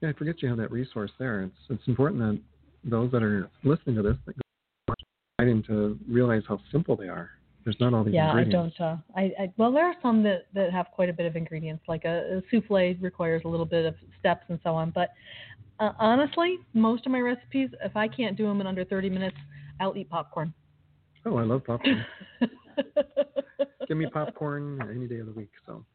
Yeah, 0.02 0.10
I 0.10 0.14
forget 0.14 0.42
you 0.42 0.50
have 0.50 0.58
that 0.58 0.72
resource 0.72 1.12
there. 1.20 1.44
It's 1.44 1.56
it's 1.70 1.88
important 1.88 2.22
that 2.22 2.42
those 2.90 3.12
that 3.12 3.22
are 3.22 3.50
listening 3.64 3.96
to 3.98 4.02
this 4.02 4.16
that 4.26 4.36
go 4.38 4.96
into 5.40 5.98
realize 6.08 6.44
how 6.48 6.60
simple 6.72 6.96
they 6.96 7.08
are. 7.08 7.32
There's 7.64 7.78
not 7.80 7.94
all 7.94 8.04
these 8.04 8.16
ingredients. 8.16 8.52
Yeah, 8.54 8.60
I 8.60 8.64
don't. 8.64 8.82
Uh, 8.82 8.98
I, 9.16 9.44
I 9.44 9.54
well, 9.58 9.72
there 9.72 9.86
are 9.86 9.94
some 10.02 10.24
that 10.24 10.48
that 10.54 10.72
have 10.72 10.88
quite 10.92 11.10
a 11.10 11.14
bit 11.14 11.26
of 11.26 11.36
ingredients. 11.36 11.84
Like 11.88 12.06
a, 12.06 12.38
a 12.38 12.42
souffle 12.52 12.98
requires 13.02 13.44
a 13.46 13.48
little 13.48 13.66
bit 13.66 13.86
of 13.86 13.96
steps 14.20 14.46
and 14.50 14.60
so 14.64 14.72
on. 14.72 14.90
But 14.92 15.10
uh, 15.80 15.92
honestly, 16.00 16.58
most 16.74 17.06
of 17.06 17.12
my 17.12 17.20
recipes, 17.20 17.70
if 17.84 17.96
I 17.96 18.08
can't 18.08 18.36
do 18.36 18.48
them 18.48 18.62
in 18.62 18.68
under 18.68 18.84
30 18.84 19.10
minutes, 19.10 19.38
I'll 19.80 19.96
eat 19.96 20.10
popcorn. 20.10 20.54
Oh, 21.26 21.38
I 21.38 21.44
love 21.44 21.64
popcorn. 21.66 22.06
Give 23.88 23.98
me 23.98 24.08
popcorn 24.08 24.80
any 24.90 25.08
day 25.08 25.20
of 25.20 25.28
the 25.28 25.34
week. 25.34 25.52
So. 25.66 25.86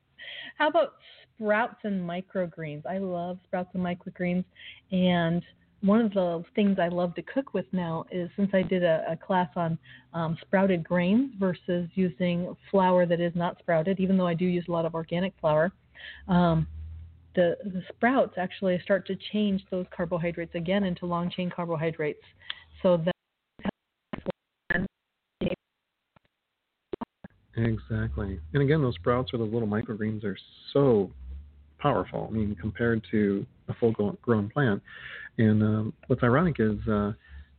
How 0.59 0.69
about 0.69 0.95
sprouts 1.35 1.79
and 1.85 2.09
microgreens? 2.09 2.85
I 2.87 2.99
love 2.99 3.39
sprouts 3.45 3.71
and 3.75 3.83
microgreens. 3.83 4.45
And 4.93 5.43
one 5.87 6.01
of 6.01 6.13
the 6.13 6.45
things 6.55 6.79
I 6.79 6.89
love 6.89 7.15
to 7.15 7.23
cook 7.23 7.55
with 7.55 7.67
now 7.73 8.05
is 8.11 8.29
since 8.37 8.51
I 8.53 8.63
did 8.63 8.83
a, 8.83 9.05
a 9.09 9.17
class 9.17 9.49
on 9.57 9.79
um, 10.13 10.37
sprouted 10.41 10.83
grains 10.85 11.33
versus 11.39 11.89
using 11.95 12.55
flour 12.71 13.07
that 13.07 13.21
is 13.21 13.33
not 13.35 13.59
sprouted, 13.61 14.01
even 14.01 14.17
though 14.17 14.27
I 14.27 14.35
do 14.35 14.45
use 14.45 14.65
a 14.69 14.73
lot 14.73 14.85
of 14.85 14.95
organic 14.95 15.33
flour, 15.41 15.73
um, 16.29 16.67
the, 17.35 17.57
the 17.65 17.83
sprouts 17.95 18.35
actually 18.37 18.81
start 18.83 19.07
to 19.07 19.17
change 19.33 19.63
those 19.71 19.87
carbohydrates 19.95 20.55
again 20.55 20.85
into 20.85 21.07
long 21.07 21.31
chain 21.31 21.51
carbohydrates. 21.55 22.23
So 22.83 22.97
that 22.97 23.13
Exactly. 27.59 28.39
And 28.53 28.63
again, 28.63 28.83
those 28.83 28.97
sprouts 28.97 29.33
or 29.33 29.39
those 29.39 29.53
little 29.53 29.69
microgreens 29.69 30.25
are 30.25 30.37
so 30.75 31.11
powerful. 31.79 32.29
I 32.31 32.35
mean, 32.35 32.57
compared 32.61 33.05
to 33.11 33.47
a 33.69 33.75
full 33.75 33.93
grown 33.93 34.17
grown 34.23 34.49
plant. 34.49 34.83
And 35.39 35.63
um, 35.63 35.93
what's 36.07 36.23
ironic 36.23 36.57
is 36.59 36.77
uh, 36.89 37.13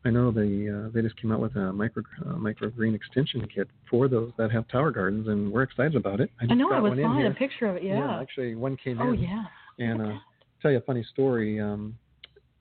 I 0.05 0.09
know 0.09 0.31
they 0.31 0.69
uh, 0.69 0.89
they 0.93 1.01
just 1.01 1.19
came 1.21 1.31
out 1.31 1.39
with 1.39 1.55
a 1.55 1.73
micro 1.73 2.03
uh, 2.25 2.33
microgreen 2.35 2.95
extension 2.95 3.47
kit 3.53 3.67
for 3.89 4.07
those 4.07 4.31
that 4.37 4.51
have 4.51 4.67
tower 4.69 4.91
gardens, 4.91 5.27
and 5.27 5.51
we're 5.51 5.63
excited 5.63 5.95
about 5.95 6.21
it. 6.21 6.31
I, 6.39 6.45
I 6.45 6.47
just 6.47 6.57
know 6.57 6.71
I 6.71 6.79
was 6.79 6.97
finding 6.97 7.27
a 7.27 7.31
picture 7.31 7.67
of 7.67 7.77
it. 7.77 7.83
Yeah. 7.83 8.19
actually, 8.21 8.55
one 8.55 8.77
came 8.77 8.99
oh 9.01 9.11
in. 9.13 9.19
Oh 9.19 9.21
yeah. 9.21 9.43
And 9.79 10.01
uh, 10.01 10.17
tell 10.61 10.71
you 10.71 10.77
a 10.77 10.81
funny 10.81 11.05
story. 11.11 11.59
Um, 11.59 11.97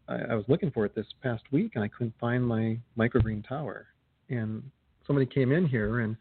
I, 0.09 0.17
I 0.17 0.35
was 0.35 0.45
looking 0.49 0.71
for 0.71 0.85
it 0.87 0.95
this 0.95 1.07
past 1.23 1.45
week, 1.53 1.73
and 1.75 1.85
I 1.85 1.89
couldn't 1.89 2.15
find 2.21 2.45
my 2.45 2.79
microgreen 2.99 3.47
tower. 3.47 3.87
And 4.29 4.63
somebody 5.07 5.27
came 5.27 5.53
in 5.53 5.67
here 5.67 6.01
and 6.01 6.17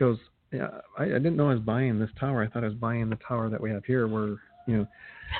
goes, 0.00 0.18
"Yeah, 0.50 0.68
I, 0.98 1.04
I 1.04 1.08
didn't 1.08 1.36
know 1.36 1.50
I 1.50 1.54
was 1.54 1.62
buying 1.62 1.98
this 1.98 2.10
tower. 2.18 2.42
I 2.42 2.48
thought 2.48 2.64
I 2.64 2.68
was 2.68 2.76
buying 2.76 3.10
the 3.10 3.18
tower 3.28 3.50
that 3.50 3.60
we 3.60 3.70
have 3.70 3.84
here, 3.84 4.08
where 4.08 4.38
you 4.66 4.76
know." 4.78 4.86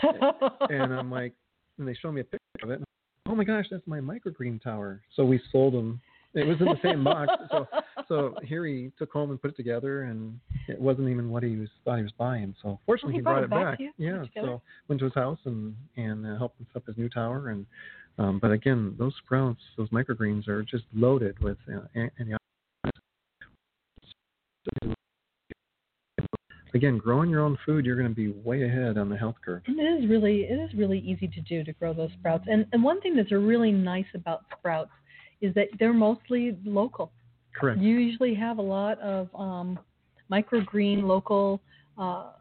And 0.70 0.93
I'm 0.93 1.11
like, 1.11 1.35
and 1.79 1.87
they 1.87 1.95
showed 1.95 2.12
me 2.12 2.22
a 2.22 2.25
picture 2.25 2.39
of 2.62 2.70
it. 2.70 2.75
And, 2.75 2.85
oh 3.29 3.35
my 3.35 3.45
gosh, 3.45 3.66
that's 3.70 3.87
my 3.87 4.01
microgreen 4.01 4.62
tower. 4.62 5.03
So 5.14 5.25
we 5.25 5.41
sold 5.53 5.75
them. 5.75 6.01
It 6.35 6.47
was 6.47 6.57
in 6.59 6.66
the 6.66 6.79
same 6.83 7.05
box. 7.05 7.31
So 7.51 7.66
so 8.09 8.35
here 8.43 8.66
he 8.66 8.91
took 8.99 9.12
home 9.12 9.31
and 9.31 9.41
put 9.41 9.51
it 9.53 9.57
together, 9.57 10.03
and 10.03 10.39
it 10.68 10.81
wasn't 10.81 11.09
even 11.09 11.31
what 11.31 11.43
he 11.43 11.57
was 11.57 11.68
thought 11.85 11.97
he 11.99 12.03
was 12.03 12.12
buying. 12.18 12.55
So 12.61 12.79
fortunately, 12.87 13.12
he 13.14 13.18
he 13.18 13.22
brought 13.22 13.49
brought, 13.49 13.75
it 13.75 13.79
back 13.79 13.81
it 13.81 13.97
to 13.97 14.03
you, 14.03 14.18
put 14.18 14.31
Yeah. 14.35 14.43
So 14.43 14.62
went 14.89 14.99
to 14.99 15.05
his 15.05 15.14
house 15.14 15.39
and 15.45 15.75
and 15.97 16.27
uh, 16.27 16.37
helped 16.39 16.59
him 16.61 16.66
set 16.72 16.83
up 16.83 16.87
his 16.87 16.97
new 16.97 17.09
tower. 17.09 17.51
And 17.51 17.66
um, 18.18 18.39
but 18.41 18.51
again, 18.51 18.95
those 18.99 19.14
sprouts, 19.25 19.61
those 19.77 19.89
microgreens 19.91 20.49
are 20.49 20.62
just 20.62 20.85
loaded 20.95 21.39
with 21.41 21.59
uh, 21.68 21.81
antioxidants. 21.97 22.39
Again, 26.75 26.99
growing 26.99 27.31
your 27.31 27.41
own 27.41 27.57
food, 27.64 27.87
you're 27.87 27.97
going 27.97 28.09
to 28.09 28.14
be 28.14 28.29
way 28.29 28.64
ahead 28.64 28.99
on 28.99 29.09
the 29.09 29.16
health 29.16 29.37
curve. 29.45 29.62
And 29.66 29.79
it 29.79 30.03
is 30.03 30.11
really 30.11 30.43
it 30.43 30.59
is 30.59 30.75
really 30.77 30.99
easy 30.99 31.29
to 31.29 31.41
do 31.43 31.62
to 31.62 31.72
grow 31.72 31.95
those 31.95 32.11
sprouts. 32.18 32.45
And 32.51 32.66
and 32.72 32.83
one 32.83 33.01
thing 33.01 33.14
that's 33.14 33.31
really 33.31 33.70
nice 33.70 34.07
about 34.14 34.43
sprouts 34.59 34.91
is 35.41 35.55
that 35.55 35.68
they're 35.79 35.93
mostly 35.93 36.59
local. 36.64 37.12
Correct. 37.55 37.81
You 37.81 37.99
usually 37.99 38.35
have 38.35 38.59
a 38.59 38.62
lot 38.62 38.99
of 39.01 39.29
um, 39.35 39.79
microgreen 40.31 41.05
local 41.05 41.61
uh, 41.97 42.33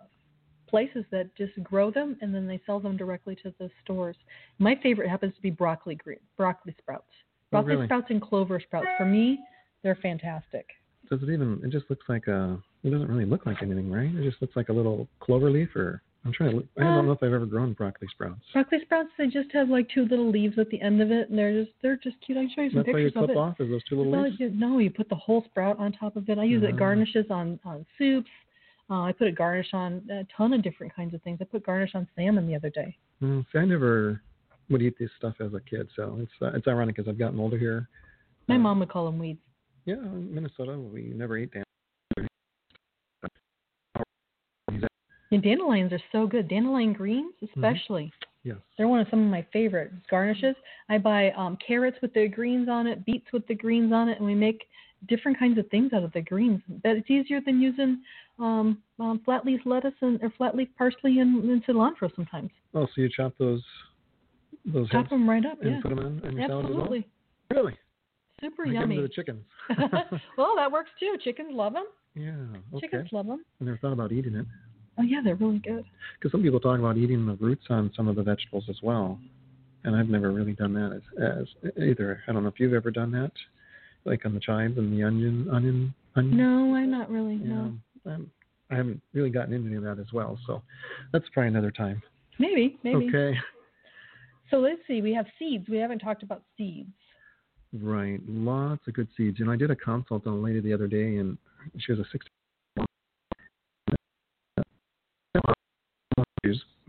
places 0.68 1.06
that 1.12 1.30
just 1.38 1.52
grow 1.62 1.92
them 1.92 2.18
and 2.22 2.34
then 2.34 2.48
they 2.48 2.60
sell 2.66 2.80
them 2.80 2.98
directly 2.98 3.36
to 3.44 3.54
the 3.60 3.70
stores. 3.84 4.16
My 4.58 4.76
favorite 4.82 5.10
happens 5.10 5.36
to 5.36 5.42
be 5.42 5.52
broccoli 5.52 5.94
green 5.94 6.18
broccoli 6.38 6.76
sprouts. 6.80 7.06
Oh, 7.12 7.26
Broccoli 7.52 7.76
really? 7.76 7.88
sprouts 7.88 8.08
and 8.10 8.20
clover 8.20 8.60
sprouts. 8.60 8.88
For 8.98 9.06
me, 9.06 9.38
they're 9.84 10.00
fantastic. 10.02 10.66
Does 11.08 11.22
it 11.22 11.30
even? 11.30 11.62
It 11.64 11.70
just 11.70 11.88
looks 11.92 12.06
like 12.10 12.26
a. 12.26 12.60
It 12.84 12.90
doesn't 12.92 13.08
really 13.08 13.26
look 13.26 13.46
like 13.46 13.62
anything, 13.62 13.90
right? 13.92 14.14
It 14.14 14.24
just 14.30 14.42
looks 14.42 14.56
like 14.56 14.70
a 14.70 14.74
little 14.74 15.08
clover 15.20 15.50
leaf, 15.50 15.74
or 15.76 16.02
I'm 16.26 16.34
trying 16.34 16.52
to. 16.52 16.56
Look, 16.58 16.66
I 16.78 16.82
don't 16.84 16.94
Um, 17.00 17.06
know 17.06 17.12
if 17.14 17.24
I've 17.24 17.32
ever 17.34 17.46
grown 17.46 17.74
broccoli 17.74 18.08
sprouts. 18.10 18.42
Broccoli 18.52 18.80
sprouts, 18.82 19.10
they 19.18 19.28
just 19.28 19.52
have 19.54 19.70
like 19.70 19.88
two 19.90 20.06
little 20.06 20.30
leaves 20.30 20.58
at 20.60 20.70
the 20.70 20.82
end 20.82 21.02
of 21.02 21.10
it, 21.12 21.30
and 21.30 21.38
they're 21.38 21.64
just 21.64 21.72
they're 21.82 21.96
just 21.98 22.20
cute. 22.22 22.38
I 22.38 22.42
can 22.42 22.50
show 22.54 22.62
you 22.64 22.70
some 22.72 22.78
That's 22.80 22.88
you 22.90 22.94
pictures 22.94 23.14
of 23.16 23.26
clip 23.26 23.30
it. 23.32 23.38
off 23.38 23.62
is 23.62 23.70
those 23.70 23.84
two 23.86 23.96
little 23.98 24.12
Well, 24.12 24.24
leaves. 24.24 24.40
you, 24.40 24.50
no, 24.50 24.80
you 24.80 24.90
put 24.92 25.08
the 25.10 25.16
whole 25.16 25.44
sprout 25.46 25.80
on 25.80 25.94
top 25.94 26.16
of 26.18 26.28
it. 26.30 26.38
I 26.38 26.44
use 26.44 26.64
it 26.64 26.74
Ah. 26.74 26.78
garnishes 26.78 27.26
on 27.30 27.60
on 27.64 27.86
soups. 27.98 28.30
Uh, 28.90 29.04
I 29.04 29.14
put 29.14 29.28
it 29.30 29.36
garnish 29.36 29.74
on 29.74 30.04
a 30.12 30.26
ton 30.36 30.52
of 30.52 30.62
different 30.62 30.94
kinds 30.94 31.14
of 31.14 31.22
things. 31.22 31.38
I 31.42 31.46
put 31.46 31.64
garnish 31.66 31.96
on 31.96 32.06
salmon 32.18 32.48
the 32.48 32.56
other 32.56 32.70
day. 32.70 32.98
Mm, 33.22 33.46
see, 33.52 33.60
I 33.60 33.66
never 33.66 34.22
would 34.70 34.82
eat 34.82 34.98
this 35.00 35.10
stuff 35.18 35.36
as 35.40 35.54
a 35.54 35.62
kid, 35.62 35.88
so 35.96 36.18
it's 36.20 36.32
uh, 36.42 36.52
it's 36.58 36.68
ironic 36.68 37.00
as 37.00 37.08
I've 37.08 37.18
gotten 37.18 37.40
older 37.40 37.58
here. 37.58 37.88
My 38.50 38.56
Uh, 38.56 38.60
mom 38.60 38.80
would 38.80 38.90
call 38.90 39.06
them 39.06 39.20
weeds. 39.20 39.40
Yeah, 39.86 39.96
in 39.96 40.34
Minnesota, 40.34 40.78
we 40.78 41.04
never 41.16 41.38
ate 41.38 41.52
dandelions. 41.52 41.64
And 45.34 45.44
dandelions 45.44 45.92
are 45.92 46.00
so 46.12 46.28
good. 46.28 46.48
Dandelion 46.48 46.94
greens, 46.94 47.34
Mm-hmm. 47.44 47.64
especially. 47.64 48.12
Yes. 48.44 48.58
They're 48.78 48.88
one 48.90 49.00
of 49.00 49.08
some 49.10 49.24
of 49.24 49.30
my 49.32 49.46
favorite 49.54 49.92
garnishes. 50.10 50.56
I 50.90 50.98
buy 50.98 51.32
um, 51.32 51.58
carrots 51.66 51.98
with 52.02 52.14
the 52.14 52.28
greens 52.28 52.68
on 52.70 52.88
it, 52.88 53.06
beets 53.06 53.32
with 53.32 53.48
the 53.48 53.56
greens 53.56 53.94
on 53.94 54.10
it, 54.10 54.18
and 54.18 54.26
we 54.28 54.36
make 54.36 54.66
different 55.08 55.40
kinds 55.40 55.58
of 55.58 55.68
things 55.70 55.94
out 55.94 56.04
of 56.04 56.12
the 56.14 56.22
greens. 56.22 56.62
But 56.84 56.98
it's 56.98 57.10
easier 57.10 57.40
than 57.42 57.62
using 57.62 58.02
um, 58.40 58.78
um, 59.00 59.22
flat 59.24 59.46
leaf 59.46 59.62
lettuce 59.66 59.94
and 60.02 60.22
or 60.22 60.30
flat 60.38 60.56
leaf 60.56 60.68
parsley 60.78 61.20
and, 61.20 61.50
and 61.50 61.66
cilantro 61.66 62.14
sometimes. 62.16 62.50
Oh, 62.74 62.86
so 62.86 63.02
you 63.02 63.10
chop 63.10 63.34
those 63.40 63.64
those 64.66 64.90
Chop 64.90 65.10
them 65.10 65.30
right 65.30 65.46
up. 65.46 65.62
and 65.62 65.72
Yeah, 65.72 65.80
put 65.82 65.90
them 65.96 66.00
in, 66.00 66.20
salad 66.20 66.36
as 66.36 66.50
well? 66.50 66.62
absolutely. 66.64 67.08
Really? 67.50 67.78
Super 68.42 68.64
I 68.64 68.68
give 68.68 68.76
'em 68.76 68.82
yummy. 68.82 68.96
to 68.98 69.02
the 69.04 69.10
chickens. 69.10 69.44
well, 70.38 70.54
that 70.58 70.72
works 70.72 70.90
too. 71.00 71.16
Chickens 71.24 71.52
love 71.54 71.74
them. 71.74 71.86
yeah. 72.16 72.32
Okay. 72.74 72.82
Chickens 72.88 73.10
love 73.14 73.28
them. 73.28 73.44
I 73.62 73.66
never 73.66 73.78
thought 73.78 73.94
about 73.94 74.12
eating 74.12 74.36
it. 74.36 74.46
Oh 74.98 75.02
yeah, 75.04 75.22
they're 75.24 75.36
really 75.36 75.60
good. 75.60 75.86
Because 76.18 76.32
some 76.32 76.44
people 76.44 76.60
talk 76.60 76.80
about 76.80 76.98
eating 76.98 77.26
the 77.26 77.34
roots 77.36 77.66
on 77.70 77.92
some 77.96 78.08
of 78.08 78.16
the 78.16 78.24
vegetables 78.24 78.66
as 78.70 78.78
well, 78.84 79.20
and 79.84 79.96
I've 79.96 80.10
never 80.10 80.32
really 80.32 80.54
done 80.54 80.74
that 80.74 80.94
as, 80.94 81.38
as 81.42 81.74
either. 81.82 82.22
I 82.28 82.32
don't 82.32 82.44
know 82.44 82.50
if 82.50 82.60
you've 82.60 82.74
ever 82.74 82.92
done 82.92 83.12
that, 83.14 83.32
like 84.06 84.26
on 84.26 84.34
the 84.34 84.40
chives 84.40 84.78
and 84.78 84.94
the 84.94 85.04
onion, 85.04 85.48
onion, 85.52 85.94
onion. 86.16 86.38
No, 86.38 86.76
I'm 86.76 86.92
not 86.92 87.10
really. 87.10 87.36
Yeah, 87.36 87.48
No, 87.48 87.74
I'm, 88.06 88.32
I 88.70 88.76
haven't 88.76 89.02
really 89.14 89.30
gotten 89.30 89.54
into 89.54 89.68
any 89.68 89.78
of 89.78 89.84
that 89.84 90.00
as 90.00 90.12
well. 90.14 90.38
So 90.46 90.62
that's 91.12 91.26
probably 91.34 91.50
another 91.50 91.72
time. 91.72 92.02
maybe, 92.40 92.78
maybe. 92.84 93.08
Okay. 93.10 93.38
So 94.52 94.58
let's 94.58 94.82
see. 94.88 95.02
We 95.02 95.14
have 95.16 95.26
seeds. 95.40 95.68
We 95.68 95.78
haven't 95.78 96.00
talked 96.00 96.22
about 96.22 96.44
seeds. 96.58 96.90
Right. 97.82 98.20
Lots 98.28 98.88
of 98.88 98.94
good 98.94 99.08
seeds. 99.18 99.40
You 99.40 99.46
know, 99.46 99.52
I 99.52 99.56
did 99.56 99.72
a 99.72 99.76
consult 99.76 100.28
on 100.28 100.34
a 100.34 100.38
lady 100.38 100.60
the 100.60 100.74
other 100.74 100.86
day, 100.88 101.16
and 101.18 101.38
she 101.80 101.92
was 101.92 102.00
a 102.00 102.06
60. 102.12 102.30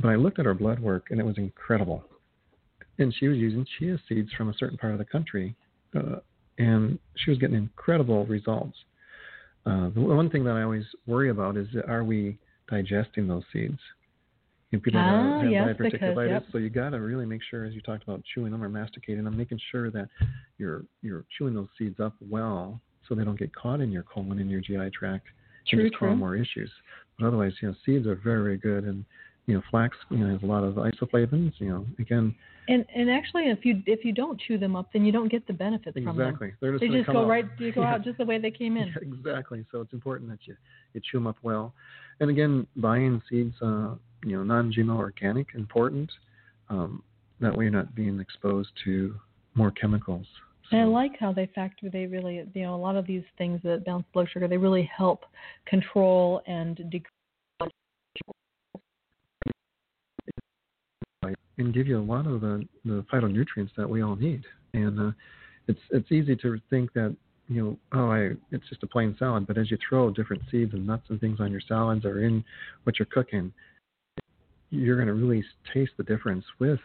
But 0.04 0.10
I 0.10 0.16
looked 0.16 0.38
at 0.38 0.44
her 0.44 0.52
blood 0.52 0.80
work, 0.80 1.06
and 1.10 1.18
it 1.18 1.24
was 1.24 1.38
incredible. 1.38 2.04
And 2.98 3.12
she 3.18 3.26
was 3.26 3.38
using 3.38 3.66
chia 3.78 3.98
seeds 4.06 4.30
from 4.36 4.50
a 4.50 4.54
certain 4.58 4.76
part 4.76 4.92
of 4.92 4.98
the 4.98 5.04
country, 5.06 5.56
uh, 5.96 6.16
and 6.58 6.98
she 7.16 7.30
was 7.30 7.38
getting 7.38 7.56
incredible 7.56 8.26
results. 8.26 8.76
Uh, 9.64 9.88
the 9.94 10.02
one 10.02 10.28
thing 10.28 10.44
that 10.44 10.56
I 10.56 10.62
always 10.62 10.84
worry 11.06 11.30
about 11.30 11.56
is 11.56 11.68
are 11.88 12.04
we 12.04 12.36
digesting 12.68 13.26
those 13.26 13.44
seeds? 13.50 13.78
You 14.70 14.78
know, 14.78 14.82
people 14.82 15.00
Ah, 15.00 15.40
have 15.40 15.50
yes, 15.50 15.68
diverticulitis, 15.68 16.00
because, 16.00 16.28
yep. 16.28 16.44
so 16.52 16.58
you 16.58 16.68
got 16.68 16.90
to 16.90 17.00
really 17.00 17.24
make 17.24 17.40
sure, 17.50 17.64
as 17.64 17.72
you 17.72 17.80
talked 17.80 18.02
about, 18.02 18.22
chewing 18.34 18.52
them 18.52 18.62
or 18.62 18.68
masticating 18.68 19.24
them, 19.24 19.34
making 19.38 19.58
sure 19.72 19.90
that 19.90 20.10
you're 20.58 20.84
you're 21.00 21.24
chewing 21.38 21.54
those 21.54 21.68
seeds 21.78 21.98
up 21.98 22.12
well, 22.20 22.78
so 23.08 23.14
they 23.14 23.24
don't 23.24 23.38
get 23.38 23.54
caught 23.54 23.80
in 23.80 23.90
your 23.90 24.02
colon 24.02 24.38
and 24.38 24.50
your 24.50 24.60
GI 24.60 24.90
tract 24.90 25.28
True, 25.66 25.80
and 25.80 25.90
just 25.90 25.98
cause 25.98 26.14
more 26.14 26.36
issues. 26.36 26.70
But 27.18 27.28
otherwise, 27.28 27.54
you 27.62 27.68
know, 27.68 27.74
seeds 27.86 28.06
are 28.06 28.16
very, 28.16 28.42
very 28.42 28.58
good, 28.58 28.84
and 28.84 29.06
you 29.46 29.54
know, 29.54 29.62
flax, 29.70 29.96
you 30.10 30.18
know, 30.18 30.32
has 30.32 30.42
a 30.42 30.46
lot 30.46 30.64
of 30.64 30.74
isoflavones. 30.74 31.52
You 31.58 31.68
know, 31.68 31.86
again, 31.98 32.34
And 32.68 32.84
and 32.94 33.10
actually, 33.10 33.44
if 33.50 33.64
you 33.64 33.82
if 33.86 34.04
you 34.04 34.12
don't 34.12 34.40
chew 34.40 34.56
them 34.58 34.74
up, 34.76 34.88
then 34.92 35.04
you 35.04 35.12
don't 35.12 35.28
get 35.30 35.46
the 35.46 35.52
benefits 35.52 35.94
from 35.94 36.16
them. 36.16 36.20
exactly. 36.28 36.52
They're 36.60 36.72
just 36.72 36.80
They 36.80 36.88
just 36.88 37.06
go 37.10 37.20
out. 37.22 37.28
right. 37.28 37.44
You 37.58 37.72
go 37.72 37.82
Yeah. 37.82 37.94
out 37.94 38.02
just 38.04 38.18
the 38.18 38.24
way 38.24 38.38
they 38.38 38.50
came 38.50 38.76
in. 38.76 38.88
Yeah, 39.02 39.02
exactly. 39.02 39.64
So 39.70 39.80
it's 39.82 39.92
important 39.92 40.30
that 40.30 40.38
you, 40.46 40.56
you 40.94 41.00
chew 41.00 41.18
them 41.18 41.26
up 41.26 41.36
well. 41.42 41.74
And 42.20 42.30
again, 42.30 42.66
buying 42.76 43.20
seeds, 43.28 43.54
uh, 43.60 43.94
you 44.24 44.36
know, 44.36 44.44
non-GMO 44.44 44.96
organic, 44.96 45.48
important. 45.54 46.10
Um, 46.70 47.02
that 47.40 47.54
way 47.56 47.64
you're 47.64 47.72
not 47.72 47.94
being 47.94 48.20
exposed 48.20 48.70
to 48.84 49.14
more 49.54 49.70
chemicals. 49.72 50.26
And 50.70 50.80
I 50.80 50.84
like 50.84 51.18
how 51.20 51.32
they 51.32 51.46
factor. 51.54 51.90
They 51.90 52.06
really, 52.06 52.36
you 52.54 52.62
know, 52.62 52.74
a 52.74 52.76
lot 52.76 52.96
of 52.96 53.06
these 53.06 53.24
things 53.36 53.60
that 53.64 53.84
balance 53.84 54.06
blood 54.14 54.28
sugar, 54.32 54.48
they 54.48 54.56
really 54.56 54.88
help 54.96 55.24
control 55.66 56.40
and 56.46 56.76
decrease. 56.90 57.10
And 61.58 61.72
give 61.72 61.86
you 61.86 61.98
a 61.98 62.02
lot 62.02 62.26
of 62.26 62.40
the, 62.40 62.66
the 62.84 63.04
phytonutrients 63.12 63.70
that 63.76 63.88
we 63.88 64.02
all 64.02 64.16
need. 64.16 64.44
And 64.72 64.98
uh, 64.98 65.12
it's 65.68 65.80
it's 65.90 66.10
easy 66.10 66.36
to 66.36 66.58
think 66.68 66.92
that 66.94 67.16
you 67.48 67.62
know 67.62 67.78
oh 67.92 68.10
I 68.10 68.30
it's 68.50 68.68
just 68.68 68.82
a 68.82 68.86
plain 68.86 69.14
salad, 69.18 69.46
but 69.46 69.58
as 69.58 69.70
you 69.70 69.78
throw 69.88 70.10
different 70.10 70.42
seeds 70.50 70.74
and 70.74 70.86
nuts 70.86 71.04
and 71.08 71.20
things 71.20 71.40
on 71.40 71.52
your 71.52 71.60
salads 71.66 72.04
or 72.04 72.24
in 72.24 72.44
what 72.84 72.98
you're 72.98 73.06
cooking, 73.06 73.52
you're 74.70 74.96
going 74.96 75.08
to 75.08 75.14
really 75.14 75.44
taste 75.72 75.92
the 75.96 76.04
difference 76.04 76.44
with 76.58 76.80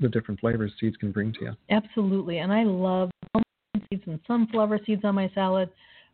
the 0.00 0.08
different 0.08 0.40
flavors 0.40 0.72
seeds 0.80 0.96
can 0.96 1.12
bring 1.12 1.32
to 1.34 1.40
you. 1.42 1.52
Absolutely, 1.70 2.38
and 2.38 2.52
I 2.52 2.64
love 2.64 3.10
seeds 3.90 4.02
and 4.06 4.18
sunflower 4.26 4.80
seeds 4.86 5.04
on 5.04 5.14
my 5.14 5.30
salad. 5.34 5.70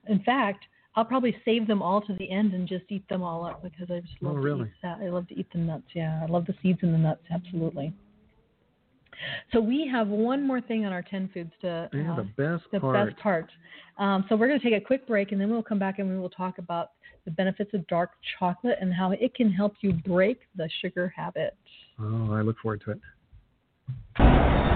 In 0.09 0.21
fact, 0.23 0.65
I'll 0.97 1.05
probably 1.05 1.37
save 1.45 1.67
them 1.67 1.83
all 1.83 2.01
to 2.01 2.15
the 2.15 2.31
end 2.31 2.55
and 2.55 2.67
just 2.67 2.85
eat 2.89 3.07
them 3.09 3.23
all 3.23 3.45
up 3.45 3.63
because 3.63 3.91
I 3.91 4.01
just 4.01 4.15
Oh, 4.23 4.29
love 4.29 4.37
to 4.37 4.41
really? 4.43 4.63
eat 4.69 4.73
that. 4.83 4.99
I 5.03 5.09
love 5.09 5.29
to 5.29 5.39
eat 5.39 5.47
the 5.53 5.59
nuts. 5.59 5.85
Yeah, 5.95 6.21
I 6.23 6.27
love 6.27 6.47
the 6.47 6.55
seeds 6.63 6.79
and 6.83 6.95
the 6.95 6.99
nuts. 6.99 7.23
Absolutely. 7.31 7.93
So 9.53 9.61
we 9.61 9.87
have 9.91 10.09
one 10.09 10.47
more 10.47 10.61
thing 10.61 10.85
on 10.87 10.93
our 10.93 11.03
ten 11.03 11.29
foods 11.33 11.53
to 11.63 11.89
And 11.93 12.11
uh, 12.11 12.17
the 12.17 12.23
best 12.37 12.65
the 12.73 12.81
part, 12.81 13.11
best 13.11 13.23
part. 13.23 13.51
Um, 13.99 14.25
so 14.29 14.37
we're 14.37 14.49
going 14.49 14.61
to 14.61 14.71
take 14.71 14.81
a 14.81 14.85
quick 14.85 15.07
break, 15.07 15.33
and 15.33 15.41
then 15.41 15.51
we'll 15.51 15.63
come 15.63 15.79
back 15.79 15.99
and 15.99 16.09
we 16.09 16.19
will 16.19 16.31
talk 16.31 16.59
about 16.59 16.91
the 17.25 17.31
benefits 17.31 17.73
of 17.75 17.87
dark 17.87 18.11
chocolate 18.39 18.79
and 18.81 18.93
how 18.93 19.13
it 19.13 19.35
can 19.35 19.51
help 19.51 19.75
you 19.81 19.93
break 19.93 20.41
the 20.57 20.69
sugar 20.81 21.13
habit. 21.15 21.57
oh, 21.99 22.33
I 22.33 22.43
look 22.43 22.59
forward 22.59 22.83
to 22.85 22.93
it. 22.93 24.76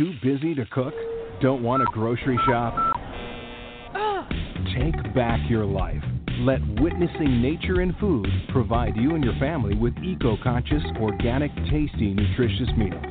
Too 0.00 0.14
busy 0.22 0.54
to 0.54 0.64
cook? 0.72 0.94
Don't 1.42 1.62
want 1.62 1.82
to 1.82 1.86
grocery 1.92 2.38
shop? 2.46 2.72
Take 4.74 4.94
back 5.14 5.40
your 5.50 5.66
life. 5.66 6.02
Let 6.38 6.62
Witnessing 6.80 7.42
Nature 7.42 7.82
and 7.82 7.94
Food 7.98 8.26
provide 8.50 8.96
you 8.96 9.14
and 9.14 9.22
your 9.22 9.38
family 9.38 9.76
with 9.76 9.94
eco 9.98 10.38
conscious, 10.42 10.82
organic, 10.98 11.54
tasty, 11.70 12.14
nutritious 12.14 12.70
meals. 12.78 13.04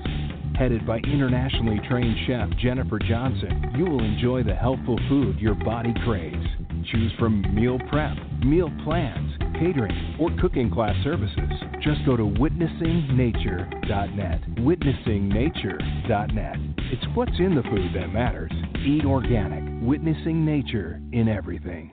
Headed 0.58 0.88
by 0.88 0.98
internationally 0.98 1.80
trained 1.88 2.18
chef 2.26 2.50
Jennifer 2.58 2.98
Johnson, 2.98 3.72
you 3.78 3.86
will 3.86 4.04
enjoy 4.04 4.42
the 4.42 4.56
healthful 4.56 5.00
food 5.08 5.40
your 5.40 5.54
body 5.54 5.94
craves. 6.04 6.44
Choose 6.92 7.14
from 7.20 7.44
meal 7.54 7.78
prep, 7.88 8.18
meal 8.44 8.72
plans, 8.84 9.32
catering, 9.60 10.16
or 10.20 10.32
cooking 10.42 10.72
class 10.72 10.96
services. 11.04 11.52
Just 11.84 12.04
go 12.08 12.18
to 12.18 12.24
witnessingnature.net. 12.24 14.42
Witnessingnature.net. 14.58 16.69
It's 16.92 17.06
what's 17.14 17.38
in 17.38 17.54
the 17.54 17.62
food 17.62 17.92
that 17.94 18.08
matters. 18.08 18.52
Eat 18.84 19.06
organic, 19.06 19.64
witnessing 19.88 20.44
nature 20.44 21.00
in 21.12 21.30
everything. 21.30 21.92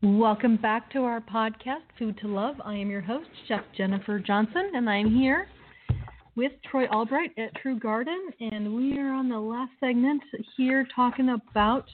Welcome 0.00 0.58
back 0.58 0.92
to 0.92 1.00
our 1.00 1.20
podcast, 1.20 1.82
Food 1.98 2.16
to 2.18 2.28
Love. 2.28 2.54
I 2.64 2.76
am 2.76 2.88
your 2.88 3.00
host, 3.00 3.28
Chef 3.48 3.62
Jennifer 3.76 4.20
Johnson, 4.20 4.70
and 4.74 4.88
I'm 4.88 5.10
here 5.12 5.48
with 6.36 6.52
Troy 6.70 6.86
Albright 6.86 7.32
at 7.38 7.54
True 7.56 7.78
Garden, 7.78 8.30
and 8.40 8.74
we 8.74 8.98
are 8.98 9.12
on 9.12 9.28
the 9.28 9.38
last 9.38 9.72
segment 9.80 10.22
here 10.56 10.86
talking 10.94 11.30
about 11.30 11.86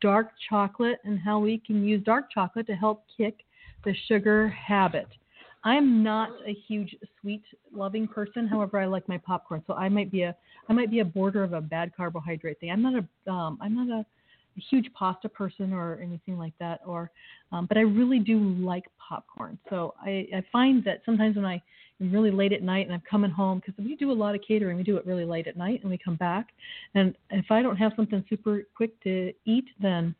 dark 0.00 0.28
chocolate 0.48 0.98
and 1.04 1.18
how 1.18 1.38
we 1.38 1.58
can 1.58 1.84
use 1.84 2.02
dark 2.04 2.26
chocolate 2.32 2.66
to 2.68 2.74
help 2.74 3.04
kick 3.16 3.36
the 3.84 3.94
sugar 4.08 4.48
habit. 4.48 5.08
I'm 5.64 6.02
not 6.02 6.30
a 6.46 6.54
huge 6.66 6.96
sweet 7.20 7.42
loving 7.72 8.08
person, 8.08 8.48
however, 8.48 8.78
I 8.78 8.86
like 8.86 9.08
my 9.08 9.18
popcorn, 9.18 9.62
so 9.66 9.74
I 9.74 9.88
might 9.88 10.10
be 10.10 10.22
a 10.22 10.34
I 10.68 10.72
might 10.72 10.90
be 10.90 11.00
a 11.00 11.04
border 11.04 11.42
of 11.42 11.52
a 11.52 11.60
bad 11.60 11.92
carbohydrate 11.96 12.60
thing. 12.60 12.70
I'm 12.70 12.82
not 12.82 12.94
a 12.94 13.30
um, 13.30 13.58
I'm 13.60 13.74
not 13.74 14.00
a 14.00 14.06
huge 14.70 14.86
pasta 14.92 15.28
person 15.28 15.72
or 15.72 15.98
anything 16.02 16.36
like 16.38 16.52
that 16.58 16.80
or 16.86 17.10
um, 17.52 17.66
but 17.66 17.78
i 17.78 17.80
really 17.80 18.18
do 18.18 18.38
like 18.38 18.84
popcorn 18.98 19.58
so 19.70 19.94
I, 20.00 20.26
I 20.34 20.44
find 20.52 20.84
that 20.84 21.00
sometimes 21.06 21.36
when 21.36 21.46
i 21.46 21.62
really 22.10 22.30
late 22.30 22.52
at 22.52 22.62
night 22.62 22.86
and 22.86 22.94
i'm 22.94 23.02
coming 23.08 23.30
home 23.30 23.60
because 23.64 23.74
we 23.84 23.96
do 23.96 24.10
a 24.10 24.12
lot 24.12 24.34
of 24.34 24.40
catering 24.46 24.76
we 24.76 24.82
do 24.82 24.96
it 24.96 25.06
really 25.06 25.24
late 25.24 25.46
at 25.46 25.56
night 25.56 25.80
and 25.82 25.90
we 25.90 25.98
come 25.98 26.16
back 26.16 26.48
and 26.94 27.14
if 27.30 27.46
i 27.50 27.62
don't 27.62 27.76
have 27.76 27.92
something 27.96 28.24
super 28.28 28.62
quick 28.74 29.00
to 29.02 29.32
eat 29.44 29.64
then 29.80 30.14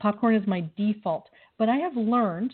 popcorn 0.00 0.34
is 0.34 0.46
my 0.46 0.64
default 0.76 1.28
but 1.58 1.68
i 1.68 1.76
have 1.76 1.96
learned 1.96 2.52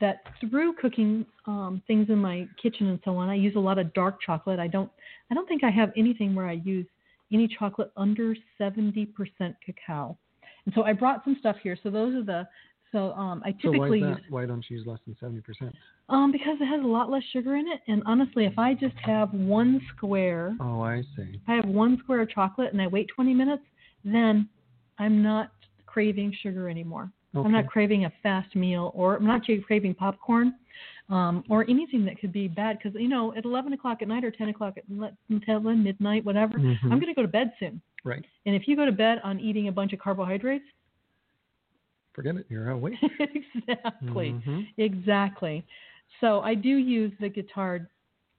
that 0.00 0.22
through 0.40 0.72
cooking 0.74 1.26
um, 1.46 1.82
things 1.88 2.08
in 2.08 2.18
my 2.18 2.46
kitchen 2.62 2.88
and 2.88 3.00
so 3.04 3.16
on 3.16 3.28
i 3.28 3.34
use 3.34 3.54
a 3.56 3.60
lot 3.60 3.78
of 3.78 3.92
dark 3.94 4.20
chocolate 4.24 4.58
i 4.58 4.68
don't 4.68 4.90
i 5.30 5.34
don't 5.34 5.48
think 5.48 5.64
i 5.64 5.70
have 5.70 5.90
anything 5.96 6.34
where 6.34 6.46
i 6.46 6.52
use 6.52 6.86
any 7.32 7.48
chocolate 7.48 7.92
under 7.96 8.34
70% 8.60 9.08
cacao. 9.64 10.16
And 10.64 10.74
so 10.74 10.82
I 10.82 10.92
brought 10.92 11.24
some 11.24 11.36
stuff 11.40 11.56
here. 11.62 11.76
So 11.82 11.90
those 11.90 12.14
are 12.14 12.24
the 12.24 12.48
so 12.92 13.12
um, 13.12 13.42
I 13.44 13.50
So 13.62 13.70
why 13.70 13.88
typically 13.88 13.98
use 14.00 14.16
that? 14.16 14.30
Why 14.30 14.46
don't 14.46 14.64
you 14.68 14.78
use 14.78 14.86
less 14.86 14.98
than 15.06 15.16
seventy 15.20 15.40
percent? 15.40 15.74
um, 16.08 16.32
because 16.32 16.56
it 16.60 16.66
has 16.66 16.82
a 16.82 16.86
lot 16.86 17.10
less 17.10 17.22
sugar 17.32 17.56
in 17.56 17.68
it. 17.68 17.80
And 17.86 18.02
honestly, 18.06 18.46
if 18.46 18.58
I 18.58 18.74
just 18.74 18.96
have 19.02 19.32
one 19.34 19.80
square, 19.94 20.56
Oh, 20.60 20.80
I 20.80 21.02
see. 21.16 21.34
if 21.34 21.40
I 21.46 21.54
have 21.54 21.66
one 21.66 21.98
square 22.02 22.22
of 22.22 22.30
chocolate 22.30 22.72
and 22.72 22.80
I 22.80 22.86
wait 22.86 23.08
20 23.14 23.34
minutes, 23.34 23.62
then 24.04 24.48
I'm 24.98 25.22
not 25.22 25.52
craving 25.84 26.32
sugar 26.42 26.68
anymore. 26.70 27.10
Okay. 27.36 27.44
I'm 27.44 27.52
not 27.52 27.66
craving 27.66 28.06
a 28.06 28.12
fast 28.22 28.56
meal, 28.56 28.90
or 28.94 29.16
I'm 29.16 29.26
not 29.26 29.42
craving 29.66 29.94
popcorn, 29.94 30.54
um, 31.10 31.44
or 31.50 31.68
anything 31.68 32.06
that 32.06 32.18
could 32.18 32.32
be 32.32 32.48
bad. 32.48 32.78
Because 32.78 32.98
you 32.98 33.08
know, 33.08 33.34
at 33.36 33.44
11 33.44 33.74
o'clock 33.74 34.00
at 34.00 34.08
night 34.08 34.24
or 34.24 34.30
10 34.30 34.48
o'clock 34.48 34.78
at 34.78 34.84
10, 34.88 35.82
midnight, 35.84 36.24
whatever, 36.24 36.58
Mhm. 36.58 36.78
I'm 36.84 36.98
going 36.98 37.06
to 37.06 37.14
go 37.14 37.20
to 37.22 37.28
bed 37.28 37.52
soon. 37.58 37.82
Right. 38.02 38.24
And 38.46 38.54
if 38.56 38.66
you 38.66 38.76
go 38.76 38.86
to 38.86 38.92
bed 38.92 39.20
on 39.24 39.38
eating 39.40 39.68
a 39.68 39.72
bunch 39.72 39.92
of 39.92 39.98
carbohydrates, 39.98 40.64
Forget 42.18 42.34
it. 42.34 42.46
You're 42.48 42.70
awake. 42.70 42.94
exactly, 43.20 44.32
Mhm. 44.44 44.66
exactly. 44.76 45.64
So 46.20 46.40
I 46.40 46.52
do 46.56 46.68
use 46.68 47.12
the 47.20 47.30
Guittard 47.30 47.86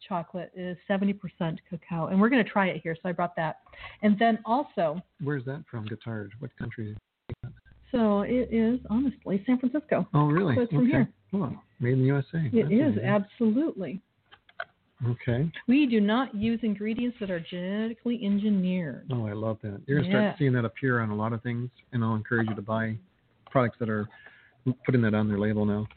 chocolate. 0.06 0.52
It 0.54 0.62
is 0.62 0.78
70% 0.90 1.18
cacao, 1.70 2.08
and 2.08 2.20
we're 2.20 2.28
going 2.28 2.44
to 2.44 2.50
try 2.52 2.68
it 2.68 2.82
here. 2.84 2.94
So 3.02 3.08
I 3.08 3.14
brought 3.14 3.38
that, 3.38 3.60
and 4.02 4.20
then 4.20 4.38
also, 4.44 5.02
Where's 5.24 5.46
that 5.46 5.64
from? 5.72 5.86
Guitar? 5.86 6.28
What 6.40 6.52
country? 6.58 6.94
so 7.90 8.24
it 8.24 8.50
is 8.52 8.82
honestly 8.90 9.42
San 9.46 9.58
Francisco. 9.60 10.06
Oh, 10.14 10.26
really? 10.28 10.56
So 10.56 10.62
it's 10.64 10.72
from 10.74 10.82
okay. 10.82 10.92
here. 10.92 11.10
Oh, 11.36 11.58
made 11.80 11.94
in 11.94 12.00
the 12.00 12.06
USA. 12.08 12.40
It 12.52 12.52
That's 12.52 12.66
is 12.74 12.98
amazing. 12.98 13.06
absolutely. 13.06 14.02
Okay. 15.08 15.50
We 15.70 15.86
do 15.86 16.02
not 16.02 16.36
use 16.36 16.60
ingredients 16.64 17.16
that 17.22 17.32
are 17.32 17.40
genetically 17.40 18.26
engineered. 18.26 19.10
Oh, 19.14 19.26
I 19.26 19.32
love 19.32 19.60
that. 19.62 19.80
You're 19.88 20.02
gonna 20.02 20.12
Yeah. 20.12 20.22
start 20.24 20.38
seeing 20.38 20.52
that 20.52 20.66
appear 20.66 21.00
on 21.00 21.12
a 21.12 21.16
lot 21.16 21.32
of 21.32 21.42
things, 21.42 21.70
and 21.94 22.04
I'll 22.04 22.16
encourage 22.16 22.50
you 22.50 22.56
to 22.56 22.62
buy 22.62 22.98
products 23.50 23.78
that 23.80 23.90
are 23.90 24.08
putting 24.86 25.02
that 25.02 25.14
on 25.14 25.28
their 25.28 25.40
label 25.40 25.66
now. 25.66 25.88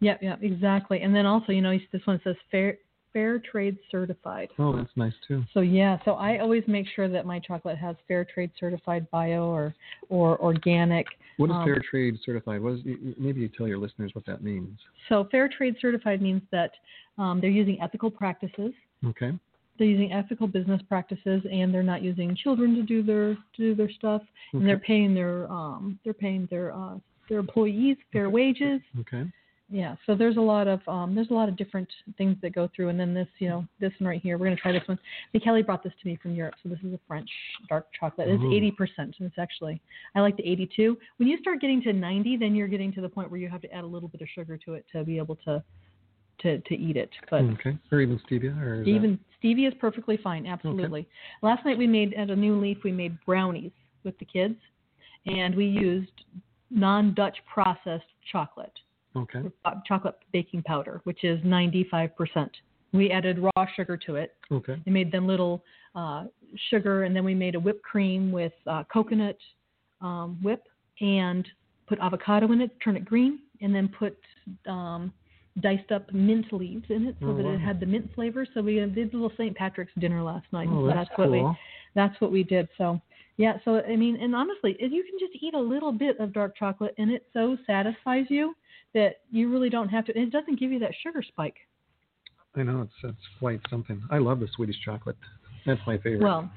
Yep, 0.00 0.22
yep, 0.22 0.38
exactly. 0.42 1.00
And 1.02 1.14
then 1.14 1.26
also, 1.26 1.52
you 1.52 1.60
know, 1.60 1.76
this 1.92 2.02
one 2.04 2.20
says 2.24 2.36
fair 2.50 2.78
fair 3.12 3.38
trade 3.38 3.76
certified. 3.90 4.48
Oh, 4.58 4.76
that's 4.76 4.90
nice 4.96 5.14
too. 5.26 5.42
So 5.54 5.60
yeah, 5.60 5.98
so 6.04 6.12
I 6.12 6.38
always 6.38 6.62
make 6.66 6.86
sure 6.94 7.08
that 7.08 7.26
my 7.26 7.38
chocolate 7.38 7.78
has 7.78 7.96
fair 8.06 8.24
trade 8.24 8.50
certified 8.60 9.10
bio 9.10 9.46
or 9.48 9.74
or 10.08 10.38
organic. 10.40 11.06
What 11.38 11.50
is 11.50 11.56
Um, 11.56 11.64
fair 11.64 11.82
trade 11.90 12.18
certified? 12.24 12.60
What 12.60 12.74
is, 12.74 12.80
maybe 13.18 13.40
you 13.40 13.48
tell 13.48 13.66
your 13.66 13.78
listeners 13.78 14.14
what 14.14 14.26
that 14.26 14.42
means. 14.42 14.78
So 15.08 15.24
fair 15.30 15.48
trade 15.48 15.76
certified 15.80 16.20
means 16.20 16.42
that 16.52 16.72
um, 17.16 17.40
they're 17.40 17.50
using 17.50 17.80
ethical 17.80 18.10
practices. 18.10 18.72
Okay. 19.04 19.32
They're 19.78 19.86
using 19.86 20.12
ethical 20.12 20.46
business 20.46 20.80
practices, 20.88 21.42
and 21.50 21.72
they're 21.72 21.82
not 21.82 22.02
using 22.02 22.36
children 22.36 22.74
to 22.74 22.82
do 22.82 23.02
their 23.02 23.34
to 23.34 23.56
do 23.56 23.74
their 23.74 23.90
stuff. 23.90 24.22
And 24.52 24.66
they're 24.66 24.78
paying 24.78 25.14
their 25.14 25.50
um, 25.50 25.98
they're 26.04 26.14
paying 26.14 26.48
their 26.50 26.74
uh, 26.74 26.96
their 27.28 27.38
employees 27.38 27.96
fair 28.12 28.30
wages. 28.30 28.80
Okay. 29.00 29.24
Yeah, 29.70 29.96
so 30.06 30.14
there's 30.14 30.38
a 30.38 30.40
lot 30.40 30.66
of 30.66 30.80
um, 30.88 31.14
there's 31.14 31.28
a 31.30 31.34
lot 31.34 31.50
of 31.50 31.56
different 31.56 31.88
things 32.16 32.36
that 32.40 32.54
go 32.54 32.70
through, 32.74 32.88
and 32.88 32.98
then 32.98 33.12
this, 33.12 33.28
you 33.38 33.50
know, 33.50 33.66
this 33.80 33.92
one 33.98 34.08
right 34.08 34.20
here, 34.20 34.38
we're 34.38 34.46
gonna 34.46 34.56
try 34.56 34.72
this 34.72 34.86
one. 34.86 34.98
Hey, 35.34 35.40
Kelly 35.40 35.62
brought 35.62 35.84
this 35.84 35.92
to 36.00 36.08
me 36.08 36.18
from 36.22 36.34
Europe, 36.34 36.54
so 36.62 36.70
this 36.70 36.78
is 36.82 36.94
a 36.94 37.00
French 37.06 37.28
dark 37.68 37.86
chocolate. 37.98 38.28
It's 38.30 38.42
80%, 38.42 38.88
and 38.98 39.14
it's 39.20 39.38
actually 39.38 39.78
I 40.14 40.20
like 40.20 40.38
the 40.38 40.48
82. 40.48 40.96
When 41.18 41.28
you 41.28 41.36
start 41.38 41.60
getting 41.60 41.82
to 41.82 41.92
90, 41.92 42.38
then 42.38 42.54
you're 42.54 42.66
getting 42.66 42.94
to 42.94 43.02
the 43.02 43.10
point 43.10 43.30
where 43.30 43.38
you 43.38 43.50
have 43.50 43.60
to 43.60 43.70
add 43.70 43.84
a 43.84 43.86
little 43.86 44.08
bit 44.08 44.22
of 44.22 44.28
sugar 44.34 44.56
to 44.56 44.72
it 44.72 44.86
to 44.92 45.04
be 45.04 45.18
able 45.18 45.36
to 45.44 45.62
to 46.40 46.58
to 46.58 46.74
eat 46.74 46.96
it. 46.96 47.10
But 47.30 47.42
Okay. 47.44 47.76
Or 47.92 48.00
even 48.00 48.18
stevia, 48.20 48.56
or 48.60 48.74
is 48.74 48.84
that- 48.84 48.90
even 48.90 49.18
stevia 49.42 49.68
is 49.68 49.74
perfectly 49.74 50.16
fine, 50.16 50.46
absolutely. 50.46 51.06
Last 51.42 51.64
night 51.64 51.78
we 51.78 51.86
made 51.86 52.14
at 52.14 52.30
a 52.30 52.36
new 52.36 52.56
leaf 52.56 52.82
we 52.84 52.92
made 52.92 53.16
brownies 53.24 53.72
with 54.04 54.18
the 54.18 54.24
kids, 54.24 54.58
and 55.26 55.54
we 55.54 55.66
used 55.66 56.24
non-Dutch 56.70 57.38
processed 57.46 58.12
chocolate 58.30 58.78
Okay. 59.16 59.42
chocolate 59.86 60.16
baking 60.32 60.62
powder, 60.62 61.00
which 61.04 61.24
is 61.24 61.42
95%. 61.42 62.50
We 62.92 63.10
added 63.10 63.38
raw 63.38 63.66
sugar 63.74 63.96
to 63.96 64.16
it 64.16 64.36
Okay. 64.50 64.74
and 64.84 64.94
made 64.94 65.10
them 65.10 65.26
little 65.26 65.64
uh, 65.94 66.26
sugar, 66.70 67.04
and 67.04 67.16
then 67.16 67.24
we 67.24 67.34
made 67.34 67.54
a 67.54 67.60
whipped 67.60 67.82
cream 67.82 68.30
with 68.30 68.52
uh, 68.66 68.84
coconut 68.84 69.38
um, 70.00 70.38
whip 70.42 70.68
and 71.00 71.48
put 71.86 71.98
avocado 72.00 72.52
in 72.52 72.60
it, 72.60 72.70
turn 72.80 72.96
it 72.96 73.04
green, 73.04 73.40
and 73.60 73.74
then 73.74 73.88
put 73.88 74.16
um, 74.66 75.12
diced 75.60 75.90
up 75.92 76.12
mint 76.12 76.52
leaves 76.52 76.84
in 76.88 77.06
it 77.06 77.16
so 77.20 77.28
Oh, 77.28 77.34
that 77.34 77.44
wow. 77.44 77.52
it 77.52 77.60
had 77.60 77.80
the 77.80 77.86
mint 77.86 78.10
flavor. 78.14 78.46
So 78.54 78.62
we 78.62 78.80
uh, 78.80 78.86
did 78.86 79.12
a 79.12 79.16
little 79.16 79.32
St. 79.36 79.56
Patrick's 79.56 79.92
dinner 79.98 80.22
last 80.22 80.46
night. 80.52 80.68
Oh, 80.70 80.88
so 80.88 80.94
that's, 80.94 81.10
what 81.16 81.30
we 81.30 81.46
that's 81.94 82.20
what 82.20 82.32
we 82.32 82.42
did. 82.42 82.68
So 82.78 83.00
yeah, 83.36 83.58
so 83.64 83.80
I 83.80 83.96
mean, 83.96 84.16
and 84.16 84.34
honestly, 84.34 84.76
if 84.80 84.92
you 84.92 85.04
can 85.04 85.18
just 85.18 85.42
eat 85.42 85.54
a 85.54 85.60
little 85.60 85.92
bit 85.92 86.18
of 86.18 86.32
dark 86.32 86.56
chocolate, 86.56 86.94
and 86.98 87.10
it 87.10 87.26
so 87.32 87.56
satisfies 87.66 88.26
you 88.28 88.54
that 88.94 89.20
you 89.30 89.50
really 89.50 89.70
don't 89.70 89.88
have 89.88 90.04
to. 90.06 90.18
It 90.18 90.30
doesn't 90.30 90.58
give 90.58 90.72
you 90.72 90.78
that 90.80 90.92
sugar 91.02 91.22
spike. 91.22 91.56
I 92.56 92.62
know 92.62 92.82
it's 92.82 92.92
it's 93.04 93.28
quite 93.38 93.60
something. 93.70 94.02
I 94.10 94.18
love 94.18 94.40
the 94.40 94.48
Swedish 94.54 94.76
chocolate. 94.84 95.16
That's 95.66 95.80
my 95.86 95.98
favorite. 95.98 96.22
Well, 96.22 96.50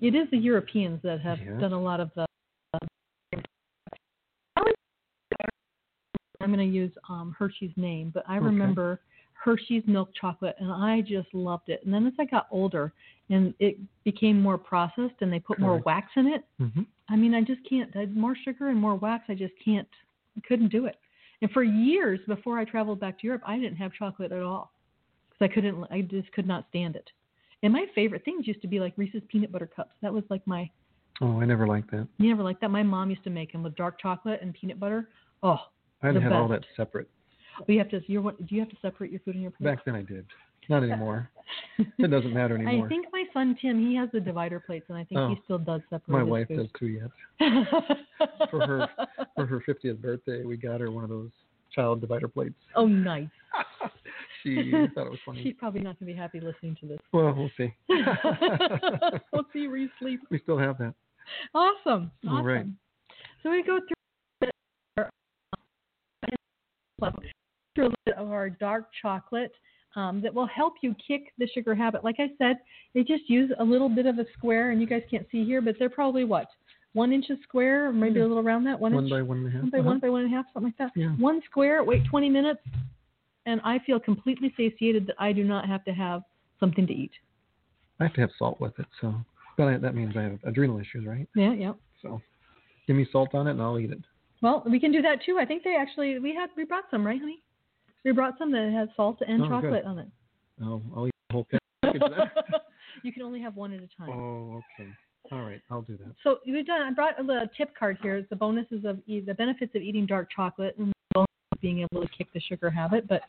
it 0.00 0.14
is 0.14 0.28
the 0.30 0.38
Europeans 0.38 1.00
that 1.02 1.20
have 1.20 1.38
Yeah. 1.40 1.58
done 1.58 1.72
a 1.72 1.80
lot 1.80 2.00
of 2.00 2.10
the. 2.14 2.26
I'm 6.44 6.52
going 6.54 6.70
to 6.70 6.76
use 6.76 6.92
um, 7.08 7.34
Hershey's 7.38 7.72
name, 7.76 8.10
but 8.12 8.22
I 8.28 8.36
Okay. 8.36 8.44
remember 8.44 9.00
Hershey's 9.32 9.82
milk 9.86 10.10
chocolate, 10.18 10.56
and 10.58 10.70
I 10.70 11.00
just 11.00 11.32
loved 11.32 11.68
it. 11.70 11.80
And 11.84 11.92
then 11.92 12.06
as 12.06 12.12
I 12.18 12.26
got 12.26 12.46
older, 12.50 12.92
and 13.30 13.54
it 13.58 13.78
became 14.04 14.40
more 14.40 14.58
processed, 14.58 15.14
and 15.20 15.32
they 15.32 15.40
put 15.40 15.58
more 15.58 15.78
wax 15.86 16.12
in 16.16 16.26
it. 16.26 16.44
hmm 16.58 16.82
I 17.08 17.16
mean, 17.16 17.34
I 17.34 17.42
just 17.42 17.60
can't. 17.68 17.94
I, 17.94 18.06
more 18.06 18.34
sugar 18.34 18.68
and 18.68 18.80
more 18.80 18.94
wax, 18.94 19.24
I 19.28 19.34
just 19.34 19.52
can't. 19.62 19.88
Couldn't 20.48 20.68
do 20.68 20.86
it. 20.86 20.96
And 21.42 21.50
for 21.50 21.62
years 21.62 22.18
before 22.26 22.58
I 22.58 22.64
traveled 22.64 22.98
back 22.98 23.18
to 23.20 23.26
Europe, 23.26 23.42
I 23.46 23.58
didn't 23.58 23.76
have 23.76 23.92
chocolate 23.92 24.32
at 24.32 24.42
all 24.42 24.72
because 25.28 25.50
I 25.50 25.54
couldn't. 25.54 25.84
I 25.90 26.00
just 26.00 26.32
could 26.32 26.46
not 26.46 26.64
stand 26.70 26.96
it. 26.96 27.08
And 27.62 27.72
my 27.72 27.86
favorite 27.94 28.24
things 28.24 28.46
used 28.46 28.62
to 28.62 28.68
be 28.68 28.80
like 28.80 28.94
Reese's 28.96 29.22
peanut 29.28 29.52
butter 29.52 29.66
cups. 29.66 29.94
That 30.00 30.12
was 30.12 30.24
like 30.30 30.46
my. 30.46 30.70
Oh, 31.20 31.40
I 31.40 31.44
never 31.44 31.66
liked 31.66 31.90
that. 31.90 32.08
You 32.18 32.28
never 32.30 32.42
liked 32.42 32.60
that. 32.62 32.70
My 32.70 32.82
mom 32.82 33.10
used 33.10 33.24
to 33.24 33.30
make 33.30 33.52
them 33.52 33.62
with 33.62 33.76
dark 33.76 34.00
chocolate 34.00 34.40
and 34.42 34.54
peanut 34.54 34.80
butter. 34.80 35.10
Oh, 35.42 35.60
I'd 36.04 36.14
The 36.16 36.32
all 36.34 36.48
that 36.48 36.64
separate. 36.76 37.08
you 37.66 37.78
have 37.78 37.88
to. 37.90 38.00
You're 38.06 38.22
what? 38.22 38.44
Do 38.46 38.54
you 38.54 38.60
have 38.60 38.70
to 38.70 38.76
separate 38.82 39.10
your 39.10 39.20
food 39.20 39.34
and 39.34 39.42
your 39.42 39.50
plate? 39.52 39.64
Back 39.64 39.84
then 39.84 39.94
I 39.94 40.02
did. 40.02 40.26
Not 40.68 40.82
anymore. 40.88 41.30
it 41.78 42.10
doesn't 42.10 42.32
matter 42.32 42.54
anymore. 42.56 42.86
I 42.86 42.88
think 42.88 43.06
my 43.12 43.24
son 43.32 43.56
Tim, 43.60 43.78
he 43.86 43.94
has 43.96 44.08
the 44.12 44.20
divider 44.20 44.60
plates, 44.60 44.86
and 44.88 44.96
I 44.98 45.04
think 45.04 45.20
Oh. 45.20 45.28
he 45.28 45.36
still 45.44 45.58
does 45.58 45.80
separate. 45.90 46.08
my 46.12 46.22
wife 46.22 46.48
food. 46.48 46.56
does 46.58 46.68
too 46.78 46.86
yet. 46.86 47.10
For 48.50 48.66
her 48.66 48.88
for 49.34 49.46
her 49.46 49.60
50th 49.68 50.00
birthday, 50.00 50.42
we 50.44 50.56
got 50.56 50.80
her 50.80 50.90
one 50.90 51.04
of 51.04 51.10
those 51.10 51.30
child 51.74 52.00
divider 52.00 52.28
plates. 52.28 52.54
oh, 52.76 52.86
nice. 52.86 53.28
she 54.42 54.70
thought 54.94 55.06
it 55.06 55.10
was 55.10 55.18
funny. 55.26 55.42
She's 55.42 55.54
probably 55.58 55.80
not 55.80 55.98
going 55.98 56.08
to 56.08 56.14
be 56.14 56.18
happy 56.18 56.40
listening 56.40 56.76
to 56.80 56.86
this. 56.86 56.98
Well, 57.12 57.34
we'll 57.34 57.50
see. 57.56 57.74
we'll 59.32 59.44
see 59.52 59.66
where 59.68 59.76
you 59.78 59.88
sleep. 59.98 60.20
we 60.30 60.38
still 60.40 60.58
have 60.58 60.78
that. 60.78 60.94
Awesome. 61.54 62.10
Awesome. 62.24 62.36
All 62.36 62.42
right. 62.44 62.66
So 63.42 63.50
we 63.50 63.62
go 63.62 63.78
through 63.78 63.94
through 66.98 67.06
a 67.06 67.88
little 67.88 67.94
bit 68.06 68.14
of 68.16 68.30
our 68.30 68.50
dark 68.50 68.86
chocolate 69.00 69.52
um, 69.96 70.20
that 70.22 70.32
will 70.34 70.46
help 70.46 70.74
you 70.82 70.94
kick 71.06 71.32
the 71.38 71.46
sugar 71.54 71.74
habit. 71.74 72.04
Like 72.04 72.16
I 72.18 72.28
said, 72.38 72.56
they 72.94 73.02
just 73.02 73.28
use 73.28 73.50
a 73.58 73.64
little 73.64 73.88
bit 73.88 74.06
of 74.06 74.18
a 74.18 74.24
square, 74.36 74.70
and 74.70 74.80
you 74.80 74.86
guys 74.86 75.02
can't 75.10 75.26
see 75.30 75.44
here, 75.44 75.60
but 75.60 75.76
they're 75.78 75.90
probably 75.90 76.24
what 76.24 76.46
one 76.92 77.12
inch 77.12 77.26
a 77.30 77.34
square, 77.42 77.88
or 77.88 77.92
maybe 77.92 78.20
a 78.20 78.22
little 78.26 78.38
around 78.38 78.64
that. 78.64 78.78
One, 78.78 78.94
One 78.94 79.04
inch, 79.04 79.12
by 79.12 79.22
one 79.22 79.38
and 79.38 79.46
a 79.48 79.50
half. 79.50 79.62
one 79.62 79.70
by 79.70 79.78
Uh-huh. 79.78 79.88
one 79.88 79.98
by 80.00 80.08
one 80.10 80.24
and 80.24 80.32
a 80.32 80.36
half, 80.36 80.46
something 80.52 80.72
like 80.78 80.78
that. 80.78 80.92
Yeah. 80.98 81.08
One 81.16 81.42
square. 81.50 81.82
Wait 81.82 82.04
20 82.06 82.28
minutes, 82.30 82.60
and 83.46 83.60
I 83.64 83.78
feel 83.80 83.98
completely 84.00 84.52
satiated 84.56 85.06
that 85.08 85.16
I 85.18 85.32
do 85.32 85.42
not 85.44 85.66
have 85.66 85.84
to 85.84 85.92
have 85.92 86.22
something 86.60 86.86
to 86.86 86.92
eat. 86.92 87.10
I 88.00 88.04
have 88.04 88.14
to 88.14 88.20
have 88.20 88.30
salt 88.38 88.60
with 88.60 88.78
it, 88.78 88.86
so 89.00 89.14
but 89.56 89.68
I, 89.68 89.76
that 89.78 89.94
means 89.94 90.16
I 90.16 90.22
have 90.22 90.38
adrenal 90.44 90.78
issues, 90.78 91.06
right? 91.06 91.28
Yeah, 91.36 91.52
yeah. 91.52 91.72
So 92.02 92.20
give 92.88 92.96
me 92.96 93.06
salt 93.12 93.34
on 93.34 93.46
it 93.46 93.52
and 93.52 93.62
I'll 93.62 93.78
eat 93.78 93.90
it. 93.92 94.00
Well, 94.44 94.62
we 94.70 94.78
can 94.78 94.92
do 94.92 95.00
that 95.00 95.24
too. 95.24 95.38
I 95.40 95.46
think 95.46 95.64
they 95.64 95.74
actually 95.74 96.18
we 96.18 96.34
had 96.34 96.50
we 96.54 96.64
brought 96.64 96.84
some, 96.90 97.04
right, 97.04 97.18
honey? 97.18 97.42
We 98.04 98.12
brought 98.12 98.34
some 98.38 98.52
that 98.52 98.70
has 98.74 98.90
salt 98.94 99.16
and 99.26 99.42
Oh, 99.42 99.48
good. 99.48 99.50
chocolate 99.50 99.84
on 99.86 99.98
it. 100.00 100.08
I'll, 100.62 100.82
I'll 100.94 101.06
eat 101.06 101.14
the 101.30 101.32
whole 101.32 101.46
package 101.50 102.02
you 103.02 103.10
can 103.10 103.22
only 103.22 103.40
have 103.40 103.56
one 103.56 103.72
at 103.72 103.80
a 103.80 103.88
time. 103.96 104.10
Oh, 104.10 104.62
okay. 104.78 104.90
All 105.32 105.40
right, 105.40 105.62
I'll 105.70 105.80
do 105.80 105.96
that. 105.96 106.14
So 106.22 106.40
we've 106.46 106.66
done. 106.66 106.82
I 106.82 106.90
brought 106.90 107.18
a 107.18 107.22
little 107.22 107.46
tip 107.56 107.74
card 107.74 107.96
here. 108.02 108.16
It's 108.16 108.28
the 108.28 108.36
bonuses 108.36 108.84
of 108.84 109.00
the 109.06 109.32
benefits 109.32 109.74
of 109.74 109.80
eating 109.80 110.04
dark 110.04 110.28
chocolate 110.30 110.76
and 110.78 110.88
the 110.88 110.92
bonus 111.14 111.28
of 111.52 111.60
being 111.62 111.80
able 111.80 112.02
to 112.02 112.08
kick 112.08 112.30
the 112.34 112.40
sugar 112.40 112.68
habit. 112.68 113.08
But 113.08 113.22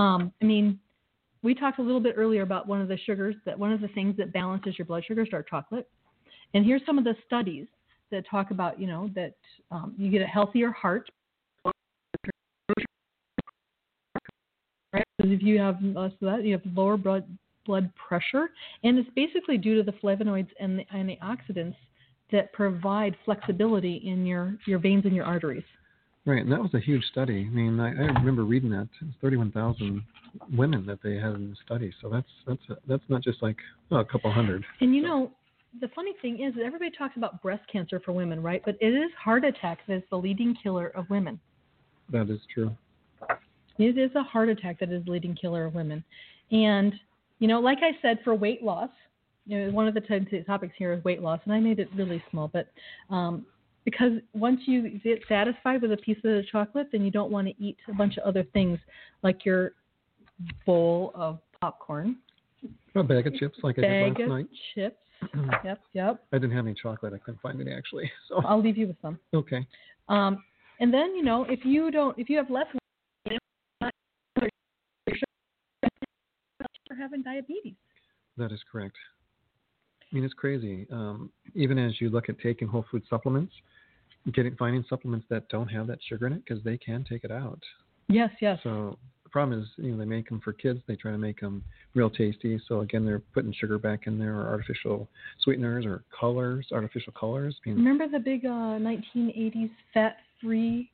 um, 0.00 0.32
I 0.40 0.44
mean, 0.44 0.78
we 1.42 1.56
talked 1.56 1.80
a 1.80 1.82
little 1.82 2.00
bit 2.00 2.14
earlier 2.16 2.42
about 2.42 2.68
one 2.68 2.80
of 2.80 2.86
the 2.86 2.98
sugars 2.98 3.34
that 3.46 3.58
one 3.58 3.72
of 3.72 3.80
the 3.80 3.88
things 3.88 4.16
that 4.18 4.32
balances 4.32 4.78
your 4.78 4.86
blood 4.86 5.02
sugar 5.08 5.22
is 5.22 5.28
dark 5.28 5.50
chocolate. 5.50 5.90
And 6.54 6.64
here's 6.64 6.82
some 6.86 6.98
of 6.98 7.02
the 7.04 7.16
studies 7.26 7.66
that 8.12 8.24
talk 8.30 8.52
about 8.52 8.80
you 8.80 8.86
know 8.86 9.10
that 9.16 9.34
um, 9.72 9.94
you 9.98 10.10
get 10.10 10.22
a 10.22 10.26
healthier 10.26 10.70
heart. 10.70 11.10
Right, 14.92 15.04
because 15.16 15.32
if 15.32 15.42
you 15.42 15.58
have 15.58 15.82
less 15.82 16.12
of 16.12 16.18
that, 16.20 16.44
you 16.44 16.52
have 16.52 16.62
lower 16.76 16.96
blood 16.96 17.24
blood 17.66 17.90
pressure, 17.94 18.50
and 18.84 18.98
it's 18.98 19.08
basically 19.16 19.58
due 19.58 19.76
to 19.76 19.82
the 19.82 19.96
flavonoids 19.98 20.48
and 20.60 20.78
the 20.78 20.84
antioxidants 20.94 21.76
that 22.32 22.52
provide 22.52 23.14
flexibility 23.24 24.02
in 24.04 24.26
your, 24.26 24.56
your 24.66 24.78
veins 24.78 25.04
and 25.04 25.14
your 25.14 25.24
arteries. 25.24 25.62
Right, 26.24 26.42
and 26.42 26.52
that 26.52 26.60
was 26.60 26.72
a 26.74 26.80
huge 26.80 27.04
study. 27.10 27.46
I 27.48 27.54
mean, 27.54 27.78
I, 27.80 27.88
I 27.88 28.06
remember 28.12 28.44
reading 28.44 28.70
that. 28.70 28.88
It 29.00 29.06
was 29.06 29.14
31,000 29.20 30.02
women 30.56 30.86
that 30.86 31.00
they 31.02 31.16
had 31.16 31.34
in 31.34 31.50
the 31.50 31.56
study. 31.64 31.92
So 32.00 32.08
that's 32.08 32.28
that's 32.46 32.80
that's 32.86 33.02
not 33.08 33.22
just 33.22 33.42
like 33.42 33.56
oh, 33.90 33.96
a 33.96 34.04
couple 34.04 34.32
hundred. 34.32 34.64
And 34.80 34.94
you 34.94 35.02
know, 35.02 35.32
the 35.80 35.88
funny 35.94 36.12
thing 36.20 36.42
is 36.42 36.54
that 36.54 36.62
everybody 36.64 36.90
talks 36.90 37.16
about 37.16 37.42
breast 37.42 37.62
cancer 37.70 38.00
for 38.04 38.12
women, 38.12 38.42
right? 38.42 38.62
But 38.64 38.76
it 38.80 38.88
is 38.94 39.10
heart 39.18 39.44
attack 39.44 39.78
that 39.88 39.94
is 39.94 40.02
the 40.10 40.16
leading 40.16 40.54
killer 40.62 40.88
of 40.88 41.08
women. 41.10 41.40
That 42.10 42.28
is 42.30 42.40
true. 42.52 42.76
It 43.78 43.96
is 43.96 44.10
a 44.14 44.22
heart 44.22 44.48
attack 44.48 44.78
that 44.80 44.90
is 44.90 45.04
the 45.04 45.10
leading 45.10 45.34
killer 45.34 45.64
of 45.64 45.74
women. 45.74 46.04
And, 46.50 46.92
you 47.38 47.48
know, 47.48 47.58
like 47.60 47.78
I 47.80 47.92
said, 48.02 48.18
for 48.22 48.34
weight 48.34 48.62
loss, 48.62 48.90
you 49.46 49.58
know, 49.58 49.72
one 49.72 49.88
of 49.88 49.94
the 49.94 50.00
t- 50.00 50.42
topics 50.46 50.74
here 50.76 50.92
is 50.92 51.02
weight 51.04 51.22
loss, 51.22 51.40
and 51.44 51.52
I 51.52 51.58
made 51.58 51.78
it 51.80 51.88
really 51.96 52.22
small, 52.30 52.48
but 52.48 52.68
um, 53.10 53.44
because 53.84 54.12
once 54.34 54.60
you 54.66 55.00
get 55.00 55.20
satisfied 55.28 55.82
with 55.82 55.92
a 55.92 55.96
piece 55.96 56.18
of 56.18 56.22
the 56.22 56.44
chocolate, 56.52 56.88
then 56.92 57.02
you 57.02 57.10
don't 57.10 57.30
want 57.32 57.48
to 57.48 57.54
eat 57.58 57.76
a 57.88 57.94
bunch 57.94 58.18
of 58.18 58.24
other 58.24 58.44
things 58.52 58.78
like 59.22 59.44
your 59.44 59.72
bowl 60.64 61.10
of 61.14 61.40
popcorn, 61.60 62.16
A 62.94 63.02
bag 63.02 63.26
of 63.26 63.34
chips 63.34 63.58
like 63.62 63.78
I 63.78 63.82
did 63.82 63.88
bag 63.88 64.12
last 64.12 64.20
of 64.20 64.28
night. 64.28 64.46
chips. 64.74 64.96
yep, 65.64 65.80
yep. 65.92 66.24
I 66.32 66.38
didn't 66.38 66.56
have 66.56 66.66
any 66.66 66.74
chocolate. 66.74 67.12
I 67.14 67.18
couldn't 67.18 67.40
find 67.40 67.60
any 67.60 67.72
actually. 67.72 68.10
So 68.28 68.42
I'll 68.44 68.60
leave 68.60 68.76
you 68.76 68.88
with 68.88 68.96
some. 69.02 69.18
okay. 69.34 69.66
Um, 70.08 70.42
and 70.80 70.92
then 70.92 71.14
you 71.14 71.22
know, 71.22 71.44
if 71.48 71.64
you 71.64 71.90
don't, 71.90 72.18
if 72.18 72.28
you 72.28 72.36
have 72.36 72.50
less 72.50 72.66
sugar 76.92 77.00
having 77.00 77.22
diabetes. 77.22 77.74
That 78.36 78.52
is 78.52 78.60
correct. 78.70 78.96
I 80.00 80.14
mean, 80.14 80.24
it's 80.24 80.34
crazy. 80.34 80.86
Um, 80.92 81.30
even 81.54 81.78
as 81.78 82.00
you 82.00 82.10
look 82.10 82.28
at 82.28 82.38
taking 82.38 82.68
whole 82.68 82.84
food 82.90 83.02
supplements, 83.08 83.52
getting 84.32 84.54
finding 84.56 84.84
supplements 84.88 85.26
that 85.30 85.48
don't 85.48 85.68
have 85.68 85.86
that 85.86 85.98
sugar 86.08 86.26
in 86.26 86.34
it 86.34 86.42
because 86.46 86.62
they 86.64 86.76
can 86.76 87.04
take 87.08 87.24
it 87.24 87.32
out. 87.32 87.60
Yes, 88.08 88.30
yes. 88.40 88.58
So 88.62 88.98
problem 89.32 89.60
is, 89.60 89.68
you 89.76 89.92
know, 89.92 89.98
they 89.98 90.04
make 90.04 90.28
them 90.28 90.40
for 90.40 90.52
kids. 90.52 90.80
They 90.86 90.96
try 90.96 91.10
to 91.10 91.18
make 91.18 91.40
them 91.40 91.64
real 91.94 92.10
tasty. 92.10 92.60
So 92.68 92.80
again, 92.80 93.04
they're 93.04 93.22
putting 93.34 93.52
sugar 93.52 93.78
back 93.78 94.06
in 94.06 94.18
there, 94.18 94.38
or 94.38 94.46
artificial 94.46 95.08
sweeteners, 95.42 95.86
or 95.86 96.04
colors, 96.18 96.66
artificial 96.72 97.12
colors. 97.18 97.56
I 97.64 97.70
mean, 97.70 97.78
Remember 97.78 98.08
the 98.08 98.22
big 98.22 98.44
uh, 98.44 98.78
1980s 98.78 99.70
fat-free 99.94 100.90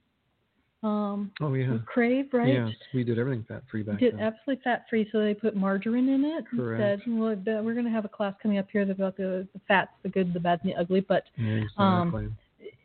um, 0.84 1.32
oh 1.41 1.55
yeah, 1.55 1.78
crave, 1.86 2.26
right? 2.32 2.47
yes, 2.55 2.72
we 2.95 3.03
did 3.03 3.18
everything 3.18 3.45
fat 3.49 3.62
free 3.68 3.82
back 3.82 3.99
Did 3.99 4.14
then. 4.14 4.20
absolutely 4.20 4.62
fat-free, 4.62 5.09
so 5.11 5.18
they 5.20 5.34
put 5.34 5.57
margarine 5.57 6.09
in 6.09 6.24
it 6.24 6.45
Correct. 6.55 7.03
instead. 7.03 7.18
Well, 7.18 7.64
we're 7.64 7.74
going 7.74 7.84
to 7.84 7.91
have 7.91 8.05
a 8.05 8.09
class 8.09 8.34
coming 8.41 8.59
up 8.59 8.68
here 8.70 8.82
about 8.82 9.16
the, 9.16 9.49
the 9.53 9.61
fats, 9.66 9.91
the 10.05 10.09
good, 10.09 10.32
the 10.32 10.39
bad, 10.39 10.61
and 10.62 10.70
the 10.70 10.76
ugly. 10.76 11.01
But 11.01 11.24
Yeah, 11.36 11.64
um. 11.76 12.36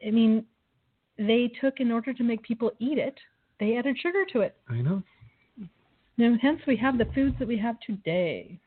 I 0.06 0.10
mean, 0.10 0.44
they 1.18 1.52
took 1.62 1.80
in 1.80 1.92
order 1.92 2.14
to 2.14 2.24
make 2.24 2.42
people 2.42 2.72
eat 2.80 2.98
it, 2.98 3.18
they 3.60 3.78
added 3.78 3.98
sugar 4.02 4.24
to 4.34 4.42
it. 4.42 4.56
I 4.70 4.82
know. 4.82 5.04
And 6.18 6.40
hence 6.40 6.60
we 6.68 6.76
have 6.78 6.98
the 6.98 7.08
foods 7.16 7.36
that 7.40 7.48
we 7.48 7.58
have 7.58 7.76
today. 7.80 8.60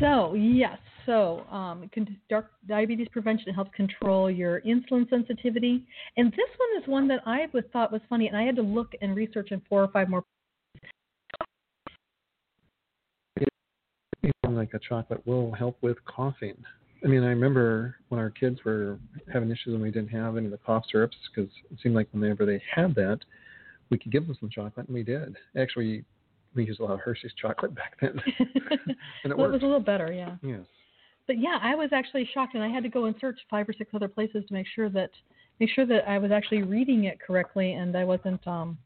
So 0.00 0.34
yes, 0.34 0.78
so 1.06 1.44
um, 1.50 1.88
dark 2.28 2.50
diabetes 2.66 3.08
prevention 3.12 3.54
helps 3.54 3.70
control 3.74 4.30
your 4.30 4.60
insulin 4.62 5.08
sensitivity, 5.08 5.86
and 6.16 6.32
this 6.32 6.48
one 6.56 6.82
is 6.82 6.88
one 6.88 7.08
that 7.08 7.20
I 7.26 7.46
was 7.52 7.64
thought 7.72 7.92
was 7.92 8.00
funny, 8.08 8.26
and 8.26 8.36
I 8.36 8.42
had 8.42 8.56
to 8.56 8.62
look 8.62 8.92
and 9.00 9.14
research 9.14 9.52
in 9.52 9.62
four 9.68 9.82
or 9.82 9.88
five 9.88 10.08
more. 10.08 10.24
Like 14.48 14.74
a 14.74 14.78
chocolate 14.78 15.24
will 15.26 15.52
help 15.52 15.76
with 15.80 15.96
coughing. 16.04 16.56
I 17.04 17.06
mean, 17.06 17.22
I 17.22 17.28
remember 17.28 17.96
when 18.08 18.18
our 18.18 18.30
kids 18.30 18.60
were 18.64 18.98
having 19.32 19.50
issues 19.50 19.74
and 19.74 19.82
we 19.82 19.90
didn't 19.90 20.08
have 20.10 20.36
any 20.36 20.46
of 20.46 20.52
the 20.52 20.58
cough 20.58 20.84
syrups 20.90 21.16
because 21.34 21.50
it 21.70 21.78
seemed 21.82 21.94
like 21.94 22.08
whenever 22.12 22.46
they 22.46 22.62
had 22.74 22.94
that, 22.94 23.18
we 23.90 23.98
could 23.98 24.12
give 24.12 24.26
them 24.26 24.36
some 24.38 24.50
chocolate, 24.50 24.86
and 24.86 24.94
we 24.94 25.02
did. 25.02 25.36
Actually, 25.58 26.04
we 26.54 26.64
used 26.64 26.80
a 26.80 26.84
lot 26.84 26.92
of 26.92 27.00
Hershey's 27.00 27.32
chocolate 27.40 27.74
back 27.74 27.96
then, 28.00 28.20
and 29.24 29.32
it 29.32 29.36
well, 29.36 29.48
it 29.48 29.52
was 29.52 29.62
a 29.62 29.66
little 29.66 29.80
better, 29.80 30.12
yeah. 30.12 30.36
Yes. 30.42 30.66
But 31.26 31.38
yeah, 31.38 31.58
I 31.62 31.74
was 31.74 31.90
actually 31.92 32.28
shocked, 32.34 32.54
and 32.54 32.62
I 32.62 32.68
had 32.68 32.82
to 32.82 32.88
go 32.88 33.06
and 33.06 33.14
search 33.20 33.38
five 33.50 33.68
or 33.68 33.72
six 33.72 33.90
other 33.94 34.08
places 34.08 34.44
to 34.48 34.54
make 34.54 34.66
sure 34.74 34.90
that 34.90 35.10
make 35.60 35.70
sure 35.70 35.86
that 35.86 36.08
I 36.08 36.18
was 36.18 36.30
actually 36.30 36.62
reading 36.62 37.04
it 37.04 37.18
correctly, 37.20 37.72
and 37.72 37.96
I 37.96 38.04
wasn't 38.04 38.46
um, 38.46 38.78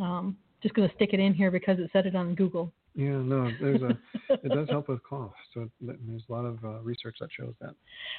um, 0.00 0.36
just 0.62 0.74
going 0.74 0.88
to 0.88 0.94
stick 0.94 1.10
it 1.12 1.20
in 1.20 1.34
here 1.34 1.50
because 1.50 1.78
it 1.78 1.90
said 1.92 2.06
it 2.06 2.14
on 2.14 2.34
Google. 2.34 2.72
Yeah, 2.94 3.10
no, 3.10 3.50
there's 3.60 3.82
a 3.82 3.90
it 4.42 4.52
does 4.52 4.68
help 4.68 4.88
with 4.88 5.02
cough. 5.04 5.32
So 5.54 5.68
there's 5.80 6.22
a 6.28 6.32
lot 6.32 6.44
of 6.44 6.64
uh, 6.64 6.80
research 6.80 7.16
that 7.20 7.28
shows 7.36 7.54
that. 7.60 7.74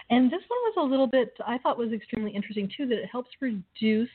And 0.09 0.27
this 0.27 0.41
one 0.47 0.59
was 0.63 0.75
a 0.77 0.83
little 0.83 1.07
bit, 1.07 1.33
I 1.45 1.57
thought 1.57 1.77
was 1.77 1.91
extremely 1.91 2.31
interesting 2.31 2.71
too, 2.75 2.85
that 2.87 2.97
it 2.97 3.09
helps 3.11 3.29
reduce. 3.41 4.09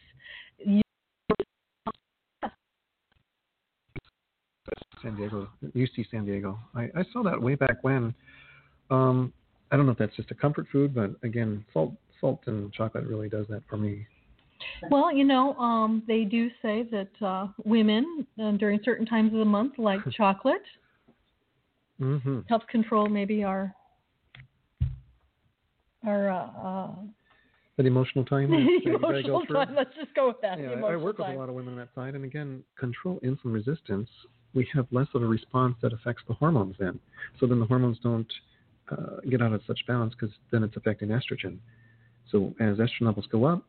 San 5.05 5.15
Diego, 5.17 5.49
UC 5.77 6.11
San 6.11 6.25
Diego. 6.25 6.59
I, 6.75 6.85
I 6.97 7.05
saw 7.13 7.23
that 7.23 7.41
way 7.41 7.55
back 7.55 7.83
when. 7.83 8.15
Um, 8.91 9.33
I 9.71 9.77
don't 9.77 9.87
know 9.87 9.93
if 9.93 9.99
that's 9.99 10.17
just 10.17 10.31
a 10.31 10.35
comfort 10.35 10.67
food, 10.73 10.95
but 10.95 11.11
again, 11.23 11.65
salt, 11.73 11.93
salt 12.21 12.41
and 12.47 12.73
chocolate 12.73 13.05
really 13.07 13.29
does 13.29 13.47
that 13.49 13.63
for 13.69 13.77
me. 13.77 14.07
Well, 14.91 15.13
you 15.15 15.25
know, 15.25 15.55
um, 15.55 16.03
they 16.07 16.25
do 16.25 16.49
say 16.63 16.85
that 16.91 17.11
uh, 17.25 17.49
women 17.65 18.27
uh, 18.43 18.53
during 18.53 18.81
certain 18.85 19.05
times 19.05 19.33
of 19.33 19.39
the 19.39 19.45
month 19.45 19.75
like 19.79 20.01
chocolate. 20.17 20.63
Mm-hmm. 22.01 22.41
Helps 22.49 22.67
control 22.71 23.09
maybe 23.09 23.45
our 23.45 23.73
our 26.05 26.29
uh, 26.31 26.47
uh, 26.47 26.91
That 27.77 27.87
emotional 27.87 28.25
time. 28.25 28.51
that 28.51 28.59
you 28.59 28.99
gotta 28.99 28.99
go 29.01 29.09
emotional 29.09 29.47
time. 29.47 29.75
Let's 29.77 29.95
just 29.95 30.15
go 30.15 30.29
with 30.29 30.41
that. 30.43 30.59
Yeah, 30.59 30.71
I- 30.71 30.93
I 30.93 30.97
work 30.97 31.19
with 31.19 31.29
a 31.29 31.33
lot 31.33 31.49
of 31.49 31.55
women 31.55 31.75
on 31.75 31.79
that 31.79 31.95
side, 31.95 32.15
and 32.15 32.25
again, 32.25 32.63
control 32.79 33.21
insulin 33.25 33.55
resistance. 33.55 34.09
We 34.55 34.69
have 34.75 34.87
less 34.91 35.09
of 35.15 35.23
a 35.23 35.27
response 35.27 35.77
that 35.83 35.93
affects 35.93 36.23
the 36.29 36.35
hormones 36.35 36.77
then. 36.79 36.99
So 37.41 37.47
then 37.47 37.61
the 37.61 37.67
hormones 37.67 37.99
don't 38.03 38.33
uh, 38.91 39.21
get 39.29 39.43
out 39.43 39.53
of 39.53 39.63
such 39.67 39.81
balance 39.87 40.15
because 40.19 40.35
then 40.51 40.63
it's 40.63 40.77
affecting 40.77 41.09
estrogen. 41.09 41.59
So 42.31 42.55
as 42.61 42.79
estrogen 42.79 43.03
levels 43.03 43.27
go 43.31 43.45
up, 43.45 43.63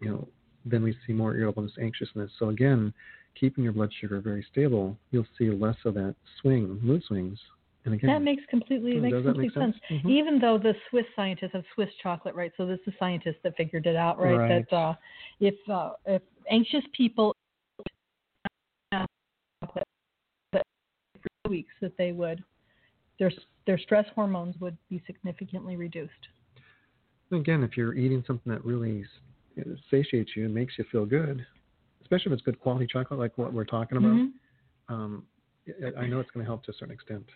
you 0.00 0.10
know, 0.10 0.28
then 0.64 0.82
we 0.82 0.96
see 1.06 1.12
more 1.12 1.36
irritableness, 1.36 1.72
anxiousness. 1.80 2.30
So 2.38 2.48
again, 2.48 2.92
keeping 3.38 3.64
your 3.64 3.72
blood 3.72 3.90
sugar 4.00 4.20
very 4.20 4.44
stable, 4.50 4.96
you'll 5.10 5.26
see 5.38 5.50
less 5.50 5.76
of 5.84 5.94
that 5.94 6.14
swing, 6.40 6.78
mood 6.82 7.02
swings. 7.06 7.38
And 7.84 7.94
again, 7.94 8.10
That 8.12 8.22
makes 8.22 8.42
completely 8.48 9.00
makes 9.00 9.22
complete 9.22 9.52
sense? 9.54 9.74
sense. 9.88 10.02
Mhm. 10.04 10.10
Even 10.10 10.38
though 10.38 10.56
the 10.56 10.74
Swiss 10.88 11.06
scientists 11.16 11.52
have 11.52 11.64
Swiss 11.74 11.88
chocolate, 12.00 12.34
right? 12.34 12.52
So 12.56 12.64
this 12.64 12.78
is 12.80 12.86
the 12.86 12.92
scientists 12.98 13.38
that 13.42 13.56
figured 13.56 13.86
it 13.86 13.96
out, 13.96 14.18
right? 14.18 14.38
Right. 14.38 14.68
That 14.70 14.76
uh, 14.76 14.94
if 15.40 15.54
uh, 15.68 15.92
if 16.06 16.22
anxious 16.48 16.84
people 16.92 17.34
chocolate 18.92 19.84
that 20.52 20.62
for 21.41 21.41
weeks, 21.52 21.74
that 21.82 21.96
they 21.98 22.12
would 22.12 22.42
their 23.18 23.30
their 23.66 23.78
stress 23.78 24.06
hormones 24.14 24.56
would 24.58 24.76
be 24.88 25.02
significantly 25.06 25.76
reduced. 25.76 26.24
again, 27.30 27.62
if 27.62 27.76
you're 27.76 27.94
eating 27.94 28.22
something 28.26 28.52
that 28.52 28.64
really 28.64 29.04
satiates 29.90 30.30
you 30.34 30.44
and 30.46 30.54
makes 30.54 30.74
you 30.78 30.84
feel 30.90 31.06
good, 31.06 31.44
especially 32.02 32.32
if 32.32 32.36
it's 32.36 32.42
good 32.42 32.58
quality 32.58 32.86
chocolate 32.86 33.20
like 33.20 33.36
what 33.38 33.52
we're 33.52 33.64
talking 33.64 33.98
about, 33.98 34.16
Mhm. 34.16 34.32
um, 34.88 35.26
I 35.84 36.02
I 36.02 36.06
know 36.08 36.18
it's 36.20 36.30
going 36.30 36.44
to 36.44 36.50
help 36.52 36.64
to 36.64 36.70
a 36.72 36.74
certain 36.74 36.94
extent. 36.94 37.26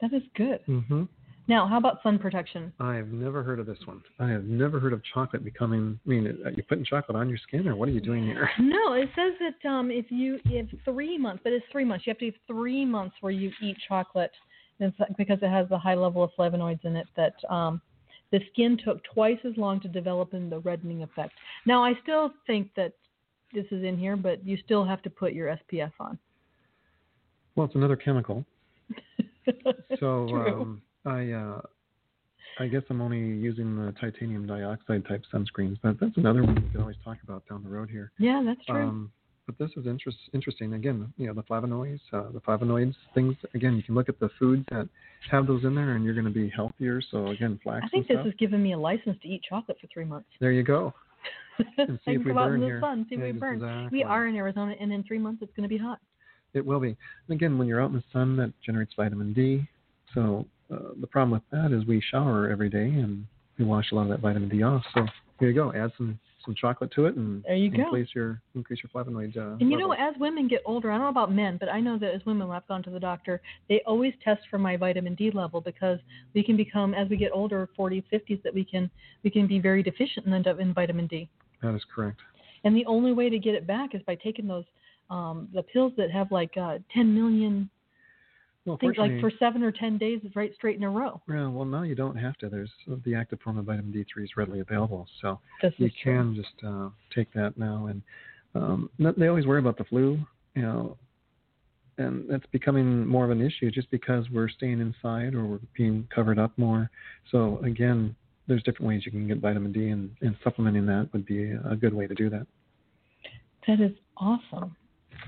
That 0.00 0.12
is 0.12 0.22
good. 0.34 0.60
Mm-hmm. 0.66 1.04
Now, 1.48 1.66
how 1.66 1.78
about 1.78 2.02
sun 2.02 2.18
protection? 2.18 2.74
I 2.78 2.94
have 2.96 3.08
never 3.08 3.42
heard 3.42 3.58
of 3.58 3.64
this 3.64 3.78
one. 3.86 4.02
I 4.20 4.28
have 4.28 4.44
never 4.44 4.78
heard 4.78 4.92
of 4.92 5.00
chocolate 5.14 5.42
becoming. 5.42 5.98
I 6.04 6.08
mean, 6.08 6.26
are 6.44 6.50
you 6.50 6.62
putting 6.62 6.84
chocolate 6.84 7.16
on 7.16 7.30
your 7.30 7.38
skin, 7.38 7.66
or 7.66 7.74
what 7.74 7.88
are 7.88 7.92
you 7.92 8.02
doing 8.02 8.24
here? 8.24 8.50
No, 8.60 8.92
it 8.92 9.08
says 9.16 9.32
that 9.40 9.68
um, 9.68 9.90
if 9.90 10.06
you 10.10 10.38
if 10.44 10.68
three 10.84 11.16
months, 11.16 11.40
but 11.42 11.52
it's 11.54 11.64
three 11.72 11.84
months. 11.84 12.06
You 12.06 12.10
have 12.10 12.18
to 12.18 12.26
have 12.26 12.34
three 12.46 12.84
months 12.84 13.16
where 13.20 13.32
you 13.32 13.50
eat 13.62 13.76
chocolate, 13.88 14.30
it's 14.78 14.96
because 15.16 15.38
it 15.40 15.48
has 15.48 15.68
the 15.70 15.78
high 15.78 15.94
level 15.94 16.22
of 16.22 16.30
flavonoids 16.38 16.84
in 16.84 16.96
it 16.96 17.06
that 17.16 17.34
um, 17.48 17.80
the 18.30 18.40
skin 18.52 18.78
took 18.84 19.02
twice 19.04 19.38
as 19.44 19.56
long 19.56 19.80
to 19.80 19.88
develop 19.88 20.34
in 20.34 20.50
the 20.50 20.58
reddening 20.60 21.02
effect. 21.02 21.32
Now, 21.64 21.82
I 21.82 21.94
still 22.02 22.32
think 22.46 22.68
that 22.76 22.92
this 23.54 23.64
is 23.70 23.84
in 23.84 23.96
here, 23.96 24.16
but 24.16 24.46
you 24.46 24.58
still 24.64 24.84
have 24.84 25.00
to 25.02 25.10
put 25.10 25.32
your 25.32 25.58
SPF 25.72 25.92
on. 25.98 26.18
Well, 27.56 27.66
it's 27.66 27.74
another 27.74 27.96
chemical. 27.96 28.44
So 29.98 30.26
True. 30.28 30.60
um, 30.60 30.82
I, 31.08 31.32
uh, 31.32 31.60
I 32.60 32.68
guess 32.68 32.82
I'm 32.90 33.00
only 33.00 33.18
using 33.18 33.76
the 33.76 33.92
titanium 34.00 34.46
dioxide 34.46 35.06
type 35.06 35.22
sunscreens, 35.32 35.78
but 35.82 35.98
that's 36.00 36.16
another 36.16 36.42
one 36.42 36.54
we 36.56 36.70
can 36.70 36.80
always 36.80 36.96
talk 37.04 37.18
about 37.22 37.44
down 37.48 37.62
the 37.62 37.70
road 37.70 37.88
here. 37.90 38.12
yeah, 38.18 38.42
that's 38.44 38.64
true. 38.66 38.82
Um, 38.82 39.12
but 39.46 39.56
this 39.58 39.70
is 39.78 39.86
interest, 39.86 40.18
interesting. 40.34 40.74
Again, 40.74 41.10
you 41.16 41.26
know, 41.26 41.32
the 41.32 41.42
flavonoids, 41.42 42.00
uh, 42.12 42.30
the 42.32 42.40
flavonoids 42.40 42.94
things. 43.14 43.34
Again, 43.54 43.76
you 43.76 43.82
can 43.82 43.94
look 43.94 44.10
at 44.10 44.20
the 44.20 44.28
foods 44.38 44.62
that 44.70 44.88
have 45.30 45.46
those 45.46 45.64
in 45.64 45.74
there, 45.74 45.96
and 45.96 46.04
you're 46.04 46.12
going 46.12 46.26
to 46.26 46.30
be 46.30 46.50
healthier. 46.50 47.00
So 47.10 47.28
again, 47.28 47.58
flax 47.62 47.86
I 47.86 47.88
think 47.88 48.08
this 48.08 48.16
stuff. 48.16 48.26
has 48.26 48.34
given 48.34 48.62
me 48.62 48.74
a 48.74 48.78
license 48.78 49.16
to 49.22 49.28
eat 49.28 49.40
chocolate 49.48 49.78
for 49.80 49.86
three 49.86 50.04
months. 50.04 50.28
There 50.38 50.52
you 50.52 50.62
go. 50.62 50.92
And 51.76 51.98
see 52.04 52.12
if 52.12 52.24
we 52.24 52.32
burn 52.32 52.62
here. 52.62 52.78
sun, 52.80 53.04
see 53.08 53.16
if 53.16 53.20
we 53.20 53.32
burn. 53.32 53.54
Exactly. 53.54 53.98
We 53.98 54.04
are 54.04 54.28
in 54.28 54.36
Arizona, 54.36 54.76
and 54.78 54.92
in 54.92 55.02
three 55.02 55.18
months 55.18 55.42
it's 55.42 55.50
going 55.56 55.64
to 55.64 55.68
be 55.68 55.78
hot. 55.78 55.98
It 56.54 56.64
will 56.64 56.78
be. 56.78 56.88
And 56.88 57.36
again, 57.36 57.58
when 57.58 57.66
you're 57.66 57.82
out 57.82 57.90
in 57.90 57.96
the 57.96 58.04
sun, 58.12 58.36
that 58.36 58.52
generates 58.64 58.92
vitamin 58.96 59.32
D. 59.32 59.66
So 60.14 60.46
uh, 60.72 60.78
the 61.00 61.06
problem 61.06 61.30
with 61.32 61.42
that 61.50 61.72
is 61.76 61.86
we 61.86 62.02
shower 62.10 62.48
every 62.50 62.68
day 62.68 62.86
and 62.88 63.26
we 63.58 63.64
wash 63.64 63.90
a 63.92 63.94
lot 63.94 64.02
of 64.02 64.08
that 64.08 64.20
vitamin 64.20 64.48
D 64.48 64.62
off. 64.62 64.82
So 64.94 65.06
here 65.40 65.48
you 65.48 65.54
go. 65.54 65.72
Add 65.72 65.92
some 65.96 66.18
some 66.44 66.54
chocolate 66.54 66.90
to 66.92 67.06
it 67.06 67.16
and 67.16 67.42
There 67.44 67.56
you 67.56 67.70
go. 67.70 67.82
increase 67.82 68.08
your 68.14 68.40
increase 68.54 68.80
your 68.82 68.90
flavonoid. 68.90 69.36
Uh, 69.36 69.56
And 69.60 69.70
you 69.70 69.76
know, 69.76 69.92
as 69.92 70.14
women 70.18 70.48
get 70.48 70.62
older, 70.64 70.90
I 70.90 70.94
don't 70.94 71.04
know 71.04 71.10
about 71.10 71.32
men, 71.32 71.56
but 71.58 71.68
I 71.68 71.80
know 71.80 71.98
that 71.98 72.14
as 72.14 72.24
women, 72.24 72.48
when 72.48 72.56
I've 72.56 72.66
gone 72.68 72.82
to 72.84 72.90
the 72.90 73.00
doctor, 73.00 73.40
they 73.68 73.82
always 73.86 74.14
test 74.24 74.42
for 74.50 74.58
my 74.58 74.76
vitamin 74.76 75.14
D 75.14 75.30
level 75.30 75.60
because 75.60 75.98
we 76.34 76.42
can 76.42 76.56
become, 76.56 76.94
as 76.94 77.08
we 77.08 77.16
get 77.16 77.32
older, 77.34 77.68
40s, 77.78 78.04
50s, 78.12 78.42
that 78.44 78.54
we 78.54 78.64
can 78.64 78.90
we 79.24 79.30
can 79.30 79.46
be 79.46 79.58
very 79.58 79.82
deficient 79.82 80.26
in, 80.26 80.32
in 80.60 80.72
vitamin 80.74 81.06
D. 81.06 81.28
that 81.62 81.74
is 81.74 81.82
correct. 81.94 82.20
And 82.64 82.74
the 82.74 82.86
only 82.86 83.12
way 83.12 83.28
to 83.30 83.38
get 83.38 83.54
it 83.54 83.66
back 83.66 83.94
is 83.94 84.02
by 84.02 84.14
taking 84.16 84.46
those 84.46 84.64
um, 85.10 85.48
the 85.54 85.62
pills 85.62 85.92
that 85.96 86.10
have 86.10 86.30
like 86.30 86.56
uh, 86.56 86.78
10 86.92 87.14
million 87.14 87.70
Well, 88.68 88.76
things, 88.76 88.96
like 88.98 89.18
for 89.20 89.32
seven 89.38 89.62
or 89.62 89.72
10 89.72 89.96
days, 89.96 90.20
right 90.34 90.52
straight 90.54 90.76
in 90.76 90.82
a 90.82 90.90
row. 90.90 91.22
Yeah, 91.26 91.48
well, 91.48 91.64
now 91.64 91.84
you 91.84 91.94
don't 91.94 92.16
have 92.16 92.36
to. 92.38 92.50
There's 92.50 92.70
uh, 92.90 92.96
the 93.04 93.14
active 93.14 93.40
form 93.40 93.56
of 93.56 93.64
vitamin 93.64 93.92
D3 93.92 94.24
is 94.24 94.36
readily 94.36 94.60
available, 94.60 95.08
so 95.22 95.40
This 95.62 95.72
you 95.78 95.86
is 95.86 95.92
true. 96.02 96.12
can 96.12 96.34
just 96.34 96.66
uh, 96.66 96.90
take 97.14 97.32
that 97.32 97.56
now. 97.56 97.86
And 97.86 98.02
um, 98.54 98.90
they 99.16 99.28
always 99.28 99.46
worry 99.46 99.58
about 99.58 99.78
the 99.78 99.84
flu, 99.84 100.18
you 100.54 100.62
know, 100.62 100.98
and 101.96 102.28
that's 102.28 102.44
becoming 102.52 103.06
more 103.06 103.24
of 103.24 103.30
an 103.30 103.40
issue 103.40 103.70
just 103.70 103.90
because 103.90 104.26
we're 104.30 104.50
staying 104.50 104.80
inside 104.80 105.34
or 105.34 105.46
we're 105.46 105.60
being 105.74 106.06
covered 106.14 106.38
up 106.38 106.52
more. 106.58 106.90
So 107.32 107.60
again, 107.64 108.14
there's 108.48 108.62
different 108.64 108.86
ways 108.86 109.02
you 109.06 109.12
can 109.12 109.26
get 109.26 109.38
vitamin 109.38 109.72
D, 109.72 109.88
and, 109.88 110.10
and 110.20 110.36
supplementing 110.44 110.84
that 110.86 111.08
would 111.14 111.24
be 111.24 111.52
a 111.52 111.74
good 111.74 111.94
way 111.94 112.06
to 112.06 112.14
do 112.14 112.28
that. 112.28 112.46
That 113.66 113.80
is 113.80 113.92
awesome. 114.18 114.76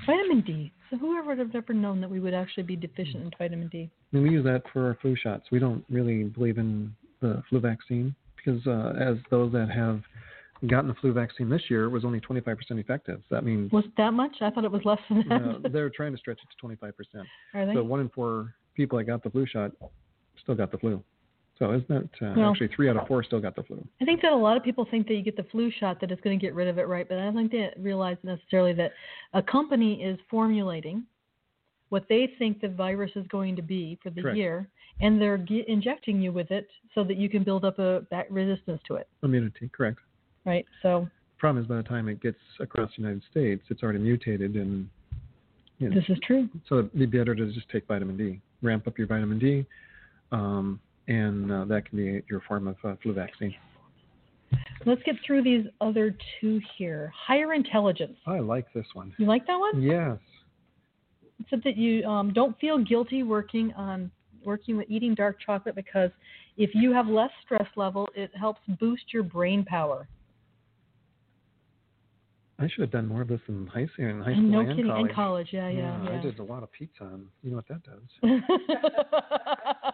Vitamin 0.07 0.43
D. 0.43 0.73
So 0.91 0.97
whoever 0.97 1.29
would 1.29 1.39
have 1.39 1.55
ever 1.55 1.73
known 1.73 2.01
that 2.01 2.11
we 2.11 2.21
would 2.21 2.35
actually 2.35 2.65
be 2.65 2.77
deficient 2.77 3.23
in 3.23 3.31
vitamin 3.39 3.69
D? 3.69 3.91
I 4.13 4.17
mean, 4.17 4.25
we 4.25 4.31
use 4.31 4.45
that 4.45 4.63
for 4.73 4.87
our 4.87 4.99
flu 5.01 5.15
shots. 5.17 5.45
We 5.53 5.59
don't 5.59 5.85
really 5.89 6.25
believe 6.25 6.59
in 6.59 6.93
the 7.21 7.43
flu 7.49 7.61
vaccine 7.61 8.15
because 8.37 8.67
uh, 8.67 8.95
as 8.99 9.17
those 9.31 9.53
that 9.53 9.71
have 9.71 10.01
gotten 10.69 10.89
the 10.89 10.95
flu 10.95 11.13
vaccine 11.13 11.49
this 11.49 11.63
year 11.69 11.89
was 11.89 12.05
only 12.05 12.21
25% 12.21 12.57
effective. 12.73 13.23
That 13.31 13.45
means 13.45 13.71
Was 13.73 13.85
it 13.85 13.93
that 13.97 14.13
much? 14.13 14.37
I 14.41 14.51
thought 14.51 14.65
it 14.65 14.73
was 14.73 14.83
less 14.85 14.99
than 15.09 15.25
that. 15.29 15.71
they're 15.73 15.91
trying 15.91 16.13
to 16.13 16.19
stretch 16.19 16.39
it 16.43 16.49
to 16.61 16.67
25%. 16.67 16.93
Are 17.55 17.67
they? 17.67 17.75
So 17.75 17.83
one 17.83 18.01
in 18.01 18.09
four 18.11 18.55
people 18.75 18.99
that 18.99 19.05
got 19.05 19.23
the 19.23 19.31
flu 19.31 19.47
shot 19.47 19.73
still 20.43 20.55
got 20.55 20.71
the 20.73 20.79
flu. 20.79 21.03
So 21.61 21.73
isn't 21.73 21.89
that 21.89 22.27
uh, 22.27 22.35
Well- 22.37 22.51
actually 22.51 22.69
three 22.69 22.89
out 22.89 22.97
of 22.97 23.07
four 23.07 23.23
still 23.23 23.39
got 23.39 23.55
the 23.55 23.63
flu? 23.63 23.87
I 24.01 24.05
think 24.07 24.23
that 24.23 24.33
a 24.33 24.37
lot 24.37 24.57
of 24.57 24.65
people 24.65 24.87
think 24.91 25.07
that 25.09 25.15
you 25.15 25.23
get 25.23 25.37
the 25.37 25.45
flu 25.45 25.71
shot 25.71 26.01
that 26.01 26.11
it's 26.11 26.21
going 26.23 26.37
to 26.37 26.45
get 26.45 26.55
rid 26.55 26.67
of 26.69 26.79
it, 26.79 26.89
right? 26.89 27.07
But 27.09 27.19
I 27.19 27.25
don't 27.25 27.37
think 27.37 27.53
they 27.53 27.71
realize 27.79 28.17
necessarily 28.23 28.73
that 28.75 28.93
a 29.35 29.43
company 29.43 30.03
is 30.03 30.19
formulating 30.31 31.05
what 31.91 32.07
they 32.09 32.33
think 32.39 32.61
the 32.61 32.69
virus 32.69 33.11
is 33.15 33.27
going 33.29 33.57
to 33.57 33.63
be 33.63 33.99
for 34.03 34.11
the 34.11 34.23
Correct. 34.23 34.39
year, 34.39 34.69
and 35.01 35.21
they're 35.21 35.37
ge- 35.39 35.65
injecting 35.69 36.21
you 36.21 36.33
with 36.33 36.51
it 36.51 36.69
so 36.95 37.05
that 37.05 37.17
you 37.19 37.29
can 37.29 37.43
build 37.45 37.65
up 37.65 37.79
a 37.79 38.01
back 38.11 38.27
resistance 38.31 38.81
to 38.87 38.95
it, 38.95 39.09
Immunity, 39.23 39.69
correct. 39.73 39.99
right? 40.47 40.65
So 40.83 41.09
Problem 41.39 41.63
is, 41.65 41.69
by 41.69 41.77
the 41.77 41.83
time 41.83 42.09
it 42.09 42.21
gets 42.23 42.39
across 42.61 42.91
the 42.97 43.03
United 43.03 43.23
States, 43.31 43.63
it's 43.71 43.83
already 43.83 43.99
mutated, 43.99 44.55
and 44.57 44.89
you 45.79 45.89
know, 45.89 45.95
this 45.97 46.05
is 46.09 46.19
true. 46.23 46.49
so 46.69 46.79
it'd 46.79 46.93
be 46.99 47.07
better 47.07 47.35
to 47.35 47.51
just 47.53 47.69
take 47.71 47.87
vitamin 47.89 48.17
D, 48.17 48.41
ramp 48.63 48.87
up 48.87 48.97
your 48.99 49.07
vitamin 49.07 49.39
D, 49.39 49.67
um, 50.33 50.79
and 51.11 51.51
uh, 51.51 51.65
that 51.65 51.89
can 51.89 51.99
be 51.99 52.23
your 52.31 52.41
form 52.47 52.69
of 52.69 52.77
uh, 52.85 52.95
flu 53.03 53.13
vaccine. 53.13 53.53
Let's 54.87 55.03
get 55.03 55.17
through 55.27 55.43
these 55.43 55.67
other 55.81 56.17
two 56.41 56.61
here. 56.79 57.13
Higher 57.27 57.53
intelligence. 57.53 58.17
I 58.27 58.39
like 58.39 58.73
this 58.73 58.87
one. 58.95 59.13
You 59.19 59.27
like 59.27 59.47
that 59.47 59.59
one? 59.59 59.83
Yes. 59.83 60.19
It 61.41 61.47
said 61.51 61.63
that 61.65 61.77
you 61.77 62.05
um, 62.05 62.33
don't 62.33 62.59
feel 62.61 62.79
guilty 62.79 63.23
working 63.25 63.73
on 63.77 64.11
working 64.45 64.77
with 64.77 64.89
eating 64.89 65.15
dark 65.15 65.37
chocolate 65.45 65.75
because 65.75 66.11
if 66.57 66.71
you 66.75 66.93
have 66.93 67.09
less 67.09 67.31
stress 67.45 67.67
level, 67.77 68.09
it 68.15 68.31
helps 68.39 68.61
boost 68.79 69.03
your 69.13 69.23
brain 69.23 69.65
power. 69.65 70.09
I 72.59 72.69
should 72.69 72.81
have 72.83 72.91
done 72.91 73.07
more 73.09 73.23
of 73.23 73.29
this 73.29 73.41
in 73.49 73.67
high 73.67 73.87
school, 73.93 74.07
in 74.07 74.21
high 74.21 74.31
And 74.33 74.51
school 74.51 74.51
no 74.51 74.61
and 74.61 74.71
kidding, 74.71 74.87
college. 74.87 75.07
and 75.07 75.15
college, 75.15 75.49
yeah, 75.51 75.69
yeah, 75.69 76.05
yeah. 76.05 76.19
I 76.19 76.23
did 76.23 76.39
a 76.39 76.43
lot 76.43 76.63
of 76.63 76.71
pizza. 76.73 77.05
And 77.05 77.27
you 77.43 77.51
know 77.51 77.57
what 77.57 77.69
that 77.69 77.83
does? 77.83 78.31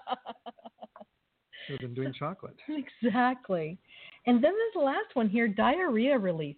Should 1.66 1.80
have 1.80 1.94
been 1.94 1.94
doing 1.94 2.14
chocolate. 2.18 2.56
exactly. 2.68 3.78
And 4.26 4.36
then 4.36 4.52
there's 4.52 4.74
the 4.74 4.80
last 4.80 5.14
one 5.14 5.28
here, 5.28 5.48
diarrhea 5.48 6.18
relief. 6.18 6.56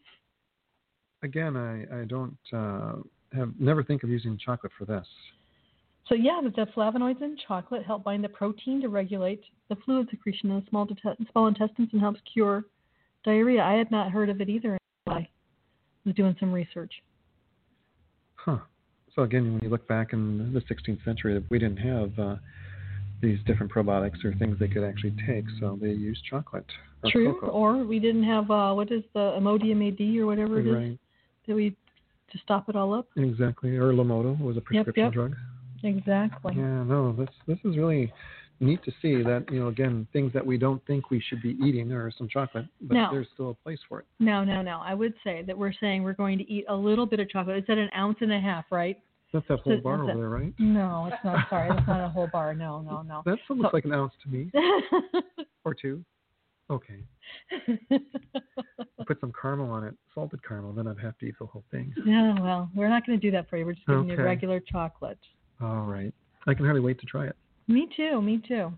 Again, 1.23 1.57
I 1.57 2.01
I 2.01 2.05
don't 2.05 2.37
uh, 2.53 2.97
have 3.33 3.53
never 3.59 3.83
think 3.83 4.03
of 4.03 4.11
using 4.11 4.39
chocolate 4.39 4.73
for 4.79 4.85
this. 4.85 5.07
So 6.09 6.15
yeah, 6.15 6.41
the 6.43 6.67
flavonoids 6.75 7.21
in 7.21 7.37
chocolate 7.47 7.85
help 7.85 8.03
bind 8.03 8.25
the 8.25 8.31
protein 8.31 8.81
to 8.81 8.89
regulate 8.89 9.43
the 9.69 9.77
fluid 9.85 10.09
secretion 10.11 10.51
in 10.51 10.57
the 10.57 10.67
small, 10.71 10.87
det- 10.87 11.19
small 11.33 11.49
intestines 11.49 11.91
and 11.93 12.01
helps 12.01 12.21
cure 12.33 12.65
diarrhea. 13.25 13.63
I 13.63 13.75
had 13.75 13.91
not 13.91 14.11
heard 14.11 14.31
of 14.31 14.41
it 14.41 14.49
either. 14.49 14.79
until 15.07 15.23
I 15.23 15.29
was 16.07 16.15
doing 16.15 16.35
some 16.41 16.51
research. 16.51 16.93
Huh. 18.37 18.59
So 19.15 19.23
again, 19.23 19.53
when 19.53 19.63
you 19.63 19.69
look 19.69 19.87
back 19.87 20.13
in 20.13 20.53
the 20.55 20.61
16th 20.61 21.05
century, 21.05 21.43
we 21.51 21.59
didn't 21.59 21.79
have 21.79 22.19
uh, 22.19 22.37
these 23.21 23.39
different 23.47 23.73
probiotics 23.73 24.25
or 24.25 24.33
things 24.35 24.59
they 24.59 24.69
could 24.69 24.85
actually 24.85 25.15
take, 25.27 25.45
so 25.61 25.79
they 25.81 25.89
use 25.89 26.21
chocolate 26.29 26.67
or 27.03 27.11
True. 27.11 27.35
cocoa. 27.35 27.49
Or 27.49 27.85
we 27.85 27.99
didn't 27.99 28.25
have 28.25 28.51
uh, 28.51 28.73
what 28.73 28.91
is 28.93 29.03
the 29.15 29.37
Imodium 29.39 29.87
AD 29.89 30.21
or 30.21 30.27
whatever 30.27 30.61
it 30.61 30.67
is 30.67 30.75
right. 30.75 30.99
that 31.47 31.55
we 31.55 31.77
to 32.33 32.39
stop 32.39 32.69
it 32.69 32.77
all 32.77 32.93
up. 32.93 33.09
Exactly. 33.17 33.77
Or 33.77 33.93
Lomotil 33.93 34.39
was 34.41 34.57
a 34.57 34.61
prescription 34.61 35.05
yep. 35.05 35.13
drug. 35.13 35.35
Exactly. 35.83 36.55
Yeah. 36.57 36.83
No. 36.85 37.13
This 37.13 37.29
this 37.47 37.59
is 37.65 37.77
really 37.77 38.13
neat 38.61 38.83
to 38.85 38.91
see 39.01 39.23
that 39.23 39.45
you 39.51 39.61
know 39.61 39.69
again 39.69 40.07
things 40.13 40.33
that 40.33 40.45
we 40.45 40.59
don't 40.59 40.85
think 40.87 41.11
we 41.11 41.23
should 41.29 41.41
be 41.41 41.57
eating 41.65 41.93
are 41.93 42.11
some 42.17 42.29
chocolate, 42.29 42.67
but 42.81 43.11
there's 43.11 43.29
still 43.35 43.51
a 43.51 43.55
place 43.55 43.79
for 43.89 44.01
it. 44.01 44.07
No, 44.19 44.45
no, 44.45 44.63
no. 44.63 44.81
I 44.85 44.95
would 44.95 45.15
say 45.25 45.43
that 45.47 45.57
we're 45.57 45.73
saying 45.81 46.03
we're 46.03 46.13
going 46.13 46.39
to 46.39 46.53
eat 46.53 46.65
a 46.69 46.75
little 46.75 47.07
bit 47.07 47.21
of 47.21 47.31
chocolate. 47.31 47.57
It's 47.57 47.71
at 47.71 47.79
an 47.79 47.91
ounce 47.97 48.19
and 48.21 48.33
a 48.33 48.41
half, 48.41 48.65
right? 48.71 48.99
That's 49.33 49.47
that 49.49 49.61
whole 49.61 49.77
So- 49.77 49.83
bar 49.83 50.03
over 50.03 50.15
there, 50.15 50.29
right? 50.31 50.55
No, 50.59 51.07
it's 51.13 51.23
not. 51.25 51.49
Sorry, 51.51 51.69
it's 51.71 51.87
not 51.87 52.01
a 52.03 52.09
whole 52.09 52.29
bar. 52.33 52.55
No, 52.55 52.81
no, 52.81 53.03
no. 53.03 53.23
That 53.27 53.39
looks 53.51 53.71
So- 53.71 53.71
like 53.75 53.85
an 53.85 53.93
ounce 53.93 54.15
to 54.23 54.29
me, 54.31 54.51
or 55.65 55.75
two. 55.75 56.05
Okay. 56.71 57.03
Put 59.07 59.21
some 59.21 59.33
caramel 59.41 59.71
on 59.71 59.85
it, 59.85 59.95
salted 60.15 60.41
caramel, 60.47 60.73
then 60.75 60.87
I'd 60.87 60.99
have 60.99 61.17
to 61.19 61.27
eat 61.27 61.35
the 61.41 61.47
whole 61.47 61.65
thing. 61.71 61.95
yeah, 62.05 62.39
well, 62.41 62.69
we're 62.75 62.89
not 62.91 63.07
going 63.07 63.19
to 63.19 63.27
do 63.27 63.31
that 63.31 63.49
for 63.49 63.57
you. 63.57 63.65
We're 63.65 63.73
just 63.73 63.87
giving 63.87 64.09
you 64.09 64.17
regular 64.17 64.61
chocolate. 64.61 65.19
All 65.63 65.85
right. 65.87 66.13
I 66.47 66.53
can 66.55 66.65
hardly 66.67 66.83
wait 66.83 66.99
to 67.01 67.07
try 67.07 67.27
it. 67.27 67.37
Me 67.69 67.89
too. 67.97 68.21
Me 68.21 68.39
too. 68.47 68.73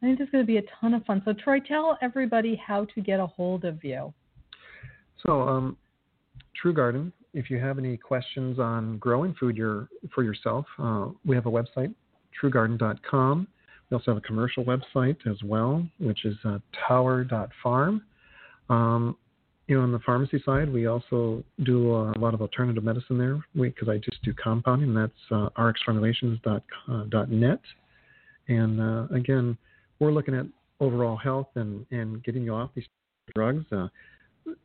I 0.00 0.06
think 0.06 0.18
this 0.18 0.26
is 0.26 0.30
going 0.32 0.44
to 0.44 0.46
be 0.46 0.58
a 0.58 0.62
ton 0.80 0.94
of 0.94 1.04
fun. 1.06 1.22
So, 1.24 1.32
Troy, 1.32 1.58
tell 1.58 1.98
everybody 2.02 2.54
how 2.64 2.84
to 2.94 3.00
get 3.00 3.18
a 3.18 3.26
hold 3.26 3.64
of 3.64 3.82
you. 3.82 4.14
So, 5.26 5.42
um, 5.42 5.76
True 6.54 6.72
Garden. 6.72 7.12
If 7.34 7.50
you 7.50 7.58
have 7.58 7.78
any 7.78 7.96
questions 7.96 8.58
on 8.58 8.98
growing 8.98 9.34
food 9.34 9.56
your, 9.56 9.88
for 10.14 10.22
yourself, 10.22 10.66
uh, 10.78 11.08
we 11.24 11.36
have 11.36 11.46
a 11.46 11.50
website, 11.50 11.94
truegarden.com. 12.40 13.48
We 13.90 13.94
also 13.94 14.12
have 14.12 14.18
a 14.18 14.26
commercial 14.26 14.64
website 14.64 15.16
as 15.30 15.42
well, 15.42 15.86
which 15.98 16.24
is 16.24 16.36
uh, 16.44 16.58
tower.farm. 16.86 18.02
Um, 18.68 19.16
you 19.66 19.76
know, 19.76 19.82
on 19.82 19.92
the 19.92 19.98
pharmacy 20.00 20.42
side, 20.44 20.70
we 20.72 20.86
also 20.86 21.44
do 21.64 21.94
a 21.94 22.18
lot 22.18 22.32
of 22.32 22.40
alternative 22.40 22.82
medicine 22.82 23.18
there 23.18 23.38
because 23.54 23.88
I 23.88 23.98
just 23.98 24.22
do 24.22 24.32
compounding, 24.32 24.94
that's 24.94 25.12
uh, 25.30 25.50
rxformulations.net. 25.58 27.60
And 28.48 28.80
uh, 28.80 29.06
again, 29.14 29.58
we're 29.98 30.12
looking 30.12 30.34
at 30.34 30.46
overall 30.80 31.16
health 31.16 31.48
and, 31.54 31.84
and 31.90 32.24
getting 32.24 32.44
you 32.44 32.54
off 32.54 32.70
these 32.74 32.86
drugs. 33.34 33.66
Uh, 33.70 33.88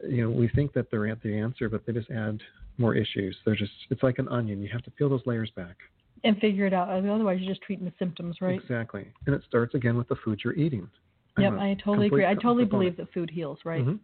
you 0.07 0.23
know, 0.23 0.29
we 0.29 0.47
think 0.49 0.73
that 0.73 0.89
they're 0.91 1.07
at 1.07 1.21
the 1.21 1.37
answer, 1.37 1.69
but 1.69 1.85
they 1.85 1.93
just 1.93 2.09
add 2.11 2.41
more 2.77 2.95
issues. 2.95 3.35
They're 3.45 3.55
just, 3.55 3.71
it's 3.89 4.03
like 4.03 4.19
an 4.19 4.27
onion. 4.29 4.61
You 4.61 4.69
have 4.71 4.83
to 4.83 4.91
peel 4.91 5.09
those 5.09 5.21
layers 5.25 5.51
back. 5.51 5.77
And 6.23 6.37
figure 6.37 6.65
it 6.65 6.73
out. 6.73 6.89
Otherwise, 6.89 7.39
you're 7.41 7.51
just 7.51 7.61
treating 7.63 7.85
the 7.85 7.93
symptoms, 7.99 8.37
right? 8.41 8.59
Exactly. 8.59 9.07
And 9.25 9.35
it 9.35 9.41
starts 9.47 9.75
again 9.75 9.97
with 9.97 10.07
the 10.07 10.15
food 10.23 10.39
you're 10.43 10.55
eating. 10.55 10.89
Yep, 11.37 11.53
I 11.53 11.75
totally 11.83 12.07
agree. 12.07 12.25
I 12.25 12.35
totally 12.35 12.65
proponent. 12.65 12.69
believe 12.71 12.97
that 12.97 13.13
food 13.13 13.29
heals, 13.29 13.59
right? 13.65 13.83
Mhm. 13.83 13.99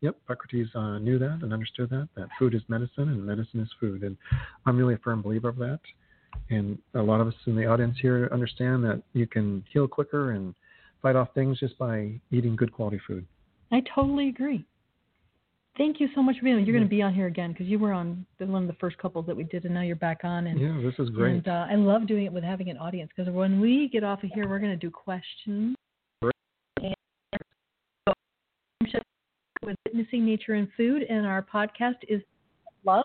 Yep, 0.00 0.16
Socrates 0.26 0.68
uh, 0.74 0.98
knew 0.98 1.18
that 1.18 1.38
and 1.42 1.52
understood 1.52 1.90
that, 1.90 2.08
that 2.16 2.28
food 2.38 2.54
is 2.54 2.62
medicine 2.68 3.10
and 3.10 3.24
medicine 3.24 3.60
is 3.60 3.70
food. 3.78 4.02
And 4.02 4.16
I'm 4.66 4.76
really 4.76 4.94
a 4.94 4.98
firm 4.98 5.22
believer 5.22 5.48
of 5.48 5.56
that. 5.56 5.80
And 6.50 6.78
a 6.94 7.02
lot 7.02 7.20
of 7.20 7.28
us 7.28 7.34
in 7.46 7.54
the 7.54 7.66
audience 7.66 7.96
here 8.00 8.28
understand 8.32 8.82
that 8.84 9.02
you 9.12 9.26
can 9.26 9.64
heal 9.72 9.86
quicker 9.86 10.32
and 10.32 10.54
fight 11.02 11.14
off 11.14 11.28
things 11.34 11.60
just 11.60 11.78
by 11.78 12.18
eating 12.32 12.56
good 12.56 12.72
quality 12.72 13.00
food. 13.06 13.24
I 13.70 13.82
totally 13.94 14.28
agree. 14.28 14.64
Thank 15.78 16.00
you 16.00 16.08
so 16.14 16.22
much 16.22 16.36
for 16.36 16.44
being 16.44 16.56
on. 16.56 16.66
You're 16.66 16.74
going 16.74 16.84
to 16.84 16.90
be 16.90 17.00
on 17.00 17.14
here 17.14 17.26
again 17.26 17.52
because 17.52 17.66
you 17.66 17.78
were 17.78 17.92
on 17.92 18.26
the, 18.38 18.44
one 18.44 18.62
of 18.62 18.68
the 18.68 18.74
first 18.74 18.98
couples 18.98 19.24
that 19.26 19.34
we 19.34 19.44
did, 19.44 19.64
and 19.64 19.72
now 19.72 19.80
you're 19.80 19.96
back 19.96 20.20
on. 20.22 20.46
And, 20.46 20.60
Yeah, 20.60 20.78
this 20.82 20.94
is 20.98 21.08
great. 21.10 21.36
and 21.36 21.48
uh, 21.48 21.66
I 21.70 21.76
love 21.76 22.06
doing 22.06 22.26
it 22.26 22.32
with 22.32 22.44
having 22.44 22.68
an 22.68 22.76
audience 22.76 23.10
because 23.16 23.32
when 23.32 23.58
we 23.58 23.88
get 23.88 24.04
off 24.04 24.22
of 24.22 24.30
here, 24.34 24.46
we're 24.48 24.58
going 24.58 24.72
to 24.72 24.76
do 24.76 24.90
questions. 24.90 25.74
And 26.82 26.94
with 29.64 29.76
witnessing 29.86 30.26
nature 30.26 30.54
and 30.54 30.68
food, 30.76 31.04
and 31.08 31.26
our 31.26 31.42
podcast 31.42 31.96
is 32.08 32.20
love. 32.84 33.04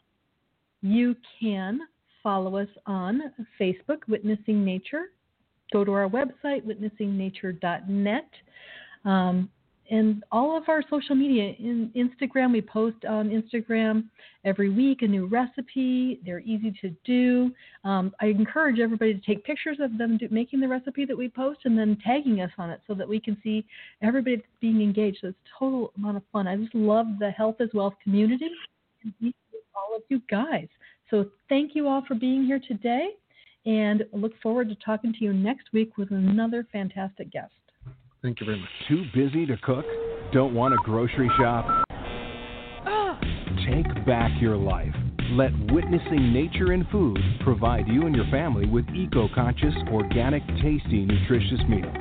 You 0.81 1.15
can 1.39 1.79
follow 2.23 2.57
us 2.57 2.67
on 2.85 3.21
Facebook, 3.59 3.99
Witnessing 4.07 4.65
Nature. 4.65 5.05
Go 5.71 5.83
to 5.85 5.91
our 5.93 6.09
website, 6.09 6.63
witnessingnature.net. 6.65 8.29
Um, 9.05 9.49
and 9.89 10.23
all 10.31 10.57
of 10.57 10.67
our 10.67 10.83
social 10.89 11.15
media 11.15 11.53
in 11.59 11.91
Instagram, 11.95 12.51
we 12.51 12.61
post 12.61 13.05
on 13.05 13.29
Instagram 13.29 14.05
every 14.43 14.69
week 14.69 15.01
a 15.01 15.07
new 15.07 15.27
recipe. 15.27 16.19
They're 16.25 16.41
easy 16.41 16.73
to 16.81 16.89
do. 17.05 17.51
Um, 17.83 18.13
I 18.21 18.27
encourage 18.27 18.79
everybody 18.79 19.13
to 19.13 19.21
take 19.21 19.45
pictures 19.45 19.77
of 19.79 19.97
them 19.97 20.17
do, 20.17 20.27
making 20.29 20.59
the 20.59 20.67
recipe 20.67 21.05
that 21.05 21.17
we 21.17 21.29
post 21.29 21.59
and 21.65 21.77
then 21.77 21.97
tagging 22.05 22.41
us 22.41 22.51
on 22.57 22.69
it 22.69 22.81
so 22.85 22.93
that 22.95 23.07
we 23.07 23.19
can 23.19 23.37
see 23.43 23.65
everybody 24.01 24.37
that's 24.37 24.47
being 24.59 24.81
engaged. 24.81 25.19
So 25.21 25.29
it's 25.29 25.37
total 25.57 25.91
amount 25.97 26.17
of 26.17 26.23
fun. 26.31 26.47
I 26.47 26.57
just 26.57 26.75
love 26.75 27.07
the 27.19 27.31
Health 27.31 27.55
as 27.59 27.69
Wealth 27.73 27.95
community 28.03 28.49
and 29.21 29.33
all 29.75 29.95
of 29.95 30.03
you 30.09 30.21
guys. 30.29 30.67
So 31.09 31.29
thank 31.47 31.75
you 31.75 31.87
all 31.87 32.03
for 32.05 32.15
being 32.15 32.45
here 32.45 32.59
today 32.59 33.11
and 33.65 34.03
look 34.11 34.33
forward 34.41 34.69
to 34.69 34.75
talking 34.75 35.13
to 35.13 35.23
you 35.23 35.33
next 35.33 35.67
week 35.71 35.97
with 35.97 36.11
another 36.11 36.67
fantastic 36.71 37.31
guest. 37.31 37.51
Thank 38.27 38.41
you 38.41 38.45
very 38.45 38.59
much. 38.59 38.69
Too 38.89 39.05
busy 39.15 39.45
to 39.45 39.55
cook? 39.55 39.85
Don't 40.33 40.53
want 40.53 40.73
to 40.73 40.79
grocery 40.83 41.31
shop? 41.39 41.85
Take 43.65 44.05
back 44.05 44.31
your 44.41 44.57
life. 44.57 44.93
Let 45.31 45.53
Witnessing 45.71 46.33
Nature 46.33 46.73
and 46.73 46.85
Food 46.89 47.17
provide 47.45 47.87
you 47.87 48.05
and 48.05 48.13
your 48.13 48.25
family 48.29 48.65
with 48.65 48.85
eco 48.89 49.29
conscious, 49.33 49.73
organic, 49.93 50.45
tasty, 50.61 51.05
nutritious 51.05 51.61
meals. 51.69 51.95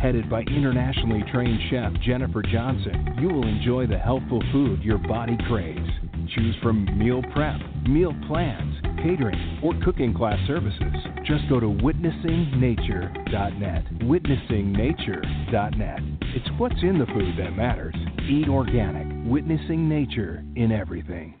Headed 0.00 0.30
by 0.30 0.40
internationally 0.44 1.22
trained 1.30 1.60
chef 1.68 1.92
Jennifer 2.00 2.40
Johnson, 2.40 3.18
you 3.20 3.28
will 3.28 3.46
enjoy 3.46 3.86
the 3.86 3.98
healthful 3.98 4.42
food 4.50 4.82
your 4.82 4.96
body 4.96 5.36
craves. 5.48 6.07
Choose 6.34 6.56
from 6.62 6.86
meal 6.98 7.22
prep, 7.32 7.58
meal 7.88 8.14
plans, 8.26 8.74
catering, 9.02 9.60
or 9.62 9.72
cooking 9.84 10.12
class 10.12 10.38
services. 10.46 10.94
Just 11.24 11.48
go 11.48 11.58
to 11.58 11.66
witnessingnature.net. 11.66 13.84
Witnessingnature.net. 14.02 16.00
It's 16.34 16.48
what's 16.58 16.82
in 16.82 16.98
the 16.98 17.06
food 17.06 17.34
that 17.38 17.56
matters. 17.56 17.94
Eat 18.28 18.48
organic, 18.48 19.06
witnessing 19.30 19.88
nature 19.88 20.44
in 20.56 20.70
everything. 20.70 21.40